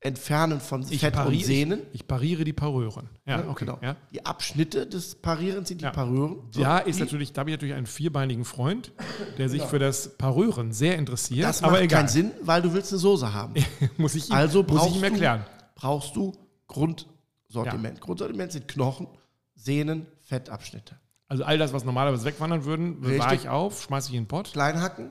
Entfernen 0.00 0.60
von 0.60 0.82
Ich 0.90 1.00
Fett 1.00 1.14
und 1.16 1.22
pariere- 1.24 1.44
Sehnen. 1.44 1.80
Ich 1.92 2.06
pariere 2.08 2.42
die 2.44 2.52
Parören. 2.52 3.08
Ja, 3.24 3.40
Ja, 3.40 3.48
okay. 3.48 3.64
genau. 3.64 3.78
Ja. 3.82 3.96
Die 4.12 4.24
Abschnitte 4.26 4.86
des 4.86 5.14
Parierens 5.14 5.68
sind 5.68 5.80
die 5.80 5.84
Ja. 5.84 5.90
Parören. 5.92 6.36
So, 6.50 6.60
Ja, 6.60 6.78
ist 6.78 6.98
natürlich, 7.00 7.32
da 7.32 7.40
habe 7.40 7.50
ich 7.50 7.54
natürlich 7.56 7.74
einen 7.74 7.86
vierbeinigen 7.86 8.44
Freund, 8.44 8.90
der 9.38 9.48
sich 9.48 9.62
für 9.62 9.78
das 9.78 10.16
Parören 10.18 10.72
sehr 10.72 10.96
interessiert. 10.98 11.48
Das 11.48 11.62
aber 11.62 11.72
macht 11.72 11.82
egal. 11.82 12.00
keinen 12.00 12.08
Sinn, 12.08 12.30
weil 12.42 12.62
du 12.62 12.72
willst 12.74 12.92
eine 12.92 12.98
Soße 13.00 13.32
haben. 13.32 13.54
muss 13.96 14.14
ich 14.16 14.28
ihm, 14.30 14.34
Also 14.36 14.62
muss 14.62 14.70
ich 14.72 14.76
brauchst 14.78 14.94
ihm 14.96 15.00
du, 15.02 15.06
erklären. 15.08 15.46
brauchst 15.76 16.16
du 16.16 16.32
Grundsortiment. 16.66 18.00
Grundsortiment 18.00 18.52
sind 18.52 18.66
Knochen, 18.68 19.06
Sehnen, 19.54 20.06
Fettabschnitte. 20.22 20.96
Also 21.28 21.44
all 21.44 21.58
das, 21.58 21.72
was 21.72 21.84
normalerweise 21.84 22.24
wegwandern 22.24 22.64
würden, 22.64 23.00
bewahre 23.00 23.34
ich 23.36 23.48
auf, 23.48 23.82
schmeiße 23.84 24.08
ich 24.10 24.16
in 24.16 24.22
den 24.24 24.28
Pott. 24.28 24.52
Kleinhacken, 24.52 25.10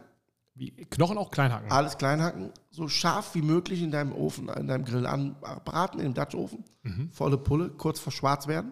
Wie 0.54 0.72
Knochen 0.72 1.18
auch 1.18 1.32
klein 1.32 1.52
hacken. 1.54 1.72
alles 1.72 1.98
kleinhacken, 1.98 2.52
so 2.70 2.88
scharf 2.88 3.34
wie 3.36 3.42
möglich 3.42 3.82
in 3.82 3.90
deinem 3.92 4.12
Ofen, 4.12 4.50
in 4.50 4.68
deinem 4.68 4.84
Grill 4.86 5.06
anbraten, 5.06 6.00
in 6.00 6.08
dem 6.08 6.14
Dutch-Ofen. 6.14 6.64
Mhm. 6.84 7.10
Volle 7.12 7.38
Pulle, 7.38 7.70
kurz 7.70 8.00
vor 8.00 8.12
schwarz 8.12 8.48
werden. 8.48 8.72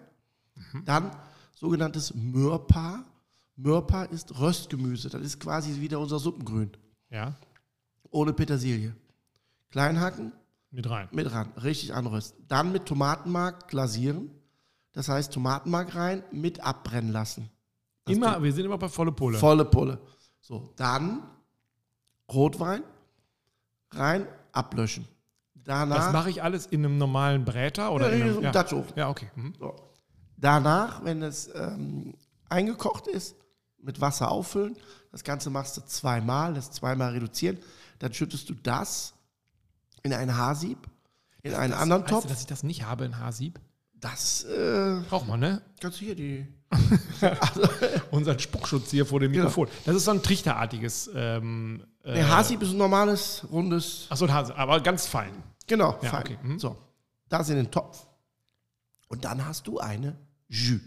Dann 0.86 1.12
sogenanntes 1.56 2.14
Mörpa. 2.14 3.06
Mörpa 3.56 4.04
ist 4.04 4.40
Röstgemüse. 4.40 5.10
Das 5.10 5.22
ist 5.22 5.40
quasi 5.40 5.80
wieder 5.80 6.00
unser 6.00 6.20
Suppengrün. 6.20 6.72
Ja, 7.10 7.36
Ohne 8.12 8.34
Petersilie. 8.34 8.94
Kleinhacken, 9.72 10.34
mit 10.72 10.90
rein. 10.90 11.08
mit 11.12 11.32
ran, 11.32 11.52
richtig 11.64 11.94
anrösten. 11.94 12.46
Dann 12.48 12.72
mit 12.72 12.86
Tomatenmark 12.86 13.68
glasieren. 13.68 14.32
Das 14.92 15.08
heißt, 15.08 15.32
Tomatenmark 15.34 15.96
rein, 15.96 16.24
mit 16.32 16.60
abbrennen 16.62 17.12
lassen. 17.12 17.50
Das 18.06 18.16
Immer, 18.16 18.42
wir 18.44 18.52
sind 18.52 18.66
immer 18.66 18.78
bei 18.78 18.90
volle 18.90 19.12
Pulle. 19.12 19.38
Volle 19.38 19.66
Pulle. 19.66 20.00
So, 20.42 20.74
dann 20.76 21.22
Rotwein 22.34 22.84
rein, 23.92 24.28
ablöschen. 24.52 25.08
das 25.56 25.64
Danach, 25.66 26.14
mache 26.14 26.30
ich 26.30 26.44
alles 26.44 26.66
in 26.68 26.86
einem 26.86 26.98
normalen 26.98 27.46
Bräter 27.46 27.92
oder 27.92 28.10
Ja, 28.10 28.16
in 28.16 28.22
in 28.22 28.28
einem 28.36 28.44
ja. 28.44 28.52
Dutch-Ofen. 28.52 28.94
Ja, 28.96 29.10
okay. 29.10 29.30
Mhm. 29.36 29.54
so. 29.60 29.76
Danach, 30.38 31.04
wenn 31.04 31.22
es 31.22 31.50
ähm, 31.54 32.14
eingekocht 32.48 33.08
ist, 33.08 33.36
mit 33.82 34.00
Wasser 34.02 34.32
auffüllen. 34.32 34.76
Das 35.12 35.24
Ganze 35.24 35.50
machst 35.50 35.76
du 35.78 35.82
zweimal, 35.82 36.54
das 36.54 36.72
zweimal 36.72 37.12
reduzieren. 37.12 37.58
Dann 38.00 38.14
schüttest 38.14 38.50
du 38.50 38.54
das 38.54 39.14
in 40.04 40.14
ein 40.14 40.36
Haarsieb, 40.36 40.78
in 41.44 41.54
einen 41.56 41.74
anderen 41.74 42.04
Weißt 42.04 42.12
du, 42.12 42.16
Topf. 42.16 42.28
dass 42.28 42.42
ich 42.42 42.48
das 42.48 42.64
nicht 42.64 42.86
habe, 42.86 43.06
ein 43.06 43.18
Haarsieb? 43.18 43.60
Das 44.00 44.44
äh, 44.46 45.02
Braucht 45.10 45.28
man, 45.28 45.40
ne? 45.40 45.62
kannst 45.82 46.00
du 46.00 46.06
hier 46.06 46.16
die. 46.16 46.48
Unseren 48.12 48.40
Spuckschutz 48.40 48.92
hier 48.92 49.06
vor 49.06 49.20
dem 49.20 49.32
Genau. 49.32 49.46
Mikrofon. 49.46 49.68
Das 49.86 49.96
ist 49.96 50.06
so 50.06 50.12
ein 50.12 50.22
trichterartiges. 50.24 51.10
Ähm, 51.14 51.84
äh, 52.04 52.14
Der 52.14 52.30
Haarsieb 52.30 52.62
ist 52.62 52.72
ein 52.72 52.78
normales, 52.78 53.46
rundes. 53.52 54.06
Achso, 54.10 54.26
ein 54.26 54.34
Hase, 54.34 54.56
aber 54.56 54.80
ganz 54.82 55.06
fein. 55.08 55.32
Genau, 55.68 55.98
Ja, 56.02 56.10
fein. 56.10 56.22
okay, 56.22 56.38
mhm. 56.42 56.60
So, 56.60 56.78
das 57.28 57.50
in 57.50 57.56
den 57.58 57.72
Topf. 57.72 58.06
Und 59.08 59.26
dann 59.26 59.46
hast 59.46 59.68
du 59.68 59.80
eine 59.80 60.18
Jus. 60.48 60.80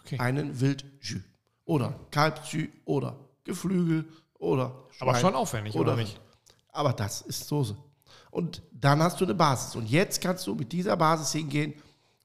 Okay. 0.00 0.18
Einen 0.18 0.60
Wildjus. 0.60 1.22
Oder 1.64 1.94
Kalbsjus 2.10 2.68
oder 2.84 3.16
Geflügel 3.44 4.06
oder 4.38 4.74
aber 5.00 5.12
Schwein. 5.12 5.20
schon 5.20 5.34
aufwendig, 5.34 5.74
oder, 5.74 5.96
nicht? 5.96 6.20
Aber 6.72 6.92
das 6.92 7.20
ist 7.22 7.46
Soße. 7.46 7.76
Und 8.30 8.62
dann 8.72 9.02
hast 9.02 9.20
du 9.20 9.24
eine 9.24 9.34
Basis. 9.34 9.74
Und 9.76 9.88
jetzt 9.88 10.20
kannst 10.20 10.46
du 10.46 10.54
mit 10.54 10.72
dieser 10.72 10.96
Basis 10.96 11.32
hingehen 11.32 11.74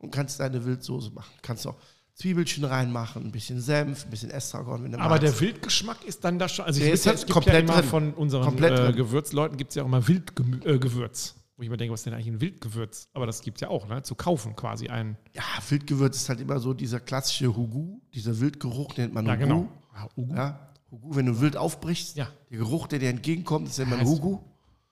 und 0.03 0.11
kannst 0.11 0.39
deine 0.39 0.63
Wildsoße 0.65 1.11
machen. 1.11 1.31
Kannst 1.41 1.65
auch 1.65 1.75
Zwiebelchen 2.15 2.63
reinmachen, 2.63 3.25
ein 3.25 3.31
bisschen 3.31 3.59
Senf, 3.59 4.05
ein 4.05 4.11
bisschen 4.11 4.29
Estragon, 4.29 4.83
wenn 4.83 4.91
du 4.91 4.99
Aber 4.99 5.09
magst. 5.15 5.23
der 5.23 5.39
Wildgeschmack 5.39 6.03
ist 6.05 6.23
dann 6.23 6.37
da 6.37 6.47
schon. 6.47 6.65
Also 6.65 6.79
Der 6.79 6.89
ich 6.89 6.93
ist 6.93 7.05
ja, 7.05 7.11
halt 7.13 7.21
gibt 7.21 7.31
komplett 7.31 7.67
ja 7.67 7.81
von 7.81 8.13
unseren 8.13 8.55
äh. 8.63 8.93
Gewürzleuten 8.93 9.57
gibt 9.57 9.71
es 9.71 9.75
ja 9.75 9.81
auch 9.83 9.87
immer 9.87 10.07
Wildgewürz. 10.07 11.35
Äh, 11.37 11.39
wo 11.57 11.63
ich 11.63 11.69
mir 11.69 11.77
denke, 11.77 11.93
was 11.93 12.01
ist 12.01 12.05
denn 12.05 12.13
eigentlich 12.13 12.27
ein 12.27 12.41
Wildgewürz? 12.41 13.09
Aber 13.13 13.25
das 13.25 13.41
gibt 13.41 13.57
es 13.57 13.61
ja 13.61 13.69
auch, 13.69 13.87
ne? 13.87 14.01
Zu 14.03 14.15
kaufen 14.15 14.55
quasi 14.55 14.89
ein. 14.89 15.17
Ja, 15.35 15.43
Wildgewürz 15.69 16.17
ist 16.17 16.29
halt 16.29 16.39
immer 16.41 16.59
so 16.59 16.73
dieser 16.73 16.99
klassische 16.99 17.55
Hugu, 17.55 17.99
dieser 18.13 18.39
Wildgeruch 18.39 18.95
nennt 18.97 19.13
man 19.13 19.25
Ja, 19.25 19.33
Hugu. 19.33 19.43
genau. 19.43 19.67
Ja, 19.95 20.07
Ugu. 20.15 20.35
Ja, 20.35 20.69
Hugu, 20.91 21.15
wenn 21.15 21.25
du 21.27 21.41
wild 21.41 21.57
aufbrichst, 21.57 22.15
Ja. 22.17 22.27
der 22.51 22.57
Geruch, 22.59 22.87
der 22.87 22.99
dir 22.99 23.09
entgegenkommt, 23.09 23.67
ist 23.69 23.79
immer 23.79 23.97
ein 23.97 24.05
Hugu. 24.07 24.39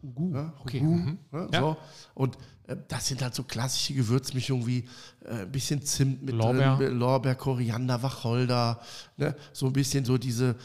Ugu. 0.04 0.34
Ja, 0.34 0.54
Okay. 0.62 0.80
Hugu, 0.82 0.95
Mhm. 0.95 1.17
ne, 1.32 1.47
Ja. 1.54 1.60
so. 1.60 1.78
Und 2.15 2.38
das 2.75 3.07
sind 3.07 3.21
halt 3.21 3.36
so 3.36 3.43
klassische 3.43 3.93
Gewürzmischungen 3.93 4.65
wie 4.67 4.88
äh, 5.25 5.41
ein 5.41 5.51
bisschen 5.51 5.81
Zimt 5.84 6.23
mit 6.23 6.36
Lorbeer. 6.36 6.75
drin, 6.77 6.97
Lorbeer, 6.97 7.36
Koriander, 7.36 8.01
Wacholder, 8.03 8.79
ne? 9.17 9.36
so 9.53 9.67
ein 9.67 9.73
bisschen 9.73 10.05
so 10.05 10.17
diese 10.17 10.55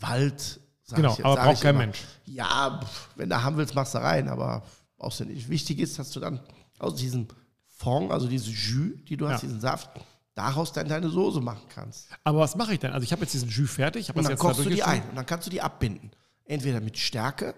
Wald. 0.00 0.60
Genau, 0.94 1.10
jetzt, 1.10 1.24
aber 1.24 1.36
braucht 1.36 1.62
kein 1.62 1.70
immer. 1.74 1.84
Mensch. 1.86 1.98
Ja, 2.24 2.80
wenn 3.16 3.30
du 3.30 3.42
haben 3.42 3.56
willst, 3.56 3.74
machst 3.74 3.94
du 3.94 3.98
rein, 3.98 4.28
aber 4.28 4.64
brauchst 4.96 5.20
du 5.20 5.24
nicht. 5.24 5.48
Wichtig 5.48 5.78
ist, 5.78 5.98
dass 5.98 6.10
du 6.10 6.18
dann 6.20 6.40
aus 6.78 6.96
diesem 6.96 7.28
Fond, 7.68 8.10
also 8.10 8.26
diese 8.26 8.50
Jus, 8.50 8.92
die 9.08 9.16
du 9.16 9.28
hast, 9.28 9.42
Ja. 9.42 9.48
diesen 9.48 9.60
Saft, 9.60 9.88
daraus 10.34 10.72
dann 10.72 10.88
deine 10.88 11.08
Soße 11.08 11.40
machen 11.40 11.62
kannst. 11.72 12.08
Aber 12.24 12.40
was 12.40 12.56
mache 12.56 12.72
ich 12.72 12.78
denn? 12.80 12.92
Also 12.92 13.04
ich 13.04 13.12
habe 13.12 13.22
jetzt 13.22 13.34
diesen 13.34 13.48
Jus 13.50 13.70
fertig. 13.70 14.14
Und 14.14 14.24
dann 14.24 14.36
kochst 14.36 14.60
da 14.60 14.64
du 14.64 14.70
die 14.70 14.82
ein 14.82 15.02
und 15.10 15.16
dann 15.16 15.26
kannst 15.26 15.46
du 15.46 15.50
die 15.50 15.60
abbinden. 15.60 16.10
Entweder 16.44 16.80
mit 16.80 16.98
Stärke 16.98 17.54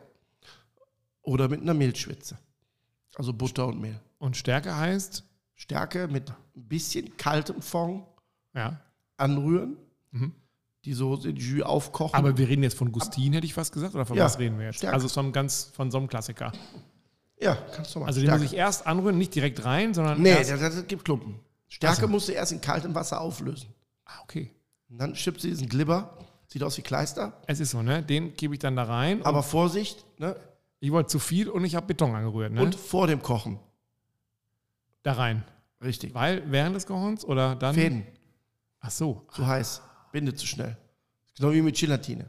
oder 1.22 1.48
mit 1.48 1.62
einer 1.62 1.74
Mehlschwitze. 1.74 2.38
Also 3.16 3.32
Butter 3.32 3.66
und 3.66 3.80
Mehl. 3.80 3.98
Und 4.18 4.36
Stärke 4.36 4.76
heißt, 4.76 5.24
Stärke 5.54 6.08
mit 6.08 6.30
ein 6.30 6.34
bisschen 6.68 7.16
kaltem 7.16 7.60
Fond 7.62 8.04
ja. 8.54 8.80
anrühren, 9.16 9.76
Mhm. 10.10 10.32
die 10.84 10.92
Soße 10.92 11.30
in 11.30 11.36
Jus 11.36 11.62
aufkochen. 11.62 12.14
Aber 12.14 12.36
wir 12.36 12.48
reden 12.48 12.62
jetzt 12.62 12.76
von 12.76 12.90
Gustin, 12.92 13.32
hätte 13.32 13.46
ich 13.46 13.54
fast 13.54 13.72
gesagt, 13.72 13.94
oder 13.94 14.04
von 14.06 14.16
Ja, 14.16 14.24
was 14.24 14.38
reden 14.38 14.58
wir 14.58 14.66
jetzt? 14.66 14.76
Stärke. 14.78 14.94
Also 14.94 15.08
von 15.08 15.32
ganz 15.32 15.70
von 15.74 15.90
so 15.90 15.98
einem 15.98 16.08
Klassiker. 16.08 16.52
ja, 17.40 17.54
kannst 17.74 17.94
du 17.94 17.98
machen. 18.00 18.08
Also 18.08 18.20
den 18.20 18.30
muss 18.30 18.42
ich 18.42 18.54
erst 18.54 18.86
anrühren, 18.86 19.18
nicht 19.18 19.34
direkt 19.34 19.64
rein, 19.64 19.94
sondern 19.94 20.20
Nee, 20.20 20.30
erst, 20.30 20.50
das, 20.50 20.60
das 20.60 20.86
gibt 20.86 21.04
Klumpen. 21.04 21.40
Stärke 21.68 21.96
Ach 21.96 22.00
so. 22.02 22.08
musst 22.08 22.28
du 22.28 22.32
erst 22.32 22.52
in 22.52 22.60
kaltem 22.60 22.94
Wasser 22.94 23.20
auflösen. 23.20 23.68
Ah, 24.04 24.20
okay. 24.22 24.50
Und 24.90 24.98
dann 24.98 25.16
schippst 25.16 25.42
du 25.44 25.48
diesen 25.48 25.68
Glibber. 25.68 26.18
Sieht 26.46 26.62
aus 26.62 26.76
wie 26.76 26.82
Kleister. 26.82 27.40
Es 27.46 27.60
ist 27.60 27.70
so, 27.70 27.80
ne? 27.82 28.02
Den 28.02 28.34
gebe 28.36 28.52
ich 28.54 28.60
dann 28.60 28.76
da 28.76 28.82
rein. 28.84 29.24
Aber 29.24 29.42
Vorsicht, 29.42 30.04
ne? 30.18 30.36
Ich 30.82 30.90
wollte 30.90 31.08
zu 31.10 31.20
viel 31.20 31.48
und 31.48 31.64
ich 31.64 31.76
habe 31.76 31.86
Beton 31.86 32.12
angerührt, 32.12 32.52
ne? 32.52 32.60
Und 32.60 32.74
vor 32.74 33.06
dem 33.06 33.22
Kochen. 33.22 33.60
da 35.04 35.12
rein. 35.12 35.44
Richtig. 35.80 36.12
Weil 36.12 36.42
während 36.50 36.74
des 36.74 36.86
Kochens 36.86 37.24
oder 37.24 37.54
dann. 37.54 37.74
Fäden. 37.74 38.04
Ach 38.80 38.90
so, 38.90 39.24
Zu 39.32 39.46
heiß. 39.46 39.80
Bindet 40.10 40.38
zu 40.40 40.46
schnell. 40.46 40.76
Genau 41.36 41.52
wie 41.52 41.62
mit 41.62 41.76
Gelatine. 41.76 42.28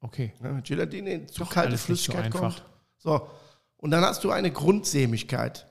okay. 0.00 0.32
Ja, 0.42 0.50
mit 0.52 0.64
Gelatine 0.66 1.10
in 1.12 1.28
zu 1.28 1.40
Doch 1.44 1.50
kalte 1.50 1.76
so 1.76 1.84
Flüssigkeit 1.84 2.24
einfach. 2.24 2.40
kommt. 2.56 2.64
So. 2.98 3.30
Und 3.76 3.92
dann 3.92 4.02
hast 4.04 4.24
du 4.24 4.30
eine 4.32 4.50
Grundsämigkeit. 4.50 5.64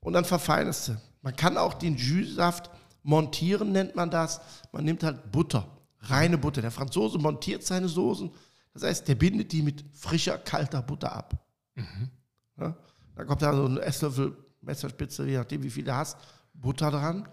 Und 0.00 0.12
dann 0.12 0.26
verfeinerst 0.26 0.88
du. 0.88 0.96
Man 1.22 1.34
kann 1.36 1.56
auch 1.56 1.74
den 1.74 1.96
Jus-Saft 1.96 2.70
montieren, 3.02 3.72
nennt 3.72 3.96
man 3.96 4.10
das. 4.10 4.40
Man 4.72 4.84
nimmt 4.84 5.02
halt 5.04 5.32
Butter. 5.32 5.66
Reine 6.00 6.36
Butter. 6.36 6.60
Der 6.60 6.70
Franzose 6.70 7.18
montiert 7.18 7.62
seine 7.64 7.88
Soßen. 7.88 8.30
Das 8.74 8.82
heißt, 8.82 9.08
der 9.08 9.14
bindet 9.14 9.52
die 9.52 9.62
mit 9.62 9.84
frischer, 9.94 10.36
kalter 10.38 10.82
Butter 10.82 11.12
ab. 11.14 11.41
Mhm. 11.74 12.10
Ja? 12.58 12.76
Dann 13.16 13.26
kommt 13.26 13.42
da 13.42 13.54
so 13.54 13.66
ein 13.66 13.78
Esslöffel, 13.78 14.36
Messerspitze, 14.60 15.26
je 15.26 15.38
nachdem, 15.38 15.62
wie 15.62 15.70
viel 15.70 15.84
du 15.84 15.94
hast, 15.94 16.16
Butter 16.54 16.90
dran. 16.90 17.28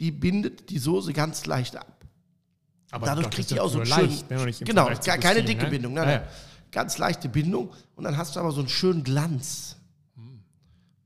Die 0.00 0.10
bindet 0.10 0.70
die 0.70 0.78
Soße 0.78 1.12
ganz 1.12 1.46
leicht 1.46 1.76
ab. 1.76 2.04
Aber 2.90 3.06
Dadurch 3.06 3.30
kriegt 3.30 3.50
die 3.50 3.60
auch 3.60 3.68
so 3.68 3.84
schön, 3.84 4.08
leicht, 4.08 4.30
ne? 4.30 4.42
Im 4.42 4.66
genau, 4.66 4.86
gar 4.86 5.18
keine 5.18 5.40
Gustin, 5.40 5.46
dicke 5.46 5.64
ne? 5.64 5.70
Bindung, 5.70 5.96
Ja, 5.96 6.04
nein, 6.04 6.14
ja. 6.14 6.18
nein. 6.20 6.28
ganz 6.70 6.98
leichte 6.98 7.28
Bindung 7.28 7.70
und 7.96 8.04
dann 8.04 8.16
hast 8.16 8.36
du 8.36 8.40
aber 8.40 8.52
so 8.52 8.60
einen 8.60 8.68
schönen 8.68 9.02
Glanz 9.04 9.76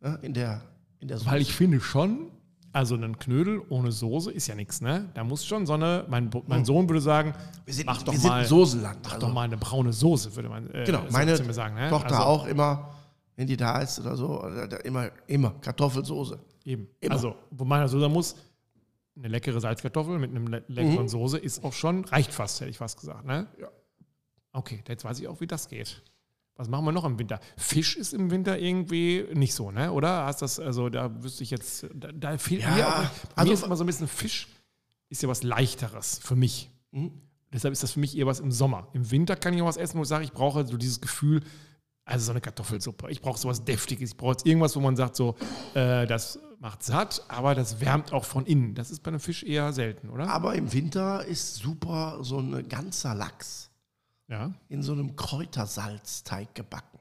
ja, 0.03 0.15
in 0.17 0.35
der 0.35 0.63
in 1.01 1.09
der 1.09 1.19
Soße. 1.19 1.31
Weil 1.31 1.43
ich 1.43 1.53
finde 1.55 1.81
schon, 1.81 2.31
also 2.77 2.95
ein 2.95 3.19
Knödel 3.19 3.63
ohne 3.71 3.91
Soße 3.91 4.31
ist 4.31 4.49
ja 4.49 4.55
nichts, 4.55 4.83
ne? 4.83 5.09
Da 5.15 5.25
muss 5.25 5.47
schon 5.47 5.65
so 5.65 5.73
eine, 5.73 6.05
mein, 6.11 6.29
mein 6.47 6.67
Sohn 6.67 6.87
würde 6.87 7.01
sagen, 7.01 7.33
wir 7.65 7.73
sind, 7.73 7.87
mach 7.87 8.03
doch 8.03 8.13
wir 8.13 8.21
mal, 8.21 8.45
Soßenland. 8.45 8.99
mach 9.03 9.15
also, 9.15 9.27
doch 9.27 9.33
mal 9.33 9.45
eine 9.45 9.57
braune 9.57 9.95
Soße, 9.95 10.37
würde 10.37 10.51
man 10.51 10.69
äh, 10.75 10.85
genau, 10.85 11.05
meine 11.11 11.35
sagen. 11.55 11.75
Ne? 11.75 11.89
Tochter 11.89 12.19
also, 12.19 12.23
auch 12.23 12.47
immer, 12.47 12.93
wenn 13.35 13.47
die 13.47 13.57
da 13.57 13.81
ist 13.81 13.99
oder 13.99 14.15
so, 14.15 14.47
immer, 14.85 15.09
immer 15.27 15.53
Kartoffelsoße. 15.53 16.39
Eben. 16.67 16.87
Immer. 17.01 17.15
Also, 17.15 17.35
wo 17.51 17.65
man 17.65 17.89
Soße 17.89 18.11
muss, 18.11 18.37
eine 19.17 19.29
leckere 19.29 19.59
Salzkartoffel 19.59 20.19
mit 20.19 20.33
einem 20.33 20.47
le 20.47 20.63
leckeren 20.69 21.09
Soße 21.09 21.39
ist 21.39 21.65
auch 21.65 21.73
schon, 21.73 22.05
reicht 22.05 22.35
fast, 22.35 22.61
hätte 22.61 22.71
ich 22.71 22.77
fast 22.77 23.01
gesagt, 23.01 23.25
ne? 23.25 23.47
Ja. 23.59 23.69
Okay, 24.53 24.85
jetzt 24.87 25.03
weiß 25.03 25.19
ich 25.19 25.29
auch, 25.29 25.41
wie 25.41 25.47
das 25.47 25.67
geht. 25.71 26.03
Was 26.57 26.69
machen 26.69 26.85
wir 26.87 26.93
noch 26.93 27.05
im 27.05 27.19
Winter? 27.19 27.39
Fisch 27.59 27.97
ist 27.97 28.15
im 28.15 28.31
Winter 28.31 28.59
irgendwie 28.59 29.27
nicht 29.35 29.53
so, 29.55 29.71
ne? 29.71 29.93
Oder 29.93 30.25
hast 30.25 30.41
das, 30.41 30.59
also 30.59 30.89
da 30.89 31.23
wüsste 31.23 31.43
ich 31.43 31.51
jetzt, 31.51 31.87
da, 31.95 32.11
da 32.13 32.39
fehlt 32.39 32.63
Ja, 32.63 32.71
mir 32.75 32.89
auch, 32.89 33.05
also- 33.35 33.49
mir 33.49 33.55
ist 33.55 33.65
immer 33.65 33.77
so 33.77 33.85
ein 33.85 33.87
bisschen 33.87 34.09
Fisch, 34.09 34.49
ist 35.11 35.23
ja 35.23 35.29
was 35.29 35.43
leichteres 35.43 36.19
für 36.23 36.35
mich. 36.37 36.71
Mhm. 36.93 37.13
Deshalb 37.53 37.73
ist 37.73 37.83
das 37.83 37.93
für 37.93 38.01
mich 38.01 38.17
eher 38.17 38.27
was 38.27 38.41
im 38.41 38.51
Sommer. 38.51 38.89
Im 38.95 39.11
Winter 39.11 39.37
kann 39.37 39.53
ich 39.55 39.63
auch 39.63 39.67
was 39.67 39.77
essen, 39.77 39.99
wo 39.99 40.03
ich 40.03 40.09
sage, 40.09 40.25
ich 40.25 40.33
brauche 40.33 40.67
so 40.67 40.77
dieses 40.77 41.01
Gefühl, 41.01 41.43
also 42.05 42.25
so 42.27 42.31
eine 42.33 42.41
Kartoffelsuppe. 42.41 43.11
Ich 43.11 43.21
brauche 43.21 43.39
sowas 43.39 43.65
Deftiges. 43.65 44.11
Ich 44.13 44.17
brauche 44.17 44.33
jetzt 44.33 44.47
irgendwas, 44.47 44.75
wo 44.77 44.81
man 44.81 44.97
sagt, 44.97 45.17
so, 45.17 45.35
äh, 45.75 46.07
das 46.07 46.39
macht 46.59 46.83
satt, 46.83 47.23
aber 47.29 47.55
das 47.55 47.81
wärmt 47.81 48.13
auch 48.13 48.25
von 48.25 48.47
innen. 48.47 48.75
Das 48.75 48.91
ist 48.91 49.03
bei 49.03 49.09
einem 49.09 49.21
Fisch 49.21 49.43
eher 49.43 49.73
selten, 49.73 50.09
oder? 50.09 50.29
Aber 50.31 50.55
im 50.55 50.73
Winter 50.73 51.25
ist 51.27 51.57
super 51.57 52.19
so 52.23 52.39
ein 52.39 52.67
ganzer 52.69 53.15
Lachs 53.15 53.66
Ja. 54.29 54.53
in 54.69 54.83
so 54.83 54.93
einem 54.93 55.15
Kräutersalzteig 55.17 56.55
gebacken. 56.55 56.99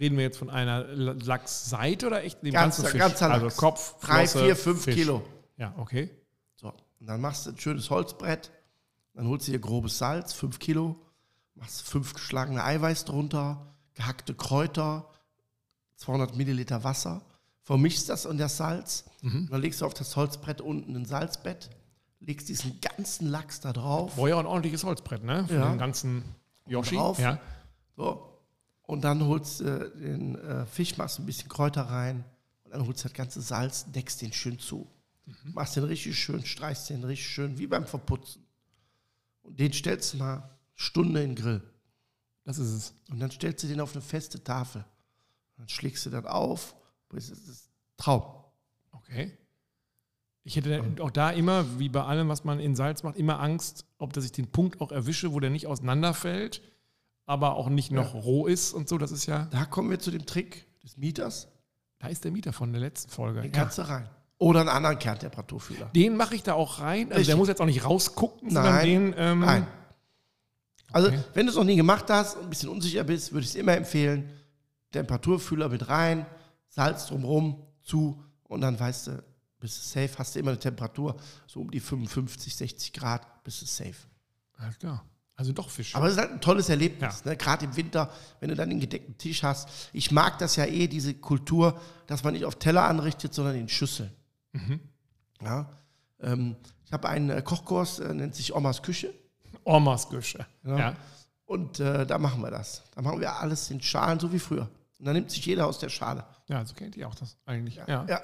Reden 0.00 0.16
wir 0.16 0.24
jetzt 0.24 0.38
von 0.38 0.50
einer 0.50 0.84
Lachsseite 0.84 2.06
oder 2.06 2.24
echt 2.24 2.42
dem 2.42 2.52
Ganzer- 2.52 2.82
ganzen 2.82 2.86
Fisch? 2.86 2.98
ganzer 3.00 3.30
also 3.30 3.46
Lachs. 3.46 3.56
Kopf, 3.56 4.00
Drei, 4.00 4.26
Flosse, 4.26 4.44
vier, 4.44 4.56
fünf 4.56 4.82
Fisch. 4.84 4.94
Kilo. 4.94 5.22
Ja, 5.56 5.72
okay. 5.76 6.10
So, 6.56 6.68
und 7.00 7.06
dann 7.06 7.20
machst 7.20 7.46
du 7.46 7.50
ein 7.50 7.58
schönes 7.58 7.90
Holzbrett, 7.90 8.50
dann 9.14 9.28
holst 9.28 9.46
du 9.46 9.52
dir 9.52 9.58
grobes 9.60 9.98
Salz, 9.98 10.32
5 10.32 10.58
Kilo, 10.58 10.96
machst 11.54 11.82
fünf 11.82 12.14
geschlagene 12.14 12.64
Eiweiß 12.64 13.04
drunter, 13.04 13.74
gehackte 13.94 14.34
Kräuter, 14.34 15.08
200 15.96 16.34
Milliliter 16.36 16.82
Wasser, 16.82 17.22
vermischst 17.62 18.08
das 18.08 18.26
und 18.26 18.38
das 18.38 18.56
Salz, 18.56 19.04
und 19.22 19.48
dann 19.52 19.60
legst 19.60 19.80
du 19.80 19.86
auf 19.86 19.94
das 19.94 20.16
Holzbrett 20.16 20.60
unten 20.60 20.96
ein 20.96 21.04
Salzbett, 21.04 21.70
legst 22.20 22.48
diesen 22.48 22.80
ganzen 22.80 23.28
Lachs 23.28 23.60
da 23.60 23.72
drauf, 23.72 24.18
War 24.18 24.28
ja 24.28 24.38
ein 24.40 24.46
ordentliches 24.46 24.82
Holzbrett, 24.82 25.22
ne? 25.22 25.46
Für 25.46 25.54
Ja. 25.54 25.68
den 25.70 25.78
ganzen 25.78 26.24
Yoshi. 26.66 26.96
Drauf. 26.96 27.18
Ja. 27.18 27.40
so, 27.96 28.34
und 28.82 29.02
dann 29.02 29.24
holst 29.26 29.60
du 29.60 29.64
äh, 29.64 29.98
den 29.98 30.36
äh, 30.36 30.66
Fisch, 30.66 30.96
machst 30.96 31.18
ein 31.18 31.26
bisschen 31.26 31.48
Kräuter 31.48 31.82
rein, 31.82 32.24
und 32.64 32.72
dann 32.72 32.86
holst 32.86 33.04
du 33.04 33.08
das 33.08 33.14
ganze 33.14 33.40
Salz, 33.40 33.90
deckst 33.90 34.20
den 34.22 34.32
schön 34.32 34.58
zu. 34.58 34.90
Machst 35.44 35.76
den 35.76 35.84
richtig 35.84 36.18
schön, 36.18 36.44
streichst 36.44 36.90
den 36.90 37.02
richtig 37.02 37.28
schön, 37.28 37.58
wie 37.58 37.66
beim 37.66 37.86
Verputzen. 37.86 38.44
Und 39.42 39.58
den 39.58 39.72
stellst 39.72 40.12
du 40.12 40.18
mal 40.18 40.34
eine 40.34 40.50
Stunde 40.74 41.22
in 41.22 41.34
den 41.34 41.42
Grill. 41.42 41.62
Das 42.44 42.58
ist 42.58 42.70
es. 42.70 42.94
Und 43.10 43.20
dann 43.20 43.30
stellst 43.30 43.64
du 43.64 43.68
den 43.68 43.80
auf 43.80 43.92
eine 43.92 44.02
feste 44.02 44.42
Tafel. 44.42 44.84
Dann 45.56 45.68
schlägst 45.68 46.04
du 46.04 46.10
das 46.10 46.26
auf. 46.26 46.74
Das 47.08 47.30
ist 47.30 47.70
Traum. 47.96 48.22
Okay. 48.92 49.32
Ich 50.46 50.56
hätte 50.56 50.84
auch 51.00 51.10
da 51.10 51.30
immer, 51.30 51.64
wie 51.78 51.88
bei 51.88 52.02
allem, 52.04 52.28
was 52.28 52.44
man 52.44 52.60
in 52.60 52.76
Salz 52.76 53.02
macht, 53.02 53.16
immer 53.16 53.40
Angst, 53.40 53.86
ob 53.98 54.12
dass 54.12 54.24
ich 54.26 54.32
den 54.32 54.46
Punkt 54.50 54.80
auch 54.82 54.92
erwische, 54.92 55.32
wo 55.32 55.40
der 55.40 55.48
nicht 55.50 55.66
auseinanderfällt, 55.66 56.60
aber 57.24 57.56
auch 57.56 57.70
nicht 57.70 57.90
noch 57.90 58.12
roh 58.14 58.46
ist 58.46 58.74
und 58.74 58.86
so. 58.88 58.98
Das 58.98 59.10
ist 59.10 59.24
ja, 59.26 59.48
Da 59.50 59.64
kommen 59.64 59.88
wir 59.90 59.98
zu 59.98 60.10
dem 60.10 60.26
Trick 60.26 60.66
des 60.82 60.96
Mieters. 60.98 61.48
da 61.98 62.08
ist 62.08 62.24
der 62.24 62.30
Mieter 62.32 62.52
von 62.52 62.70
der 62.72 62.80
letzten 62.82 63.10
Folge. 63.10 63.40
Den 63.40 63.52
Ja. 63.54 63.60
kannst 63.60 63.78
du 63.78 63.88
rein. 63.88 64.06
Oder 64.36 64.60
einen 64.60 64.68
anderen 64.68 64.98
Kerntemperaturfühler. 64.98 65.86
Den 65.94 66.16
mache 66.18 66.34
ich 66.34 66.42
da 66.42 66.52
auch 66.52 66.80
rein. 66.80 67.04
Also 67.04 67.08
der 67.10 67.18
Richtig. 67.20 67.36
muss 67.36 67.48
jetzt 67.48 67.62
auch 67.62 67.66
nicht 67.66 67.82
rausgucken, 67.84 68.52
Nein. 68.52 68.84
den. 68.86 69.14
Ähm, 69.16 69.40
Nein. 69.40 69.66
Also, 70.92 71.08
Okay. 71.08 71.20
wenn 71.32 71.46
du 71.46 71.50
es 71.50 71.56
noch 71.56 71.64
nie 71.64 71.76
gemacht 71.76 72.04
hast 72.10 72.36
und 72.36 72.44
ein 72.44 72.50
bisschen 72.50 72.68
unsicher 72.68 73.04
bist, 73.04 73.32
würde 73.32 73.44
ich 73.44 73.50
es 73.50 73.54
immer 73.54 73.72
empfehlen: 73.74 74.28
Temperaturfühler 74.92 75.68
mit 75.70 75.88
rein, 75.88 76.26
Salz 76.68 77.06
drumrum, 77.06 77.62
zu 77.82 78.22
und 78.44 78.60
dann 78.60 78.78
weißt 78.78 79.06
du, 79.06 79.22
bist 79.64 79.78
du 79.78 80.00
safe. 80.00 80.10
Hast 80.18 80.34
du 80.34 80.38
immer 80.40 80.50
eine 80.50 80.60
Temperatur, 80.60 81.16
so 81.46 81.60
um 81.60 81.70
die 81.70 81.80
55, 81.80 82.54
60 82.54 82.92
Grad, 82.92 83.42
bist 83.44 83.62
du 83.62 83.66
safe. 83.66 83.94
Alles 84.58 84.78
klar. 84.78 85.02
Also 85.36 85.52
doch 85.52 85.68
Fisch. 85.70 85.96
Aber 85.96 86.06
es 86.06 86.12
ist 86.12 86.18
halt 86.20 86.30
ein 86.32 86.40
tolles 86.40 86.68
Erlebnis, 86.68 87.22
Ja. 87.24 87.30
ne? 87.30 87.36
gerade 87.36 87.64
im 87.64 87.74
Winter, 87.74 88.10
wenn 88.40 88.50
du 88.50 88.54
dann 88.54 88.68
den 88.68 88.78
gedeckten 88.78 89.16
Tisch 89.18 89.42
hast. 89.42 89.68
Ich 89.92 90.10
mag 90.12 90.38
das 90.38 90.54
ja 90.56 90.64
eh, 90.66 90.86
diese 90.86 91.14
Kultur, 91.14 91.80
dass 92.06 92.22
man 92.22 92.34
nicht 92.34 92.44
auf 92.44 92.56
Teller 92.56 92.84
anrichtet, 92.84 93.34
sondern 93.34 93.56
in 93.56 93.68
Schüsseln. 93.68 94.12
Mhm. 94.52 94.80
Ja? 95.42 95.68
Ähm, 96.20 96.54
ich 96.84 96.92
habe 96.92 97.08
einen 97.08 97.30
äh, 97.30 97.42
Kochkurs, 97.42 97.98
äh, 97.98 98.14
nennt 98.14 98.34
sich 98.36 98.54
Omas 98.54 98.82
Küche. 98.82 99.12
Omas 99.64 100.08
Güsche. 100.08 100.46
Ja. 100.62 100.78
Ja. 100.78 100.96
Und 101.46 101.80
äh, 101.80 102.06
da 102.06 102.18
machen 102.18 102.40
wir 102.42 102.50
das. 102.50 102.82
Da 102.94 103.02
machen 103.02 103.18
wir 103.20 103.34
alles 103.34 103.70
in 103.70 103.80
Schalen, 103.80 104.20
so 104.20 104.30
wie 104.32 104.38
früher. 104.38 104.68
Und 104.98 105.06
dann 105.06 105.14
nimmt 105.14 105.30
sich 105.32 105.44
jeder 105.44 105.66
aus 105.66 105.78
der 105.80 105.88
Schale. 105.88 106.24
Ja, 106.48 106.64
so 106.64 106.74
kennt 106.74 106.96
ihr 106.96 107.08
auch 107.08 107.14
das 107.14 107.36
eigentlich. 107.44 107.74
Ja, 107.76 107.84
ja. 107.88 108.06
Ja, 108.08 108.20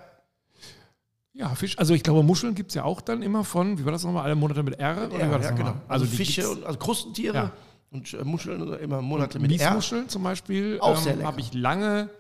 Fisch. 1.55 1.79
Also 1.79 1.95
ich 1.95 2.03
glaube, 2.03 2.23
Muscheln 2.23 2.55
gibt 2.55 2.71
es 2.71 2.75
ja 2.75 2.85
auch 2.85 3.01
dann 3.01 3.23
immer 3.23 3.45
von, 3.45 3.79
wie 3.79 3.85
war 3.85 3.93
das 3.93 4.05
nochmal, 4.05 4.25
alle 4.25 4.35
Monate 4.35 4.63
mit 4.63 4.79
R? 4.79 5.09
Oder 5.09 5.27
wie 5.27 5.31
war 5.31 5.41
ja, 5.41 5.47
ja 5.47 5.51
genau. 5.53 5.75
Also, 5.89 6.05
die 6.05 6.17
Fische, 6.17 6.49
und, 6.51 6.65
also 6.65 6.79
Krustentiere 6.79 7.35
Ja. 7.35 7.53
und 7.91 8.13
äh, 8.15 8.25
Muscheln 8.25 8.61
oder 8.63 8.79
immer 8.81 9.01
Monate 9.01 9.39
mit 9.39 9.51
R. 9.53 9.57
Miesmuscheln 9.71 10.09
zum 10.09 10.23
Beispiel 10.23 10.79
Auch 10.81 10.97
sehr 10.97 11.15
lecker. 11.17 11.29
habe 11.29 11.41
ich 11.41 11.55
lange 11.55 12.11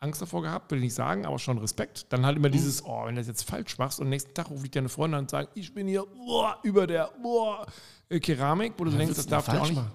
Angst 0.00 0.20
davor 0.22 0.42
gehabt, 0.42 0.70
will 0.70 0.78
ich 0.78 0.84
nicht 0.84 0.94
sagen, 0.94 1.24
aber 1.26 1.38
schon 1.38 1.58
Respekt. 1.58 2.06
Dann 2.12 2.24
halt 2.26 2.36
Mhm. 2.36 2.44
immer 2.44 2.50
dieses, 2.50 2.84
oh, 2.84 3.04
wenn 3.06 3.14
du 3.14 3.20
das 3.20 3.26
jetzt 3.28 3.42
falsch 3.48 3.78
machst 3.78 4.00
und 4.00 4.08
nächsten 4.08 4.34
Tag 4.34 4.50
rufe 4.50 4.64
ich 4.64 4.70
deine 4.70 4.88
Freunde 4.88 5.16
an 5.16 5.24
und 5.24 5.30
sage, 5.30 5.48
ich 5.54 5.72
bin 5.74 5.88
hier 5.88 6.04
boah, 6.06 6.58
über 6.62 6.86
der 6.86 7.10
boah, 7.22 7.66
äh, 8.08 8.20
Keramik, 8.20 8.74
wo 8.78 8.84
du 8.84 8.90
so 8.90 8.98
denkst, 8.98 9.16
das 9.16 9.24
du 9.26 9.30
darf 9.30 9.48
ja 9.48 9.60
auch 9.60 9.66
nicht. 9.66 9.74
machen? 9.76 9.90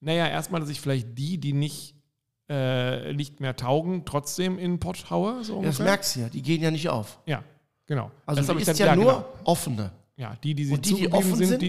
Naja, 0.00 0.26
erstmal, 0.28 0.60
dass 0.60 0.70
ich 0.70 0.80
vielleicht 0.80 1.16
die, 1.16 1.38
die 1.38 1.52
nicht, 1.52 1.94
äh, 2.48 3.12
nicht 3.14 3.40
mehr 3.40 3.54
taugen, 3.56 4.04
trotzdem 4.04 4.58
in 4.58 4.72
den 4.72 4.80
Pott 4.80 5.10
haue. 5.10 5.44
So 5.44 5.60
Ja, 5.60 5.66
das 5.66 5.78
merkst 5.78 6.16
du 6.16 6.20
ja, 6.20 6.28
die 6.28 6.42
gehen 6.42 6.60
ja 6.62 6.70
nicht 6.70 6.88
auf. 6.88 7.20
Ja, 7.24 7.42
genau. 7.86 8.10
Also 8.26 8.40
Das 8.40 8.46
du 8.46 8.54
isst 8.56 8.68
dann- 8.68 8.76
ja, 8.76 8.96
nur 8.96 9.04
genau. 9.12 9.28
offene. 9.44 9.92
Ja, 10.16 10.36
die, 10.42 10.54
die 10.54 10.64
sie 10.66 10.72
Und 10.74 10.84
die, 10.86 10.94
die 10.94 11.12
offen 11.12 11.38
die, 11.38 11.44
sind, 11.46 11.62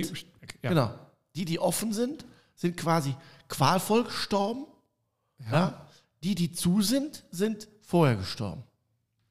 ja. 0.61 0.69
Genau. 0.69 0.91
Die, 1.35 1.45
die 1.45 1.59
offen 1.59 1.93
sind, 1.93 2.25
sind 2.55 2.77
quasi 2.77 3.15
qualvoll 3.47 4.03
gestorben. 4.03 4.65
Ja. 5.51 5.87
Die, 6.23 6.35
die 6.35 6.51
zu 6.51 6.81
sind, 6.81 7.23
sind 7.31 7.67
vorher 7.81 8.15
gestorben. 8.17 8.63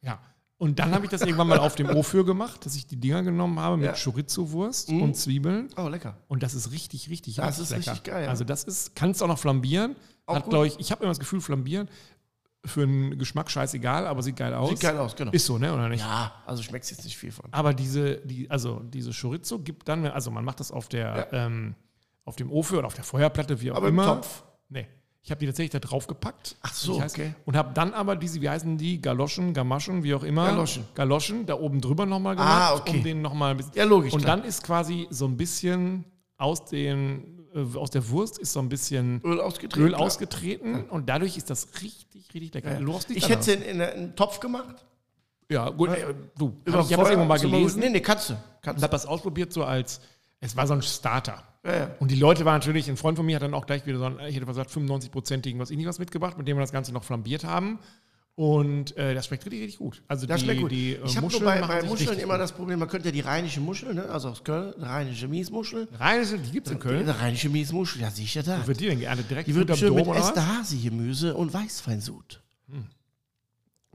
Ja. 0.02 0.18
Und 0.58 0.78
dann 0.78 0.92
habe 0.94 1.04
ich 1.04 1.10
das 1.10 1.22
irgendwann 1.22 1.48
mal 1.48 1.58
auf 1.58 1.74
dem 1.74 1.88
O 1.90 2.02
für 2.02 2.24
gemacht, 2.24 2.64
dass 2.66 2.74
ich 2.76 2.86
die 2.86 2.96
Dinger 2.96 3.22
genommen 3.22 3.58
habe 3.58 3.76
mit 3.76 3.86
Ja. 3.86 3.94
Chorizo-Wurst 3.94 4.90
Mhm. 4.90 5.02
und 5.02 5.16
Zwiebeln. 5.16 5.68
Oh, 5.76 5.88
lecker. 5.88 6.16
Und 6.28 6.42
das 6.42 6.54
ist 6.54 6.70
richtig, 6.70 7.08
richtig, 7.10 7.36
Das 7.36 7.46
richtig 7.58 7.62
ist 7.64 7.70
lecker. 7.70 7.92
richtig 7.92 8.04
geil, 8.12 8.24
ja. 8.24 8.30
Also 8.30 8.44
das 8.44 8.64
ist, 8.64 8.94
kannst 8.94 9.20
du 9.20 9.24
auch 9.24 9.28
noch 9.28 9.38
flambieren. 9.38 9.96
Auch 10.24 10.36
Hat, 10.36 10.44
gut. 10.44 10.50
glaube 10.50 10.66
ich, 10.68 10.78
ich 10.78 10.92
habe 10.92 11.02
immer 11.02 11.10
das 11.10 11.18
Gefühl, 11.18 11.40
flambieren 11.40 11.88
für 12.64 12.82
einen 12.82 13.18
Geschmack 13.18 13.50
scheißegal, 13.50 14.06
aber 14.06 14.22
sieht 14.22 14.36
geil 14.36 14.54
aus. 14.54 14.70
Sieht 14.70 14.80
geil 14.80 14.96
aus, 14.98 15.16
genau. 15.16 15.32
Ist 15.32 15.46
so, 15.46 15.58
ne? 15.58 15.72
Oder 15.74 15.88
nicht? 15.88 16.00
Ja, 16.00 16.32
also 16.46 16.62
schmeckst 16.62 16.90
jetzt 16.92 17.04
nicht 17.04 17.16
viel 17.16 17.32
von. 17.32 17.46
Aber 17.52 17.74
diese, 17.74 18.18
die, 18.18 18.48
also 18.50 18.80
diese 18.84 19.10
Chorizo 19.12 19.58
gibt 19.58 19.88
dann, 19.88 20.06
also 20.06 20.30
man 20.30 20.44
macht 20.44 20.60
das 20.60 20.70
auf 20.70 20.88
der, 20.88 21.28
ähm, 21.32 21.74
auf 22.24 22.36
dem 22.36 22.52
Ofen 22.52 22.78
oder 22.78 22.86
auf 22.86 22.94
der 22.94 23.02
Feuerplatte, 23.04 23.60
wie 23.60 23.72
auch 23.72 23.76
Aber 23.76 23.88
im 23.88 23.94
immer. 23.94 24.06
Topf. 24.06 24.44
Nee. 24.68 24.86
Ich 25.24 25.30
habe 25.30 25.38
die 25.40 25.46
tatsächlich 25.46 25.70
da 25.70 25.78
drauf 25.80 26.06
gepackt. 26.08 26.56
Ach 26.62 26.72
so, 26.74 27.00
heißt. 27.00 27.16
okay. 27.16 27.34
Und 27.44 27.56
habe 27.56 27.72
dann 27.74 27.94
aber 27.94 28.16
diese, 28.16 28.40
wie 28.40 28.48
heißen 28.48 28.76
die, 28.76 29.00
Galoschen, 29.00 29.54
Gamaschen, 29.54 30.02
wie 30.02 30.14
auch 30.14 30.24
immer. 30.24 30.46
Galoschen. 30.46 30.84
Galoschen, 30.94 31.46
da 31.46 31.54
oben 31.54 31.80
drüber 31.80 32.06
nochmal 32.06 32.34
gemacht, 32.34 32.50
Ah, 32.72 32.74
okay. 32.74 32.96
um 32.98 33.04
den 33.04 33.22
nochmal 33.22 33.52
ein 33.52 33.56
bisschen. 33.56 33.74
Ja, 33.74 33.84
logisch, 33.84 34.12
Und 34.12 34.22
klar. 34.22 34.36
dann 34.36 34.44
ist 34.46 34.64
quasi 34.64 35.06
so 35.10 35.26
ein 35.26 35.36
bisschen 35.36 36.04
aus 36.38 36.64
den, 36.64 37.40
äh, 37.54 37.76
aus 37.76 37.90
der 37.90 38.08
Wurst 38.08 38.38
ist 38.38 38.52
so 38.52 38.58
ein 38.58 38.68
bisschen 38.68 39.20
Öl 39.22 39.40
ausgetreten. 39.40 39.84
Öl 39.86 39.94
ausgetreten 39.94 40.84
und 40.90 41.08
dadurch 41.08 41.36
ist 41.36 41.50
das 41.50 41.68
richtig, 41.82 42.11
richtig 42.34 42.54
lecker. 42.54 42.78
Brauchst 42.84 43.08
nichts 43.08 43.24
Ich 43.24 43.30
hätte 43.30 43.40
es 43.40 43.48
anderes. 43.48 43.68
in, 43.72 43.80
in 43.80 43.82
einen 43.82 44.16
Topf 44.16 44.40
gemacht. 44.40 44.84
Ja, 45.50 45.68
gut, 45.68 45.90
äh, 45.90 46.14
du. 46.38 46.56
Über 46.64 46.80
ich 46.80 46.92
habe 46.92 47.02
das 47.02 47.10
irgendwann 47.10 47.28
mal 47.28 47.38
gelesen 47.38 47.80
Nee, 47.80 47.90
nee, 47.90 48.00
kannst 48.00 48.30
du. 48.30 48.34
und 48.34 48.82
habe 48.82 48.90
das 48.92 49.06
ausprobiert 49.06 49.52
so 49.52 49.64
als, 49.64 50.00
es 50.40 50.56
war 50.56 50.66
so 50.66 50.74
ein 50.74 50.82
Starter. 50.82 51.42
Ja, 51.64 51.76
ja. 51.76 51.90
Und 52.00 52.10
die 52.10 52.16
Leute 52.16 52.44
waren 52.44 52.54
natürlich, 52.54 52.88
ein 52.88 52.96
Freund 52.96 53.16
von 53.16 53.26
mir 53.26 53.36
hat 53.36 53.42
dann 53.42 53.54
auch 53.54 53.66
gleich 53.66 53.86
wieder 53.86 53.98
so 53.98 54.04
einen, 54.06 54.18
ich 54.20 54.34
hätte 54.34 54.46
gesagt, 54.46 54.70
95-prozentigen 54.70 55.58
was 55.58 55.70
was 55.86 55.98
mitgebracht, 55.98 56.38
mit 56.38 56.48
dem 56.48 56.56
wir 56.56 56.60
das 56.62 56.72
Ganze 56.72 56.92
noch 56.92 57.04
flambiert 57.04 57.44
haben. 57.44 57.78
Und 58.34 58.96
äh, 58.96 59.14
das 59.14 59.26
schmeckt 59.26 59.44
richtig, 59.44 59.60
richtig 59.62 59.78
gut. 59.78 60.02
Also 60.08 60.26
Das 60.26 60.38
die, 60.40 60.46
schmeckt 60.46 60.60
gut. 60.62 60.70
die 60.70 60.94
äh, 60.94 61.04
ich 61.04 61.16
habe 61.18 61.28
nur 61.30 61.40
bei, 61.42 61.60
bei 61.60 61.82
Muscheln 61.82 62.18
immer 62.18 62.38
das 62.38 62.52
Problem, 62.52 62.78
man 62.78 62.88
könnte 62.88 63.08
ja 63.08 63.12
die 63.12 63.20
rheinische 63.20 63.60
Muschel, 63.60 63.92
ne? 63.94 64.08
also 64.08 64.30
aus 64.30 64.42
Köln, 64.42 64.72
rheinische 64.78 65.28
Miesmuschel. 65.28 65.86
Rheinische, 65.98 66.38
die 66.38 66.50
gibt 66.50 66.66
es 66.66 66.72
in 66.72 66.78
Die 66.78 66.82
Köln. 66.82 67.08
rheinische 67.10 67.50
Miesmuschel, 67.50 68.00
ja 68.00 68.10
sicher 68.10 68.42
da. 68.42 68.62
Wo 68.62 68.68
wird 68.68 68.80
die 68.80 68.86
denn 68.86 69.00
geerntet? 69.00 69.28
Direkt 69.28 69.48
Die 69.48 69.54
wird 69.54 69.64
unterm 69.70 69.76
schön 69.78 69.94
Dom 69.96 70.08
mit? 70.08 70.16
Esterhazy-Gemüse 70.16 71.34
und 71.34 71.52
Weißweinsud. 71.52 72.40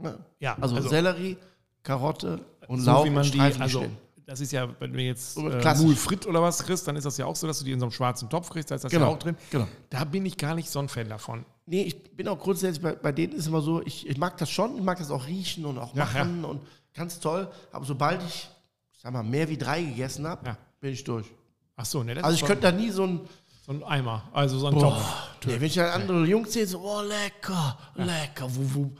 Ja. 0.04 0.18
Ja, 0.40 0.58
Also, 0.62 0.76
also 0.76 0.90
Sellerie, 0.90 1.38
Karotte 1.82 2.40
und 2.68 2.82
so 2.82 2.92
Lauch 2.92 3.06
wie 3.06 3.10
man 3.10 3.26
in 3.26 3.32
die, 3.32 3.40
also 3.42 3.86
das 4.28 4.40
ist 4.42 4.52
ja, 4.52 4.68
wenn 4.80 4.94
du 4.94 5.02
jetzt 5.02 5.38
äh, 5.38 5.60
klassisch. 5.62 5.84
Moule 5.84 5.96
Frit 5.96 6.28
oder 6.28 6.42
was 6.44 6.60
kriegst, 6.64 6.88
dann 6.88 6.96
ist 6.96 7.06
das 7.06 7.18
ja 7.18 7.26
auch 7.26 7.36
so, 7.36 7.48
dass 7.48 7.60
du 7.60 7.66
die 7.66 7.72
in 7.72 7.80
so 7.80 7.86
einem 7.86 7.92
schwarzen 7.94 8.30
Topf 8.30 8.50
kriegst, 8.52 8.70
da 8.70 8.76
ist 8.76 8.84
das 8.84 8.92
ja 8.92 9.00
Genau, 9.00 9.14
auch 9.14 9.18
drin. 9.20 9.36
genau. 9.50 9.68
Da 9.90 10.04
bin 10.04 10.26
ich 10.28 10.38
gar 10.38 10.54
nicht 10.54 10.70
so 10.70 10.78
ein 10.80 10.90
Fan 10.90 11.10
davon. 11.10 11.46
Nee, 11.70 11.82
ich 11.84 12.16
bin 12.16 12.28
auch 12.30 12.40
grundsätzlich, 12.40 12.82
bei, 12.82 12.94
bei 12.94 13.12
denen 13.12 13.34
ist 13.34 13.46
immer 13.48 13.62
so, 13.62 13.82
ich, 13.86 14.08
ich 14.08 14.18
mag 14.18 14.38
das 14.38 14.50
schon, 14.50 14.78
ich 14.78 14.84
mag 14.84 14.98
das 15.00 15.12
auch 15.12 15.28
riechen 15.28 15.66
und 15.66 15.78
auch 15.78 15.94
Ja, 15.94 16.06
machen 16.06 16.46
und 16.46 16.62
ganz 16.94 17.20
toll. 17.20 17.50
Aber 17.74 17.84
sobald 17.86 18.24
ich, 18.24 18.50
ich 18.94 19.02
sag 19.02 19.12
mal, 19.12 19.22
mehr 19.22 19.50
wie 19.50 19.58
drei 19.58 19.84
gegessen 19.84 20.26
habe, 20.26 20.46
Ja. 20.48 20.58
bin 20.80 20.94
ich 20.94 21.04
durch. 21.04 21.28
Ach 21.76 21.86
so, 21.86 22.04
ne? 22.04 22.24
Also 22.24 22.36
ich 22.36 22.46
könnte 22.46 22.62
da 22.64 22.72
nie 22.72 22.90
so 22.90 23.04
ein, 23.04 23.20
so 23.66 23.74
ein 23.74 23.84
Eimer, 23.84 24.30
also 24.32 24.58
so 24.58 24.68
ein 24.68 24.76
boah, 24.76 24.98
Topf. 25.42 25.46
nee, 25.46 25.56
wenn 25.60 25.68
ich 25.68 25.76
dann 25.76 25.90
andere 26.02 26.26
Jungs 26.26 26.54
sehe, 26.54 26.66
so, 26.66 26.80
oh, 26.80 27.02
lecker, 27.02 27.78
lecker, 27.96 28.48
wuh, 28.56 28.74
wuh. 28.74 28.92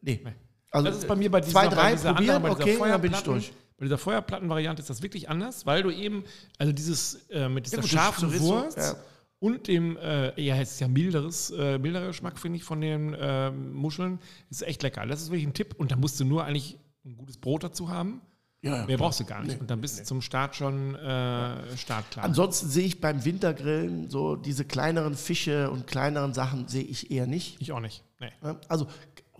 Nee. 0.00 0.24
Also, 0.70 0.86
Das 0.88 0.98
ist 0.98 1.08
bei 1.08 1.16
mir 1.16 1.30
bei 1.30 1.40
dieser, 1.40 1.52
zwei, 1.52 1.68
bei 1.68 1.74
drei 1.74 1.90
dieser 1.92 2.14
probieren, 2.14 2.36
anderen, 2.36 2.56
bei 2.56 2.62
okay, 2.64 2.78
dann 2.78 3.00
bin 3.00 3.12
ich 3.12 3.20
durch. 3.20 3.52
Bei 3.76 3.84
dieser 3.86 3.98
Feuerplattenvariante 3.98 4.80
ist 4.80 4.88
das 4.90 5.02
wirklich 5.02 5.28
anders, 5.28 5.66
weil 5.66 5.82
du 5.82 5.90
eben, 5.90 6.22
also 6.56 6.72
dieses 6.72 7.28
äh, 7.30 7.48
mit 7.48 7.66
dieser 7.66 7.78
gut, 7.78 7.84
das 7.86 7.90
scharfen 7.90 8.40
Wurst 8.40 8.76
ja. 8.78 8.94
Und 9.42 9.66
dem, 9.66 9.96
äh, 9.96 10.40
ja, 10.40 10.56
es 10.56 10.72
ist 10.74 10.80
ja 10.80 10.86
milderes, 10.88 11.50
äh, 11.50 11.76
milderer 11.78 12.06
Geschmack, 12.06 12.38
finde 12.38 12.58
ich, 12.58 12.64
von 12.64 12.80
den 12.80 13.14
ähm, 13.18 13.72
Muscheln, 13.74 14.20
ist 14.50 14.62
echt 14.62 14.82
lecker. 14.84 15.04
Das 15.04 15.20
ist 15.20 15.30
wirklich 15.30 15.46
ein 15.46 15.52
Tipp 15.52 15.74
und 15.76 15.90
da 15.90 15.96
musst 15.96 16.18
du 16.20 16.24
nur 16.24 16.44
eigentlich 16.44 16.78
ein 17.04 17.16
gutes 17.16 17.36
Brot 17.38 17.64
dazu 17.64 17.88
haben. 17.90 18.20
Ja, 18.64 18.76
ja, 18.76 18.86
Mehr 18.86 18.96
brauchst 18.96 19.18
du 19.18 19.24
gar 19.24 19.42
nicht. 19.42 19.60
und 19.60 19.68
dann 19.68 19.80
bist 19.80 19.98
du 19.98 20.04
zum 20.04 20.22
Start 20.22 20.54
schon 20.54 20.94
äh, 20.94 21.76
startklar. 21.76 22.24
Ansonsten 22.24 22.68
sehe 22.68 22.84
ich 22.86 23.00
beim 23.00 23.24
Wintergrillen 23.24 24.08
so 24.08 24.36
diese 24.36 24.64
kleineren 24.64 25.16
Fische 25.16 25.68
und 25.68 25.88
kleineren 25.88 26.32
Sachen 26.32 26.68
sehe 26.68 26.84
ich 26.84 27.10
eher 27.10 27.26
nicht. 27.26 27.60
ich 27.60 27.72
auch 27.72 27.80
nicht. 27.80 28.04
Nee. 28.20 28.30
Ne? 28.40 28.56
Also 28.68 28.86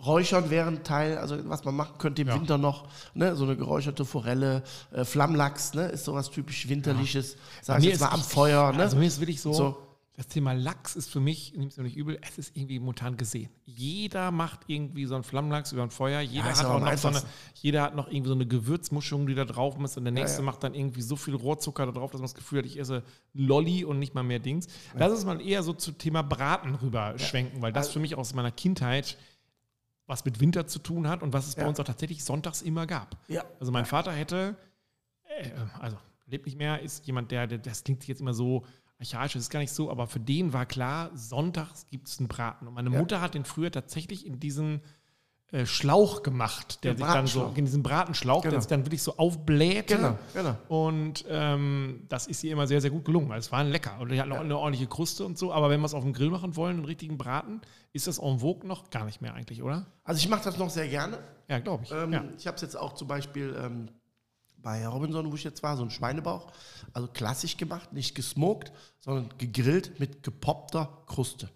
Räuchern 0.05 0.49
wäre 0.49 0.67
ein 0.67 0.83
Teil, 0.83 1.17
also 1.17 1.37
was 1.47 1.63
man 1.63 1.75
machen 1.75 1.97
könnte 1.97 2.23
im 2.23 2.27
Ja. 2.27 2.35
Winter 2.35 2.57
noch, 2.57 2.89
ne? 3.13 3.37
so 3.37 3.45
eine 3.45 3.55
geräucherte 3.55 4.03
Forelle, 4.03 4.63
äh, 4.91 5.05
Flammlachs, 5.05 5.73
ne? 5.73 5.83
ist 5.87 6.03
sowas 6.03 6.29
typisch 6.29 6.67
Winterliches, 6.67 7.37
sag 7.61 7.79
ich 7.79 7.85
jetzt 7.85 8.01
mal 8.01 8.09
am 8.09 8.21
Feuer. 8.21 8.73
Ne? 8.73 8.79
Also 8.83 8.97
mir 8.97 9.05
ist 9.07 9.21
wirklich 9.21 9.39
so, 9.39 9.53
So. 9.53 9.82
Das 10.15 10.27
Thema 10.27 10.53
Lachs 10.53 10.95
ist 10.95 11.09
für 11.09 11.19
mich, 11.19 11.53
nimm's 11.57 11.77
mir 11.77 11.83
nicht 11.83 11.97
übel, 11.97 12.19
es 12.21 12.37
ist 12.37 12.55
irgendwie 12.55 12.77
momentan 12.77 13.17
gesehen. 13.17 13.49
Jeder 13.65 14.29
macht 14.29 14.59
irgendwie 14.67 15.05
so 15.05 15.15
einen 15.15 15.23
Flammlachs 15.23 15.71
über 15.71 15.81
ein 15.81 15.89
Feuer, 15.89 16.21
jeder, 16.21 16.51
ist 16.51 16.59
hat 16.59 16.67
auch 16.67 16.79
noch 16.79 16.97
so 16.97 17.07
eine, 17.07 17.21
jeder 17.55 17.81
hat 17.81 17.95
noch 17.95 18.07
irgendwie 18.07 18.27
so 18.27 18.35
eine 18.35 18.45
Gewürzmuschung, 18.45 19.25
die 19.25 19.33
da 19.33 19.43
drauf 19.43 19.75
muss 19.77 19.97
und 19.97 20.03
der 20.03 20.13
nächste 20.13 20.39
ja. 20.39 20.45
macht 20.45 20.63
dann 20.63 20.75
irgendwie 20.75 21.01
so 21.01 21.15
viel 21.15 21.33
Rohrzucker 21.33 21.87
da 21.87 21.91
drauf, 21.91 22.11
dass 22.11 22.19
man 22.19 22.25
das 22.25 22.35
Gefühl 22.35 22.59
hat, 22.59 22.65
ich 22.67 22.79
esse 22.79 23.01
Lolli 23.33 23.85
und 23.85 23.97
nicht 23.97 24.13
mal 24.13 24.21
mehr 24.21 24.37
Dings. 24.39 24.67
Lass 24.95 25.11
uns 25.11 25.25
mal 25.25 25.41
eher 25.41 25.63
so 25.63 25.73
zu 25.73 25.91
Thema 25.93 26.21
Braten 26.21 26.75
rüber 26.75 27.17
schwenken, 27.17 27.63
weil 27.63 27.73
das 27.73 27.89
für 27.89 27.99
mich 27.99 28.15
aus 28.15 28.35
meiner 28.35 28.51
Kindheit 28.51 29.17
was 30.05 30.25
mit 30.25 30.39
Winter 30.39 30.67
zu 30.67 30.79
tun 30.79 31.07
hat 31.07 31.23
und 31.23 31.33
was 31.33 31.47
es 31.47 31.55
bei 31.55 31.61
Ja. 31.63 31.69
uns 31.69 31.79
auch 31.79 31.85
tatsächlich 31.85 32.23
sonntags 32.23 32.61
immer 32.61 32.85
gab. 32.85 33.17
Ja. 33.29 33.45
Also 33.59 33.71
mein 33.71 33.85
Vater 33.85 34.11
hätte, 34.11 34.57
äh, 35.23 35.49
also 35.79 35.97
lebt 36.27 36.45
nicht 36.45 36.57
mehr, 36.57 36.81
ist 36.81 37.07
jemand, 37.07 37.31
der, 37.31 37.47
der 37.47 37.57
das 37.57 37.83
klingt 37.83 38.05
jetzt 38.07 38.21
immer 38.21 38.33
so 38.33 38.65
archaisch, 39.03 39.33
das 39.33 39.43
ist 39.43 39.49
gar 39.49 39.59
nicht 39.59 39.73
so, 39.73 39.91
aber 39.91 40.07
für 40.07 40.19
den 40.19 40.53
war 40.53 40.65
klar, 40.65 41.11
sonntags 41.15 41.87
gibt 41.91 42.07
es 42.07 42.19
einen 42.19 42.27
Braten. 42.27 42.67
Und 42.67 42.73
meine 42.73 42.89
Ja. 42.91 42.99
Mutter 42.99 43.21
hat 43.21 43.33
den 43.33 43.45
früher 43.45 43.71
tatsächlich 43.71 44.25
in 44.25 44.39
diesen 44.39 44.81
äh, 45.51 45.67
Schlauch 45.67 46.23
gemacht, 46.23 46.83
der 46.83 46.95
Der 46.95 47.05
sich 47.05 47.13
dann 47.13 47.27
so, 47.27 47.51
in 47.55 47.65
diesen 47.65 47.83
Bratenschlauch, 47.83 48.41
der 48.41 48.49
Genau. 48.51 48.61
sich 48.61 48.67
dann 48.69 48.85
wirklich 48.85 49.03
so 49.03 49.17
aufblähte. 49.17 49.97
Genau, 49.97 50.17
genau. 50.33 50.57
Und 50.67 51.25
ähm, 51.29 52.05
das 52.09 52.25
ist 52.25 52.43
ihr 52.43 52.51
immer 52.53 52.65
sehr, 52.65 52.81
sehr 52.81 52.89
gut 52.89 53.05
gelungen. 53.05 53.29
weil 53.29 53.37
Es 53.37 53.51
war 53.51 53.63
lecker 53.63 53.99
und 53.99 54.11
die 54.11 54.19
hatten 54.19 54.31
auch 54.31 54.39
eine 54.39 54.57
ordentliche 54.57 54.87
Kruste 54.87 55.23
und 55.25 55.37
so. 55.37 55.53
Aber 55.53 55.69
wenn 55.69 55.79
wir 55.79 55.85
es 55.85 55.93
auf 55.93 56.01
dem 56.03 56.13
Grill 56.13 56.31
machen 56.31 56.55
wollen, 56.55 56.77
einen 56.77 56.85
richtigen 56.85 57.19
Braten, 57.19 57.61
ist 57.91 58.07
das 58.07 58.17
en 58.17 58.39
vogue 58.39 58.67
noch 58.67 58.89
gar 58.89 59.05
nicht 59.05 59.21
mehr 59.21 59.35
eigentlich, 59.35 59.61
oder? 59.61 59.85
Also 60.03 60.17
ich 60.19 60.27
mache 60.27 60.43
das 60.43 60.57
noch 60.57 60.71
sehr 60.71 60.87
gerne. 60.87 61.19
Ja, 61.47 61.59
glaube 61.59 61.83
ich. 61.83 61.91
Ähm, 61.91 62.11
ja. 62.13 62.23
Ich 62.35 62.47
habe 62.47 62.55
es 62.55 62.61
jetzt 62.63 62.75
auch 62.75 62.93
zum 62.93 63.07
Beispiel 63.07 63.55
ähm, 63.63 63.89
bei 64.63 64.87
Robinson, 64.87 65.29
wo 65.31 65.35
ich 65.35 65.43
jetzt 65.43 65.61
war, 65.61 65.77
so 65.77 65.83
ein 65.83 65.91
Schweinebauch. 65.91 66.51
Also 66.93 67.07
klassisch 67.07 67.57
gemacht, 67.57 67.93
nicht 67.93 68.15
gesmoked, 68.15 68.71
sondern 68.99 69.29
gegrillt 69.37 69.99
mit 69.99 70.23
gepoppter 70.23 71.03
Kruste. 71.05 71.49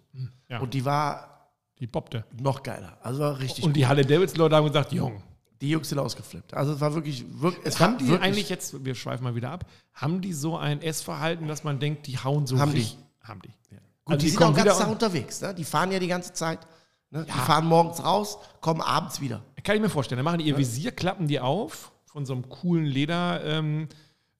ja. 0.49 0.59
Und 0.59 0.73
die 0.73 0.85
war 0.85 1.51
die 1.79 1.87
poppte. 1.87 2.25
noch 2.39 2.63
geiler. 2.63 2.97
Also 3.01 3.19
war 3.19 3.39
richtig 3.39 3.63
Und 3.63 3.73
die 3.73 3.87
Halle 3.87 4.05
Davidson-Leute 4.05 4.55
haben 4.55 4.67
gesagt, 4.67 4.91
Jung, 4.91 5.21
Die 5.61 5.69
Jungs 5.69 5.89
sind 5.89 5.99
ausgeflippt. 5.99 6.53
Also 6.53 6.73
es 6.73 6.81
war 6.81 6.93
wirklich, 6.93 7.25
wirklich 7.41 7.65
es 7.65 7.79
haben 7.79 7.97
die 7.97 8.07
wirklich, 8.07 8.23
eigentlich 8.27 8.49
jetzt, 8.49 8.83
wir 8.83 8.93
schweifen 8.95 9.23
mal 9.23 9.35
wieder 9.35 9.51
ab, 9.51 9.65
haben 9.93 10.21
die 10.21 10.33
so 10.33 10.57
ein 10.57 10.81
Essverhalten, 10.81 11.47
dass 11.47 11.63
man 11.63 11.79
denkt, 11.79 12.07
die 12.07 12.17
hauen 12.17 12.45
so 12.45 12.59
Haben 12.59 12.71
die. 12.71 12.79
richtig? 12.79 12.97
Haben 13.21 13.41
die. 13.41 13.49
Gut, 13.49 14.13
Also 14.13 14.19
die, 14.19 14.25
die 14.25 14.31
sind 14.31 14.43
auch 14.43 14.53
ganz 14.55 14.77
Tag 14.77 14.87
unterwegs. 14.89 15.41
Ne? 15.41 15.53
Die 15.53 15.63
fahren 15.63 15.91
ja 15.91 15.99
die 15.99 16.07
ganze 16.07 16.33
Zeit. 16.33 16.59
Ne? 17.09 17.25
Die 17.25 17.31
fahren 17.31 17.65
morgens 17.65 18.03
raus, 18.03 18.37
kommen 18.61 18.81
abends 18.81 19.21
wieder. 19.21 19.43
Kann 19.63 19.75
ich 19.75 19.81
mir 19.81 19.89
vorstellen. 19.89 20.17
Dann 20.17 20.25
machen 20.25 20.39
die 20.39 20.45
ihr 20.45 20.57
Visier, 20.57 20.91
klappen 20.91 21.27
die 21.27 21.39
auf, 21.39 21.91
von 22.17 22.25
so 22.25 22.33
einem 22.33 22.49
coolen 22.49 22.85
Lederhelm 22.85 23.87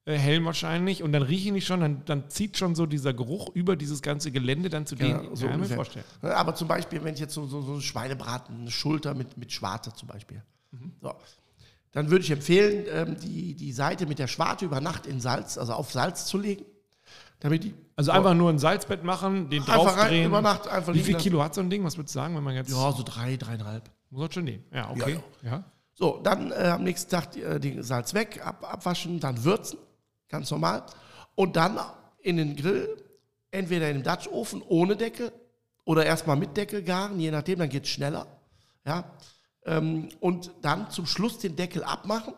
ähm, 0.04 0.42
äh, 0.42 0.44
wahrscheinlich, 0.44 1.04
und 1.04 1.12
dann 1.12 1.22
riechen 1.22 1.54
die 1.54 1.60
schon, 1.60 1.78
dann, 1.78 2.04
dann 2.06 2.28
zieht 2.28 2.58
schon 2.58 2.74
so 2.74 2.86
dieser 2.86 3.14
Geruch 3.14 3.50
über 3.54 3.76
dieses 3.76 4.02
ganze 4.02 4.32
Gelände 4.32 4.68
dann 4.68 4.84
zu 4.84 4.96
denen. 4.96 5.22
Ja, 5.22 5.36
so 5.36 5.46
kann 5.46 5.62
ich 5.62 5.68
mir 5.68 5.76
vorstellen. 5.76 6.04
Aber 6.22 6.56
zum 6.56 6.66
Beispiel, 6.66 7.04
wenn 7.04 7.14
ich 7.14 7.20
jetzt 7.20 7.34
so, 7.34 7.46
so, 7.46 7.62
so 7.62 7.74
einen 7.74 7.80
Schweinebraten, 7.80 8.62
eine 8.62 8.70
Schulter 8.72 9.14
mit, 9.14 9.36
mit 9.36 9.52
Schwarte 9.52 9.92
zum 9.92 10.08
Beispiel. 10.08 10.42
Mhm. 10.72 10.90
So. 11.00 11.14
Dann 11.92 12.10
würde 12.10 12.24
ich 12.24 12.32
empfehlen, 12.32 12.84
ähm, 12.90 13.16
die, 13.20 13.54
die 13.54 13.70
Seite 13.70 14.06
mit 14.06 14.18
der 14.18 14.26
Schwarte 14.26 14.64
über 14.64 14.80
Nacht 14.80 15.06
in 15.06 15.20
Salz, 15.20 15.56
also 15.56 15.72
auf 15.74 15.92
Salz 15.92 16.26
zu 16.26 16.36
legen. 16.36 16.64
Damit 17.38 17.62
die 17.62 17.74
Also 17.94 18.10
einfach 18.10 18.34
nur 18.34 18.50
ein 18.50 18.58
Salzbett 18.58 19.04
machen, 19.04 19.50
den 19.50 19.62
Einfach 19.62 19.76
rein, 19.76 19.84
draufdrehen. 19.84 20.26
über 20.26 20.42
Nacht 20.42 20.66
einfach 20.66 20.94
Wie 20.94 20.98
viel. 20.98 21.14
Kilo 21.16 21.44
hat 21.44 21.54
so 21.54 21.60
ein 21.60 21.70
Ding? 21.70 21.84
Was 21.84 21.96
würdest 21.96 22.16
du 22.16 22.18
sagen, 22.18 22.34
wenn 22.34 22.42
man 22.42 22.56
jetzt. 22.56 22.72
ja, 22.72 22.90
so 22.90 23.04
drei, 23.04 23.36
dreieinhalb. 23.36 23.88
Muss 24.10 24.26
das 24.26 24.34
schon 24.34 24.44
nehmen. 24.44 24.64
Ja, 24.72 24.90
okay. 24.90 25.20
Ja. 25.42 25.62
So, 25.98 26.20
dann 26.22 26.52
äh, 26.52 26.70
am 26.72 26.84
nächsten 26.84 27.10
Tag 27.10 27.36
äh, 27.36 27.58
den 27.58 27.82
Salz 27.82 28.14
weg, 28.14 28.40
ab, 28.46 28.64
abwaschen, 28.72 29.18
dann 29.18 29.42
würzen, 29.42 29.80
ganz 30.28 30.48
normal. 30.48 30.86
Und 31.34 31.56
dann 31.56 31.80
in 32.20 32.36
den 32.36 32.54
Grill, 32.54 33.04
entweder 33.50 33.90
in 33.90 33.96
den 33.96 34.04
Dutch-Ofen 34.04 34.62
ohne 34.62 34.94
Deckel 34.94 35.32
oder 35.84 36.06
erstmal 36.06 36.36
mit 36.36 36.56
Deckel 36.56 36.84
garen, 36.84 37.18
je 37.18 37.32
nachdem, 37.32 37.58
dann 37.58 37.68
geht 37.68 37.82
es 37.82 37.88
schneller. 37.88 38.28
Ja? 38.86 39.10
Ähm, 39.64 40.10
und 40.20 40.52
dann 40.62 40.88
zum 40.92 41.04
Schluss 41.04 41.38
den 41.38 41.56
Deckel 41.56 41.82
abmachen, 41.82 42.34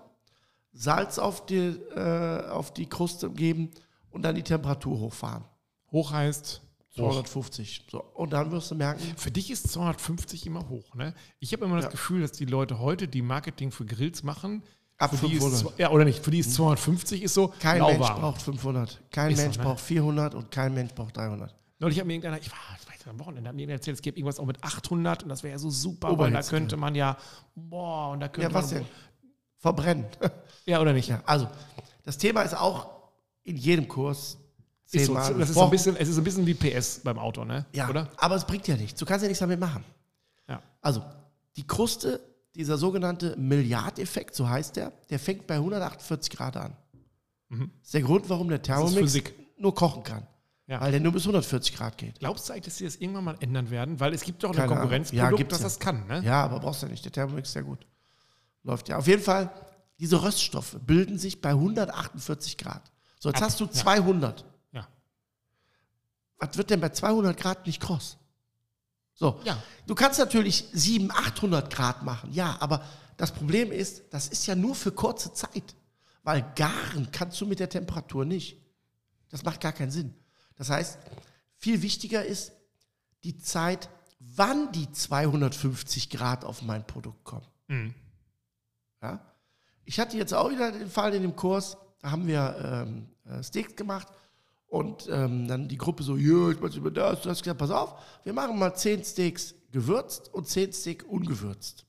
Salz 0.72 1.18
auf 1.18 1.44
die, 1.44 1.76
äh, 1.94 2.48
auf 2.48 2.72
die 2.72 2.86
Kruste 2.86 3.28
geben 3.28 3.72
und 4.08 4.22
dann 4.22 4.36
die 4.36 4.42
Temperatur 4.42 5.00
hochfahren. 5.00 5.44
Hoch 5.92 6.12
heißt. 6.12 6.62
Hoch. 6.92 7.12
250. 7.12 7.86
So. 7.90 8.02
Und 8.14 8.32
dann 8.32 8.50
wirst 8.50 8.70
du 8.70 8.74
merken, 8.74 9.00
Für 9.16 9.30
dich 9.30 9.50
ist 9.50 9.70
250 9.72 10.46
immer 10.46 10.68
hoch, 10.68 10.94
ne? 10.94 11.14
Ich 11.38 11.52
habe 11.52 11.64
immer 11.64 11.80
das 11.80 11.90
Gefühl, 11.90 12.20
dass 12.22 12.32
die 12.32 12.44
Leute 12.46 12.78
heute, 12.80 13.06
die 13.08 13.22
Marketing 13.22 13.70
für 13.70 13.84
Grills 13.86 14.22
machen, 14.22 14.62
Ab 14.98 15.14
für 15.16 15.28
die 15.28 15.34
ist, 15.34 15.42
500. 15.44 15.60
zwei- 15.60 15.82
ja, 15.82 15.90
oder 15.90 16.04
nicht, 16.04 16.22
für 16.22 16.30
die 16.30 16.40
ist 16.40 16.52
250 16.54 17.22
ist 17.22 17.32
so 17.34 17.54
kein 17.60 17.80
Mensch 17.80 17.98
braucht 18.06 18.42
500, 18.42 19.00
kein 19.10 19.30
Ist 19.30 19.38
so, 19.38 19.42
Mensch 19.44 19.56
ne? 19.58 19.64
braucht 19.64 19.80
400 19.80 20.34
und 20.34 20.50
kein 20.50 20.74
Mensch 20.74 20.92
braucht 20.92 21.16
300. 21.16 21.54
Neulich 21.78 21.98
hat 21.98 22.06
mir 22.06 22.12
irgendeiner, 22.12 22.38
ich 22.38 22.50
war, 22.50 22.58
ich 22.78 22.86
weiß 22.86 23.08
am 23.08 23.18
Wochenende, 23.20 23.48
hat 23.48 23.56
mir 23.56 23.66
erzählt, 23.70 23.94
es 23.96 24.02
gibt 24.02 24.18
irgendwas 24.18 24.38
auch 24.38 24.44
mit 24.44 24.62
800 24.62 25.22
und 25.22 25.30
das 25.30 25.42
wäre 25.42 25.52
ja 25.52 25.58
so 25.58 25.70
super, 25.70 26.18
weil 26.18 26.30
da 26.32 26.42
könnte 26.42 26.76
man 26.76 26.94
ja, 26.94 27.16
boah, 27.54 28.10
und 28.10 28.20
da 28.20 28.28
könnte 28.28 28.50
Ja, 28.50 28.54
was 28.54 28.72
man, 28.72 28.80
denn? 28.82 28.88
Verbrennen. 29.58 30.06
Ja, 30.66 30.80
oder 30.80 30.92
nicht? 30.92 31.08
ja, 31.08 31.22
also, 31.24 31.48
das 32.04 32.18
Thema 32.18 32.42
ist 32.42 32.54
auch 32.54 32.90
in 33.42 33.56
jedem 33.56 33.88
Kurs 33.88 34.36
Ist 34.92 35.06
so, 35.06 35.14
zehnmal 35.14 35.34
das 35.34 35.50
ist 35.50 35.54
so 35.54 35.64
ein 35.64 35.70
bisschen, 35.70 35.96
es 35.96 36.08
ist 36.08 36.18
ein 36.18 36.24
bisschen 36.24 36.46
wie 36.46 36.54
PS 36.54 37.00
beim 37.04 37.18
Auto, 37.18 37.44
ne? 37.44 37.64
ja, 37.72 37.88
Oder? 37.88 38.08
aber 38.16 38.34
es 38.34 38.44
bringt 38.44 38.66
ja 38.66 38.76
nichts. 38.76 38.98
Du 38.98 39.06
kannst 39.06 39.22
ja 39.22 39.28
nichts 39.28 39.40
damit 39.40 39.60
machen. 39.60 39.84
Ja. 40.48 40.60
Also, 40.80 41.02
die 41.56 41.66
Kruste, 41.66 42.20
dieser 42.54 42.76
sogenannte 42.76 43.36
Milliardeffekt, 43.38 44.34
so 44.34 44.48
heißt 44.48 44.76
der, 44.76 44.92
der 45.08 45.18
fängt 45.18 45.46
bei 45.46 45.54
148 45.54 46.30
Grad 46.30 46.56
an. 46.56 46.76
Das 47.48 47.58
ist 47.84 47.94
der 47.94 48.02
Grund, 48.02 48.28
warum 48.28 48.48
der 48.48 48.62
Thermomix 48.62 49.16
nur 49.58 49.74
kochen 49.74 50.02
kann. 50.02 50.26
Ja. 50.66 50.80
Weil 50.80 50.92
der 50.92 51.00
nur 51.00 51.10
bis 51.10 51.22
140 51.22 51.76
Grad 51.76 51.98
geht. 51.98 52.20
Glaubst 52.20 52.48
du 52.48 52.52
eigentlich, 52.52 52.66
dass 52.66 52.76
sie 52.76 52.84
das 52.84 52.94
irgendwann 52.96 53.24
mal 53.24 53.36
ändern 53.40 53.70
werden? 53.70 53.98
Weil 53.98 54.14
es 54.14 54.22
gibt 54.22 54.44
doch 54.44 54.50
ein 54.50 54.54
Keine 54.54 54.66
Ahnung. 54.66 54.78
Konkurrenzprodukt, 54.78 55.30
Ja, 55.32 55.36
gibt's 55.36 55.54
das 55.54 55.60
ja. 55.60 55.66
das 55.66 55.78
kann, 55.80 56.06
ne? 56.06 56.22
Ja, 56.24 56.44
aber 56.44 56.60
brauchst 56.60 56.82
du 56.82 56.86
ja 56.86 56.92
nicht. 56.92 57.04
Der 57.04 57.10
Thermomix 57.10 57.48
ist 57.48 57.54
sehr 57.54 57.64
gut. 57.64 57.84
Läuft 58.62 58.88
ja. 58.88 58.98
Auf 58.98 59.08
jeden 59.08 59.22
Fall, 59.22 59.50
diese 59.98 60.22
Röststoffe 60.22 60.76
bilden 60.86 61.18
sich 61.18 61.40
bei 61.40 61.50
148 61.50 62.56
Grad. 62.56 62.82
So, 63.18 63.30
jetzt 63.30 63.38
Ab, 63.38 63.48
hast 63.48 63.58
du 63.58 63.64
ja. 63.64 63.72
200. 63.72 64.44
Was 66.40 66.56
wird 66.56 66.70
denn 66.70 66.80
bei 66.80 66.88
200 66.88 67.36
Grad 67.36 67.66
nicht 67.66 67.80
kross? 67.80 68.16
So. 69.14 69.38
Ja. 69.44 69.62
Du 69.86 69.94
kannst 69.94 70.18
natürlich 70.18 70.64
700, 70.72 71.16
800 71.16 71.72
Grad 71.72 72.02
machen. 72.02 72.32
Ja, 72.32 72.56
aber 72.60 72.82
das 73.18 73.32
Problem 73.32 73.70
ist, 73.70 74.02
das 74.10 74.28
ist 74.28 74.46
ja 74.46 74.54
nur 74.54 74.74
für 74.74 74.90
kurze 74.90 75.32
Zeit. 75.34 75.76
Weil 76.22 76.50
garen 76.56 77.10
kannst 77.12 77.38
du 77.40 77.46
mit 77.46 77.60
der 77.60 77.68
Temperatur 77.68 78.24
nicht. 78.24 78.56
Das 79.28 79.44
macht 79.44 79.60
gar 79.60 79.72
keinen 79.72 79.90
Sinn. 79.90 80.14
Das 80.56 80.70
heißt, 80.70 80.98
viel 81.56 81.82
wichtiger 81.82 82.24
ist 82.24 82.52
die 83.22 83.38
Zeit, 83.38 83.90
wann 84.18 84.72
die 84.72 84.90
250 84.90 86.08
Grad 86.08 86.44
auf 86.44 86.62
mein 86.62 86.86
Produkt 86.86 87.22
kommen. 87.24 87.46
Mhm. 87.68 87.94
Ja? 89.02 89.20
Ich 89.84 90.00
hatte 90.00 90.16
jetzt 90.16 90.32
auch 90.32 90.50
wieder 90.50 90.72
den 90.72 90.90
Fall 90.90 91.14
in 91.14 91.22
dem 91.22 91.36
Kurs, 91.36 91.76
da 92.00 92.10
haben 92.10 92.26
wir 92.26 92.86
ähm, 92.88 93.08
äh, 93.24 93.42
Steaks 93.42 93.76
gemacht 93.76 94.08
und 94.70 95.08
ähm, 95.10 95.48
dann 95.48 95.66
die 95.66 95.76
Gruppe 95.76 96.04
so, 96.04 96.16
ja, 96.16 96.50
ich 96.50 96.62
weiß 96.62 96.76
über 96.76 96.92
das, 96.92 97.22
du 97.22 97.28
hast 97.28 97.42
gesagt, 97.42 97.58
pass 97.58 97.72
auf, 97.72 97.96
wir 98.22 98.32
machen 98.32 98.56
mal 98.56 98.72
10 98.72 99.04
Steaks 99.04 99.54
gewürzt 99.72 100.32
und 100.32 100.46
10 100.46 100.72
Steak 100.72 101.04
ungewürzt. 101.08 101.84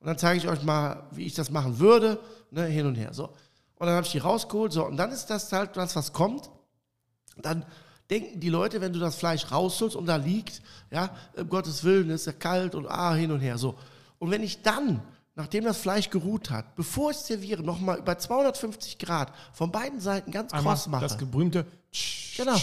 Und 0.00 0.06
dann 0.06 0.18
zeige 0.18 0.38
ich 0.38 0.48
euch 0.48 0.62
mal, 0.62 1.08
wie 1.12 1.24
ich 1.24 1.34
das 1.34 1.50
machen 1.50 1.78
würde, 1.78 2.20
ne, 2.50 2.66
hin 2.66 2.86
und 2.86 2.94
her. 2.94 3.14
So. 3.14 3.24
Und 3.78 3.86
dann 3.86 3.96
habe 3.96 4.04
ich 4.04 4.12
die 4.12 4.18
rausgeholt, 4.18 4.70
so, 4.70 4.86
und 4.86 4.98
dann 4.98 5.10
ist 5.12 5.26
das 5.26 5.50
halt 5.50 5.76
das, 5.78 5.96
was 5.96 6.12
kommt. 6.12 6.50
Dann 7.38 7.64
denken 8.10 8.38
die 8.38 8.50
Leute, 8.50 8.82
wenn 8.82 8.92
du 8.92 8.98
das 8.98 9.16
Fleisch 9.16 9.50
rausholst 9.50 9.96
und 9.96 10.04
da 10.04 10.16
liegt, 10.16 10.60
ja, 10.90 11.16
um 11.36 11.48
Gottes 11.48 11.84
Willen, 11.84 12.10
ist 12.10 12.26
ja 12.26 12.32
kalt 12.32 12.74
und 12.74 12.86
ah, 12.86 13.14
hin 13.14 13.32
und 13.32 13.40
her, 13.40 13.56
so. 13.56 13.76
Und 14.18 14.30
wenn 14.30 14.42
ich 14.42 14.60
dann, 14.60 15.02
nachdem 15.36 15.64
das 15.64 15.78
Fleisch 15.78 16.10
geruht 16.10 16.50
hat, 16.50 16.74
bevor 16.74 17.12
ich 17.12 17.18
serviere, 17.18 17.62
nochmal 17.62 17.98
über 17.98 18.18
250 18.18 18.98
Grad 18.98 19.32
von 19.52 19.70
beiden 19.70 20.00
Seiten 20.00 20.32
ganz 20.32 20.52
Einmal 20.52 20.74
kross 20.74 20.88
mache, 20.88 21.02
das 21.02 21.16
berühmte. 21.16 21.66
genau, 22.36 22.60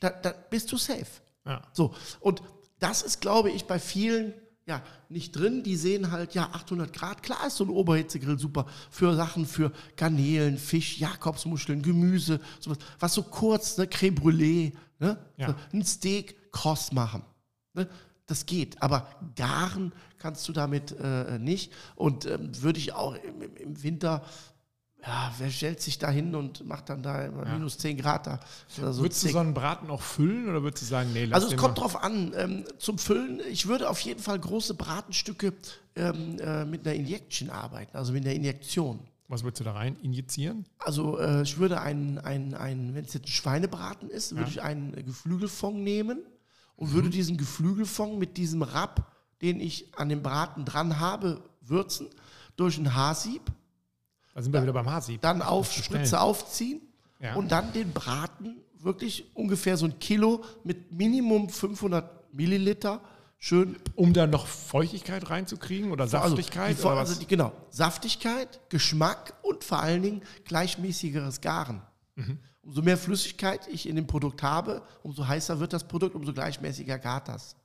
dann, 0.00 0.12
dann 0.22 0.34
bist 0.50 0.70
du 0.70 0.76
safe. 0.76 1.06
Ja. 1.46 1.62
So, 1.72 1.94
und 2.20 2.42
das 2.78 3.02
ist, 3.02 3.20
glaube 3.20 3.50
ich, 3.50 3.64
bei 3.64 3.78
vielen 3.78 4.34
ja 4.66 4.82
nicht 5.08 5.32
drin. 5.32 5.62
Die 5.62 5.76
sehen 5.76 6.10
halt, 6.10 6.34
ja, 6.34 6.50
800 6.52 6.92
Grad. 6.92 7.22
Klar 7.22 7.46
ist 7.46 7.56
so 7.56 7.64
ein 7.64 7.70
Oberhitzegrill 7.70 8.38
super 8.38 8.66
für 8.90 9.14
Sachen, 9.14 9.46
für 9.46 9.72
Garnelen, 9.96 10.58
Fisch, 10.58 10.98
Jakobsmuscheln, 10.98 11.82
Gemüse, 11.82 12.40
sowas. 12.60 12.78
Was 12.98 13.14
so 13.14 13.22
kurz, 13.22 13.76
ne, 13.76 13.86
Creme 13.86 14.14
Brûlée, 14.14 14.72
ne? 14.98 15.18
Ja. 15.36 15.48
So, 15.48 15.54
ein 15.72 15.84
Steak 15.84 16.52
kross 16.52 16.92
machen. 16.92 17.22
Ne? 17.74 17.88
Das 18.30 18.46
geht, 18.46 18.80
aber 18.80 19.08
garen 19.34 19.92
kannst 20.18 20.46
du 20.48 20.52
damit 20.52 20.94
äh, 21.00 21.36
nicht. 21.40 21.72
Und 21.96 22.26
ähm, 22.26 22.50
würde 22.62 22.78
ich 22.78 22.92
auch 22.92 23.14
im, 23.16 23.42
im- 23.56 23.82
Winter, 23.82 24.22
ja, 25.04 25.34
wer 25.38 25.50
stellt 25.50 25.80
sich 25.80 25.98
da 25.98 26.10
hin 26.10 26.34
und 26.36 26.64
macht 26.64 26.90
dann 26.90 27.02
da 27.02 27.24
immer 27.24 27.44
minus 27.46 27.76
10 27.78 27.96
Grad 27.96 28.28
da? 28.28 28.38
So 28.68 28.82
würdest 28.82 29.00
du 29.22 29.26
Steak. 29.26 29.32
so 29.32 29.38
einen 29.40 29.52
Braten 29.54 29.90
auch 29.90 30.02
füllen 30.02 30.48
oder 30.48 30.62
würdest 30.62 30.82
du 30.84 30.86
sagen, 30.86 31.12
nee, 31.12 31.24
lass 31.24 31.42
Also 31.42 31.54
es 31.56 31.60
kommt 31.60 31.76
mal. 31.76 31.82
drauf 31.82 32.02
an. 32.04 32.32
Ähm, 32.36 32.64
zum 32.78 32.98
Füllen, 32.98 33.40
ich 33.50 33.66
würde 33.66 33.90
auf 33.90 33.98
jeden 34.00 34.20
Fall 34.20 34.38
große 34.38 34.74
Bratenstücke 34.74 35.52
ähm, 35.96 36.38
äh, 36.38 36.64
mit 36.66 36.86
einer 36.86 36.94
Injection 36.94 37.50
arbeiten, 37.50 37.96
also 37.96 38.12
mit 38.12 38.24
einer 38.24 38.34
Injektion. 38.34 39.00
Was 39.26 39.42
würdest 39.42 39.58
du 39.60 39.64
da 39.64 39.72
rein 39.72 39.96
injizieren? 40.02 40.66
Also 40.78 41.18
äh, 41.18 41.42
ich 41.42 41.58
würde 41.58 41.80
einen, 41.80 42.18
einen, 42.18 42.54
einen 42.54 42.94
wenn 42.94 43.04
es 43.04 43.14
jetzt 43.14 43.24
ein 43.24 43.32
Schweinebraten 43.32 44.08
ist, 44.08 44.30
würde 44.32 44.42
Ja. 44.42 44.48
ich 44.48 44.62
einen 44.62 44.92
Geflügelfond 45.04 45.78
nehmen 45.78 46.20
und 46.80 46.88
Mhm. 46.90 46.94
würde 46.94 47.10
diesen 47.10 47.36
Geflügelfond 47.36 48.18
mit 48.18 48.36
diesem 48.36 48.62
Rapp, 48.62 49.12
den 49.42 49.60
ich 49.60 49.86
an 49.96 50.08
dem 50.08 50.22
Braten 50.22 50.64
dran 50.64 50.98
habe, 50.98 51.40
würzen, 51.60 52.08
durch 52.56 52.76
ein 52.78 52.92
Haarsieb, 52.94 53.42
Da 54.34 54.42
sind 54.42 54.52
wir 54.52 54.62
wieder 54.62 54.72
beim 54.72 54.90
Haarsieb. 54.90 55.20
dann 55.20 55.42
auf 55.42 55.70
Spritze 55.72 56.20
aufziehen 56.20 56.80
Ja. 57.20 57.34
und 57.34 57.52
dann 57.52 57.72
den 57.72 57.92
Braten 57.92 58.56
wirklich 58.78 59.24
ungefähr 59.34 59.76
so 59.76 59.84
ein 59.86 59.98
Kilo 60.00 60.42
mit 60.64 60.92
Minimum 60.92 61.48
500 61.50 62.32
Milliliter 62.34 63.00
schön 63.38 63.76
Um 63.94 64.12
da 64.14 64.26
noch 64.26 64.46
Feuchtigkeit 64.46 65.28
reinzukriegen 65.30 65.90
oder 65.92 66.06
Saftigkeit? 66.08 66.68
Also, 66.76 66.82
die, 66.82 66.86
oder 66.88 66.96
also 67.00 67.20
die, 67.20 67.26
genau, 67.26 67.52
Saftigkeit, 67.70 68.60
Geschmack 68.70 69.34
und 69.42 69.64
vor 69.64 69.80
allen 69.80 70.02
Dingen 70.02 70.22
gleichmäßigeres 70.44 71.40
Garen. 71.42 71.82
Mhm. 72.14 72.38
Umso 72.62 72.82
mehr 72.82 72.98
Flüssigkeit 72.98 73.66
ich 73.68 73.88
in 73.88 73.96
dem 73.96 74.06
Produkt 74.06 74.42
habe, 74.42 74.82
umso 75.02 75.26
heißer 75.26 75.60
wird 75.60 75.72
das 75.72 75.88
Produkt, 75.88 76.14
umso 76.14 76.32
gleichmäßiger 76.32 76.98
gart 76.98 77.28
das. 77.28 77.56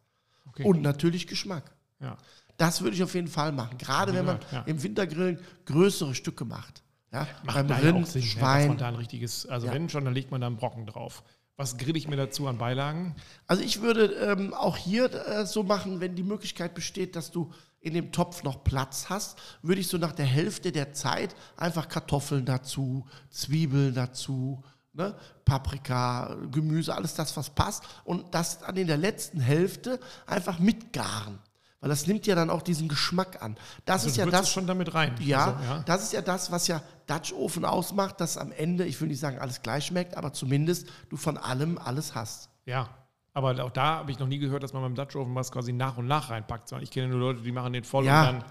Okay. 0.47 0.63
Und 0.63 0.81
natürlich 0.81 1.27
Geschmack. 1.27 1.71
ja. 1.99 2.17
Das 2.57 2.81
würde 2.81 2.95
ich 2.95 3.03
auf 3.03 3.13
jeden 3.13 3.27
Fall 3.27 3.51
machen. 3.51 3.77
Gerade 3.77 4.13
wenn 4.13 4.23
man 4.23 4.39
ja. 4.49 4.61
im 4.61 4.81
Wintergrillen 4.81 5.39
größere 5.65 6.15
Stücke 6.15 6.45
macht. 6.45 6.83
Ja, 7.11 7.27
Macht 7.43 7.67
beim 7.67 7.71
Rind, 7.71 8.05
auch 8.05 8.09
Sinn, 8.09 8.21
ne, 8.21 8.27
Schwein. 8.27 8.67
man 8.69 8.77
da 8.77 8.87
ein 8.87 8.95
richtiges, 8.95 9.45
also 9.45 9.67
Ja. 9.67 9.73
wenn 9.73 9.89
schon, 9.89 10.05
dann 10.05 10.13
legt 10.13 10.31
man 10.31 10.39
da 10.39 10.47
einen 10.47 10.55
Brocken 10.55 10.85
drauf. 10.85 11.21
Was 11.57 11.77
grill 11.77 11.97
ich 11.97 12.07
mir 12.07 12.15
dazu 12.15 12.47
an 12.47 12.57
Beilagen? 12.57 13.15
Also 13.45 13.61
ich 13.61 13.81
würde 13.81 14.05
ähm, 14.05 14.53
auch 14.53 14.77
hier 14.77 15.13
äh, 15.13 15.45
so 15.45 15.63
machen, 15.63 15.99
wenn 15.99 16.15
die 16.15 16.23
Möglichkeit 16.23 16.73
besteht, 16.75 17.17
dass 17.17 17.29
du 17.31 17.51
in 17.81 17.93
dem 17.93 18.13
Topf 18.13 18.43
noch 18.43 18.63
Platz 18.63 19.07
hast, 19.09 19.37
würde 19.61 19.81
ich 19.81 19.87
so 19.87 19.97
nach 19.97 20.13
der 20.13 20.25
Hälfte 20.25 20.71
der 20.71 20.93
Zeit 20.93 21.35
einfach 21.57 21.89
Kartoffeln 21.89 22.45
dazu, 22.45 23.05
Zwiebeln 23.29 23.93
dazu, 23.93 24.63
ne, 24.95 25.15
Paprika, 25.43 26.35
Gemüse, 26.51 26.95
alles 26.95 27.13
das, 27.15 27.35
was 27.37 27.49
passt. 27.49 27.83
Und 28.03 28.33
das 28.33 28.59
dann 28.59 28.75
in 28.77 28.87
der 28.87 28.97
letzten 28.97 29.39
Hälfte 29.39 29.99
einfach 30.25 30.59
mitgaren. 30.59 31.39
Weil 31.81 31.89
das 31.89 32.07
nimmt 32.07 32.25
ja 32.25 32.33
dann 32.35 32.49
auch 32.49 32.61
diesen 32.63 32.87
Geschmack 32.87 33.43
an. 33.43 33.55
Das 33.85 33.97
Also 34.03 34.07
ist 34.07 34.17
ja 34.17 34.25
das. 34.25 34.49
schon 34.49 34.65
damit 34.65 34.93
rein. 34.95 35.13
Ja, 35.19 35.45
Also, 35.53 35.63
ja. 35.63 35.83
das 35.85 36.03
ist 36.03 36.13
ja 36.13 36.21
das, 36.21 36.51
was 36.51 36.67
ja 36.67 36.81
Dutch 37.05 37.31
Ofen 37.33 37.63
ausmacht, 37.65 38.19
dass 38.21 38.37
am 38.37 38.51
Ende, 38.51 38.85
ich 38.85 38.99
will 39.01 39.07
nicht 39.09 39.19
sagen, 39.19 39.37
alles 39.39 39.61
gleich 39.61 39.85
schmeckt, 39.85 40.17
aber 40.17 40.33
zumindest 40.33 40.87
du 41.09 41.17
von 41.17 41.37
allem 41.37 41.77
alles 41.77 42.15
hast. 42.15 42.49
Ja, 42.65 42.89
aber 43.33 43.63
auch 43.63 43.69
da 43.71 43.97
habe 43.97 44.09
ich 44.11 44.17
noch 44.17 44.27
nie 44.27 44.39
gehört, 44.39 44.63
dass 44.63 44.73
man 44.73 44.81
beim 44.81 44.95
Dutch 44.95 45.15
Oven 45.15 45.35
was 45.35 45.51
quasi 45.51 45.73
nach 45.73 45.97
und 45.97 46.07
nach 46.07 46.29
reinpackt, 46.31 46.71
ich 46.81 46.89
kenne 46.89 47.09
nur 47.09 47.19
Leute, 47.19 47.41
die 47.41 47.51
machen 47.51 47.73
den 47.73 47.83
voll 47.83 48.05
Ja. 48.05 48.29
und 48.29 48.45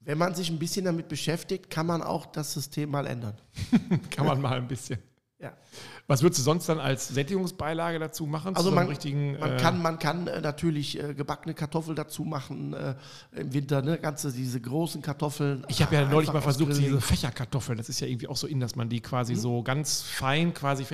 Wenn 0.00 0.18
man 0.18 0.34
sich 0.34 0.48
ein 0.50 0.58
bisschen 0.58 0.84
damit 0.84 1.08
beschäftigt, 1.08 1.70
kann 1.70 1.86
man 1.86 2.02
auch 2.02 2.26
das 2.26 2.52
System 2.52 2.90
mal 2.90 3.06
ändern. 3.06 3.34
dann 3.88 4.02
kann 4.10 4.26
man 4.26 4.40
mal 4.40 4.58
ein 4.58 4.68
bisschen. 4.68 4.98
Ja. 5.42 5.52
Was 6.06 6.22
würdest 6.22 6.38
du 6.38 6.44
sonst 6.44 6.68
dann 6.68 6.78
als 6.78 7.08
Sättigungsbeilage 7.08 7.98
dazu 7.98 8.26
machen? 8.26 8.54
Also 8.54 8.70
man, 8.70 8.86
richtigen, 8.86 9.38
man 9.40 9.54
äh, 9.54 9.56
kann, 9.56 9.82
man 9.82 9.98
kann 9.98 10.28
äh, 10.28 10.40
natürlich 10.40 11.02
äh, 11.02 11.14
gebackene 11.14 11.52
Kartoffel 11.54 11.94
dazu 11.96 12.22
machen 12.24 12.74
äh, 12.74 12.94
im 13.32 13.52
Winter, 13.52 13.82
ne? 13.82 13.98
ganze 13.98 14.32
diese 14.32 14.60
großen 14.60 15.02
Kartoffeln. 15.02 15.64
Ich 15.68 15.82
habe 15.82 15.96
ja 15.96 16.06
neulich 16.08 16.32
mal 16.32 16.40
versucht, 16.42 16.76
diese. 16.78 17.00
Fächerkartoffeln, 17.00 17.76
das 17.76 17.88
ist 17.88 17.98
ja 18.00 18.06
irgendwie 18.06 18.28
auch 18.28 18.36
so 18.36 18.46
in, 18.46 18.60
dass 18.60 18.76
man 18.76 18.88
die 18.88 19.00
quasi 19.00 19.32
Mhm. 19.34 19.38
so 19.38 19.62
ganz 19.64 20.02
fein 20.02 20.54
quasi, 20.54 20.86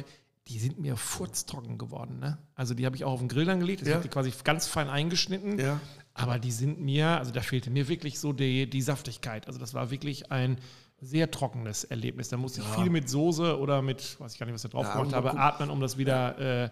die 0.46 0.58
sind 0.58 0.80
mir 0.80 0.96
furztrocken 0.96 1.76
geworden. 1.76 2.18
Ne? 2.18 2.38
Also 2.54 2.72
die 2.72 2.86
habe 2.86 2.96
ich 2.96 3.04
auch 3.04 3.12
auf 3.12 3.18
den 3.20 3.28
Grill 3.28 3.44
dann 3.44 3.60
gelegt, 3.60 3.82
ich 3.82 3.88
Ja. 3.88 3.94
habe 3.96 4.02
die 4.02 4.08
quasi 4.08 4.32
ganz 4.44 4.66
fein 4.66 4.88
eingeschnitten, 4.88 5.58
Ja. 5.58 5.78
aber 6.14 6.38
die 6.38 6.52
sind 6.52 6.80
mir, 6.80 7.08
also 7.18 7.32
da 7.32 7.42
fehlte 7.42 7.68
mir 7.70 7.86
wirklich 7.88 8.18
so 8.18 8.32
die, 8.32 8.68
die 8.70 8.80
Saftigkeit. 8.80 9.46
Also 9.46 9.58
das 9.58 9.74
war 9.74 9.90
wirklich 9.90 10.32
ein 10.32 10.56
sehr 11.00 11.30
trockenes 11.30 11.84
Erlebnis. 11.84 12.28
Da 12.28 12.36
musste 12.36 12.60
ich 12.60 12.66
viel 12.68 12.90
mit 12.90 13.08
Soße 13.08 13.58
oder 13.58 13.82
mit, 13.82 14.18
weiß 14.20 14.32
ich 14.32 14.38
gar 14.38 14.46
nicht, 14.46 14.54
was 14.54 14.64
ich 14.64 14.70
da 14.70 14.76
drauf 14.78 14.86
Ja, 14.86 14.94
gemacht 14.94 15.14
habe, 15.14 15.38
atmen, 15.38 15.70
um 15.70 15.80
das 15.80 15.96
wieder 15.96 16.38
äh, 16.38 16.64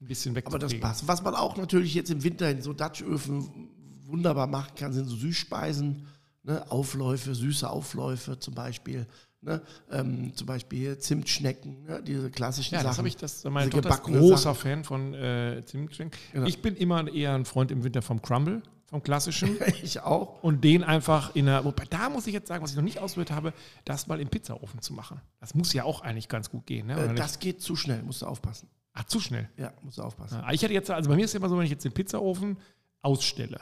ein 0.00 0.06
bisschen 0.06 0.32
Aber 0.36 0.58
das 0.58 0.72
wegzukriegen. 0.72 0.80
passt. 0.80 1.06
Was 1.08 1.22
man 1.22 1.34
auch 1.34 1.56
natürlich 1.56 1.94
jetzt 1.94 2.10
im 2.10 2.22
Winter 2.24 2.50
in 2.50 2.62
so 2.62 2.72
Dutchöfen 2.72 3.68
wunderbar 4.06 4.46
machen 4.48 4.74
kann, 4.74 4.92
sind 4.92 5.06
so 5.06 5.14
Süßspeisen, 5.16 6.06
ne? 6.42 6.68
Aufläufe, 6.70 7.34
süße 7.34 7.68
Aufläufe 7.70 8.38
zum 8.38 8.54
Beispiel. 8.54 9.06
Ne? 9.42 9.62
Ähm, 9.90 10.32
zum 10.34 10.46
Beispiel 10.46 10.78
hier 10.80 10.98
Zimtschnecken, 10.98 11.84
ne? 11.84 12.02
diese 12.02 12.30
klassischen 12.30 12.74
Ja, 12.74 12.80
Sachen. 12.80 12.90
das 12.90 12.98
habe 12.98 13.08
ich, 13.08 13.16
das, 13.16 13.44
meine 13.44 13.70
Tochter 13.70 13.88
ist 13.90 14.02
großer 14.02 14.36
Sachen. 14.36 14.56
Fan 14.56 14.84
von 14.84 15.14
äh, 15.14 15.62
Zimtschnecken. 15.64 16.12
Genau. 16.32 16.46
Ich 16.46 16.60
bin 16.60 16.76
immer 16.76 17.10
eher 17.10 17.34
ein 17.34 17.46
Freund 17.46 17.70
im 17.70 17.82
Winter 17.82 18.02
vom 18.02 18.20
Crumble, 18.20 18.62
vom 18.90 19.02
klassischen. 19.02 19.56
Ich 19.82 20.00
auch. 20.00 20.42
und 20.42 20.62
den 20.62 20.84
einfach 20.84 21.34
in 21.34 21.48
einer, 21.48 21.64
wobei 21.64 21.84
da 21.84 22.10
muss 22.10 22.26
ich 22.26 22.34
jetzt 22.34 22.48
sagen, 22.48 22.62
was 22.62 22.70
ich 22.70 22.76
noch 22.76 22.82
nicht 22.82 22.98
ausprobiert 22.98 23.30
habe, 23.30 23.52
das 23.84 24.06
mal 24.06 24.20
im 24.20 24.28
Pizzaofen 24.28 24.82
zu 24.82 24.92
machen. 24.92 25.20
Das 25.38 25.54
muss 25.54 25.72
ja 25.72 25.84
auch 25.84 26.02
eigentlich 26.02 26.28
ganz 26.28 26.50
gut 26.50 26.66
gehen. 26.66 26.88
Ne? 26.88 26.94
Äh, 26.94 27.06
nicht? 27.08 27.18
das 27.18 27.38
geht 27.38 27.62
zu 27.62 27.76
schnell, 27.76 28.02
musst 28.02 28.22
du 28.22 28.26
aufpassen. 28.26 28.68
Ach, 28.92 29.04
zu 29.04 29.20
schnell. 29.20 29.48
Ja, 29.56 29.72
musst 29.82 29.98
du 29.98 30.02
aufpassen. 30.02 30.40
Ja, 30.42 30.52
ich 30.52 30.62
hätte 30.62 30.74
jetzt, 30.74 30.90
also 30.90 31.08
bei 31.08 31.16
mir 31.16 31.24
ist 31.24 31.30
es 31.30 31.36
immer 31.36 31.48
so, 31.48 31.56
wenn 31.56 31.64
ich 31.64 31.70
jetzt 31.70 31.84
den 31.84 31.92
Pizzaofen 31.92 32.58
ausstelle, 33.02 33.60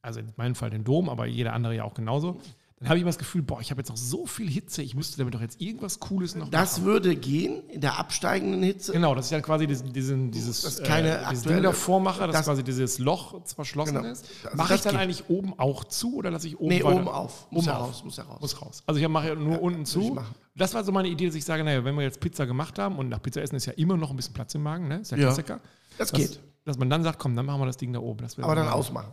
also 0.00 0.20
in 0.20 0.32
meinem 0.36 0.54
Fall 0.54 0.70
den 0.70 0.84
Dom, 0.84 1.08
aber 1.08 1.26
jeder 1.26 1.52
andere 1.52 1.74
ja 1.74 1.84
auch 1.84 1.94
genauso, 1.94 2.40
dann 2.80 2.88
habe 2.90 2.98
ich 2.98 3.02
immer 3.02 3.08
das 3.10 3.18
Gefühl, 3.18 3.42
boah, 3.42 3.60
ich 3.60 3.70
habe 3.72 3.80
jetzt 3.80 3.88
noch 3.88 3.96
so 3.96 4.24
viel 4.26 4.48
Hitze, 4.48 4.82
ich 4.82 4.94
müsste 4.94 5.18
damit 5.18 5.34
doch 5.34 5.40
jetzt 5.40 5.60
irgendwas 5.60 5.98
Cooles 5.98 6.36
noch 6.36 6.48
Das 6.48 6.74
machen. 6.78 6.84
würde 6.84 7.16
gehen 7.16 7.68
in 7.70 7.80
der 7.80 7.98
absteigenden 7.98 8.62
Hitze. 8.62 8.92
Genau, 8.92 9.14
dass 9.16 9.26
ich 9.26 9.30
dann 9.32 9.42
quasi 9.42 9.66
diesen, 9.66 9.92
diesen, 9.92 10.30
dieses, 10.30 10.62
Das 10.62 10.82
keine 10.82 11.18
äh, 11.18 11.28
dieses 11.30 11.44
Ding 11.44 11.62
davor 11.62 11.98
mache, 12.00 12.26
dass 12.26 12.36
das- 12.36 12.44
quasi 12.46 12.62
dieses 12.62 12.98
Loch 12.98 13.40
verschlossen 13.54 13.96
Genau. 13.96 14.08
ist. 14.08 14.26
Also 14.44 14.56
mache 14.56 14.74
ich 14.76 14.80
dann 14.82 14.92
geht. 14.92 15.00
eigentlich 15.02 15.28
oben 15.28 15.58
auch 15.58 15.84
zu 15.84 16.16
oder 16.16 16.30
lasse 16.30 16.46
ich 16.46 16.58
oben 16.60 16.68
Nee, 16.68 16.84
weiter? 16.84 16.94
oben 16.96 17.08
auf. 17.08 17.46
Muss 17.50 17.64
Oben 17.64 17.66
ja 17.72 17.78
auf. 17.78 17.88
raus, 17.88 18.04
muss 18.04 18.16
ja 18.16 18.24
raus. 18.24 18.40
Muss 18.40 18.62
raus. 18.62 18.82
Also 18.86 19.00
ich 19.00 19.08
mache 19.08 19.28
ja 19.28 19.34
nur 19.34 19.60
unten 19.60 19.82
ich 19.82 19.88
zu. 19.88 20.16
Das 20.54 20.74
war 20.74 20.84
so 20.84 20.92
meine 20.92 21.08
Idee, 21.08 21.26
dass 21.26 21.34
ich 21.34 21.44
sage, 21.44 21.64
naja, 21.64 21.84
wenn 21.84 21.94
wir 21.96 22.02
jetzt 22.02 22.20
Pizza 22.20 22.46
gemacht 22.46 22.78
haben 22.78 22.96
und 22.96 23.08
nach 23.08 23.20
Pizza 23.22 23.42
essen 23.42 23.56
ist 23.56 23.66
ja 23.66 23.72
immer 23.74 23.96
noch 23.96 24.10
ein 24.10 24.16
bisschen 24.16 24.34
Platz 24.34 24.54
im 24.54 24.62
Magen, 24.62 24.88
ne? 24.88 25.00
Ist 25.00 25.10
ja 25.10 25.16
Ja. 25.16 25.24
Klassiker. 25.26 25.60
Das 25.98 26.10
Dass, 26.12 26.20
geht. 26.20 26.40
dass 26.64 26.78
man 26.78 26.88
dann 26.90 27.02
sagt, 27.02 27.18
komm, 27.18 27.34
dann 27.34 27.46
machen 27.46 27.60
wir 27.60 27.66
das 27.66 27.76
Ding 27.76 27.92
da 27.92 27.98
oben. 28.00 28.24
Aber 28.40 28.54
dann 28.54 28.68
ausmachen. 28.68 29.12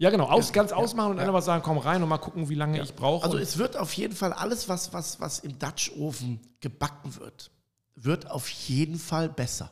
Ja, 0.00 0.10
genau, 0.10 0.26
aus, 0.26 0.52
ganz 0.52 0.70
ausmachen 0.70 1.12
und 1.12 1.18
einfach 1.18 1.42
sagen, 1.42 1.62
komm 1.64 1.78
rein 1.78 2.02
und 2.02 2.08
mal 2.08 2.18
gucken, 2.18 2.48
wie 2.48 2.54
lange 2.54 2.80
ich 2.80 2.94
brauche. 2.94 3.24
Also 3.24 3.36
es 3.36 3.58
wird 3.58 3.76
auf 3.76 3.92
jeden 3.94 4.14
Fall 4.14 4.32
alles, 4.32 4.68
was, 4.68 4.92
was, 4.92 5.20
was 5.20 5.40
im 5.40 5.58
Dutch-Ofen 5.58 6.40
gebacken 6.60 7.16
wird, 7.16 7.50
wird 7.96 8.30
auf 8.30 8.48
jeden 8.48 8.98
Fall 8.98 9.28
besser. 9.28 9.70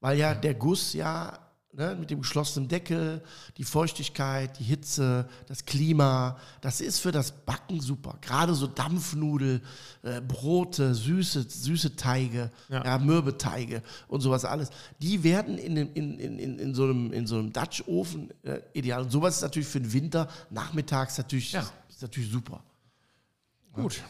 Weil 0.00 0.18
ja 0.18 0.34
der 0.34 0.54
Guss 0.54 0.94
ja 0.94 1.38
ne, 1.76 1.96
mit 1.98 2.10
dem 2.10 2.20
geschlossenen 2.20 2.68
Deckel, 2.68 3.22
die 3.56 3.64
Feuchtigkeit, 3.64 4.58
die 4.58 4.64
Hitze, 4.64 5.28
das 5.46 5.64
Klima, 5.64 6.38
das 6.60 6.80
ist 6.80 7.00
für 7.00 7.12
das 7.12 7.32
Backen 7.32 7.80
super. 7.80 8.16
Gerade 8.20 8.54
so 8.54 8.66
Dampfnudel, 8.66 9.60
äh, 10.02 10.20
Brote, 10.20 10.94
süße, 10.94 11.42
süße 11.48 11.96
Teige, 11.96 12.50
Ja. 12.68 12.84
ja. 12.84 12.98
Mürbeteige 12.98 13.82
und 14.08 14.20
sowas 14.20 14.44
alles. 14.44 14.70
Die 15.00 15.22
werden 15.22 15.58
in, 15.58 15.76
in, 15.76 16.18
in, 16.18 16.58
in, 16.58 16.74
so 16.74 16.84
einem, 16.84 17.12
in 17.12 17.26
so 17.26 17.38
einem 17.38 17.52
Dutch-Ofen 17.52 18.30
äh, 18.42 18.60
ideal. 18.72 19.02
Und 19.02 19.10
sowas 19.10 19.36
ist 19.36 19.42
natürlich 19.42 19.68
für 19.68 19.80
den 19.80 19.92
Winter 19.92 20.28
nachmittags 20.50 21.18
natürlich, 21.18 21.52
Ja. 21.52 21.64
ist 21.88 22.02
natürlich 22.02 22.30
super. 22.30 22.62
Gut, 23.72 24.02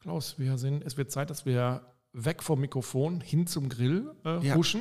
Klaus, 0.00 0.38
wir 0.38 0.56
sind, 0.58 0.84
es 0.84 0.96
wird 0.96 1.10
Zeit, 1.10 1.30
dass 1.30 1.44
wir 1.44 1.82
weg 2.12 2.42
vom 2.42 2.60
Mikrofon 2.60 3.20
hin 3.20 3.46
zum 3.46 3.68
Grill 3.68 4.10
äh, 4.24 4.46
Ja. 4.46 4.54
huschen. 4.54 4.80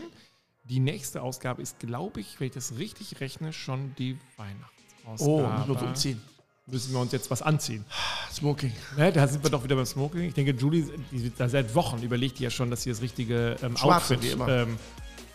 Die 0.69 0.79
nächste 0.79 1.21
Ausgabe 1.21 1.61
ist, 1.61 1.79
glaube 1.79 2.19
ich, 2.19 2.39
wenn 2.39 2.47
ich 2.47 2.53
das 2.53 2.77
richtig 2.77 3.21
rechne, 3.21 3.53
schon 3.53 3.95
die 3.97 4.17
Weihnachtsausgabe. 4.35 5.31
Oh, 5.31 5.47
müssen 5.47 5.67
wir 5.67 5.73
uns 5.73 5.81
umziehen. 5.81 6.21
Müssen 6.69 6.93
wir 6.93 6.99
uns 6.99 7.13
jetzt 7.13 7.31
was 7.31 7.41
anziehen. 7.41 7.85
Smoking. 8.31 8.73
Ne, 8.97 9.13
da 9.13 9.25
sind 9.25 9.41
wir 9.41 9.49
doch 9.49 9.63
wieder 9.63 9.77
beim 9.77 9.85
Smoking. 9.85 10.23
Ich 10.23 10.33
denke, 10.33 10.51
Julie, 10.51 10.85
die, 11.11 11.31
da 11.37 11.47
seit 11.47 11.73
Wochen 11.73 12.03
überlegt 12.03 12.39
die 12.39 12.43
ja 12.43 12.49
schon, 12.49 12.69
dass 12.69 12.83
sie 12.83 12.89
das 12.89 13.01
richtige 13.01 13.55
ähm, 13.63 13.77
Outfit 13.77 14.21
immer. 14.25 14.47
Ähm, 14.49 14.77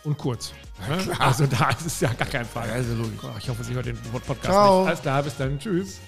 und 0.03 0.17
kurz. 0.17 0.53
Ne? 0.87 1.19
Also 1.19 1.47
da 1.47 1.69
ist 1.69 1.85
es 1.85 1.99
ja 2.01 2.13
gar 2.13 2.27
kein 2.27 2.45
Fall. 2.45 2.69
Also 2.69 2.93
logisch. 2.93 3.19
Oh, 3.23 3.29
ich 3.39 3.49
hoffe, 3.49 3.63
Sie 3.63 3.73
hört 3.73 3.85
den 3.85 3.97
Podcast 3.97 4.43
Ciao. 4.43 4.79
nicht. 4.81 4.87
Alles 4.89 5.01
klar, 5.01 5.23
bis 5.23 5.37
dann. 5.37 5.57
Tschüss. 5.57 5.99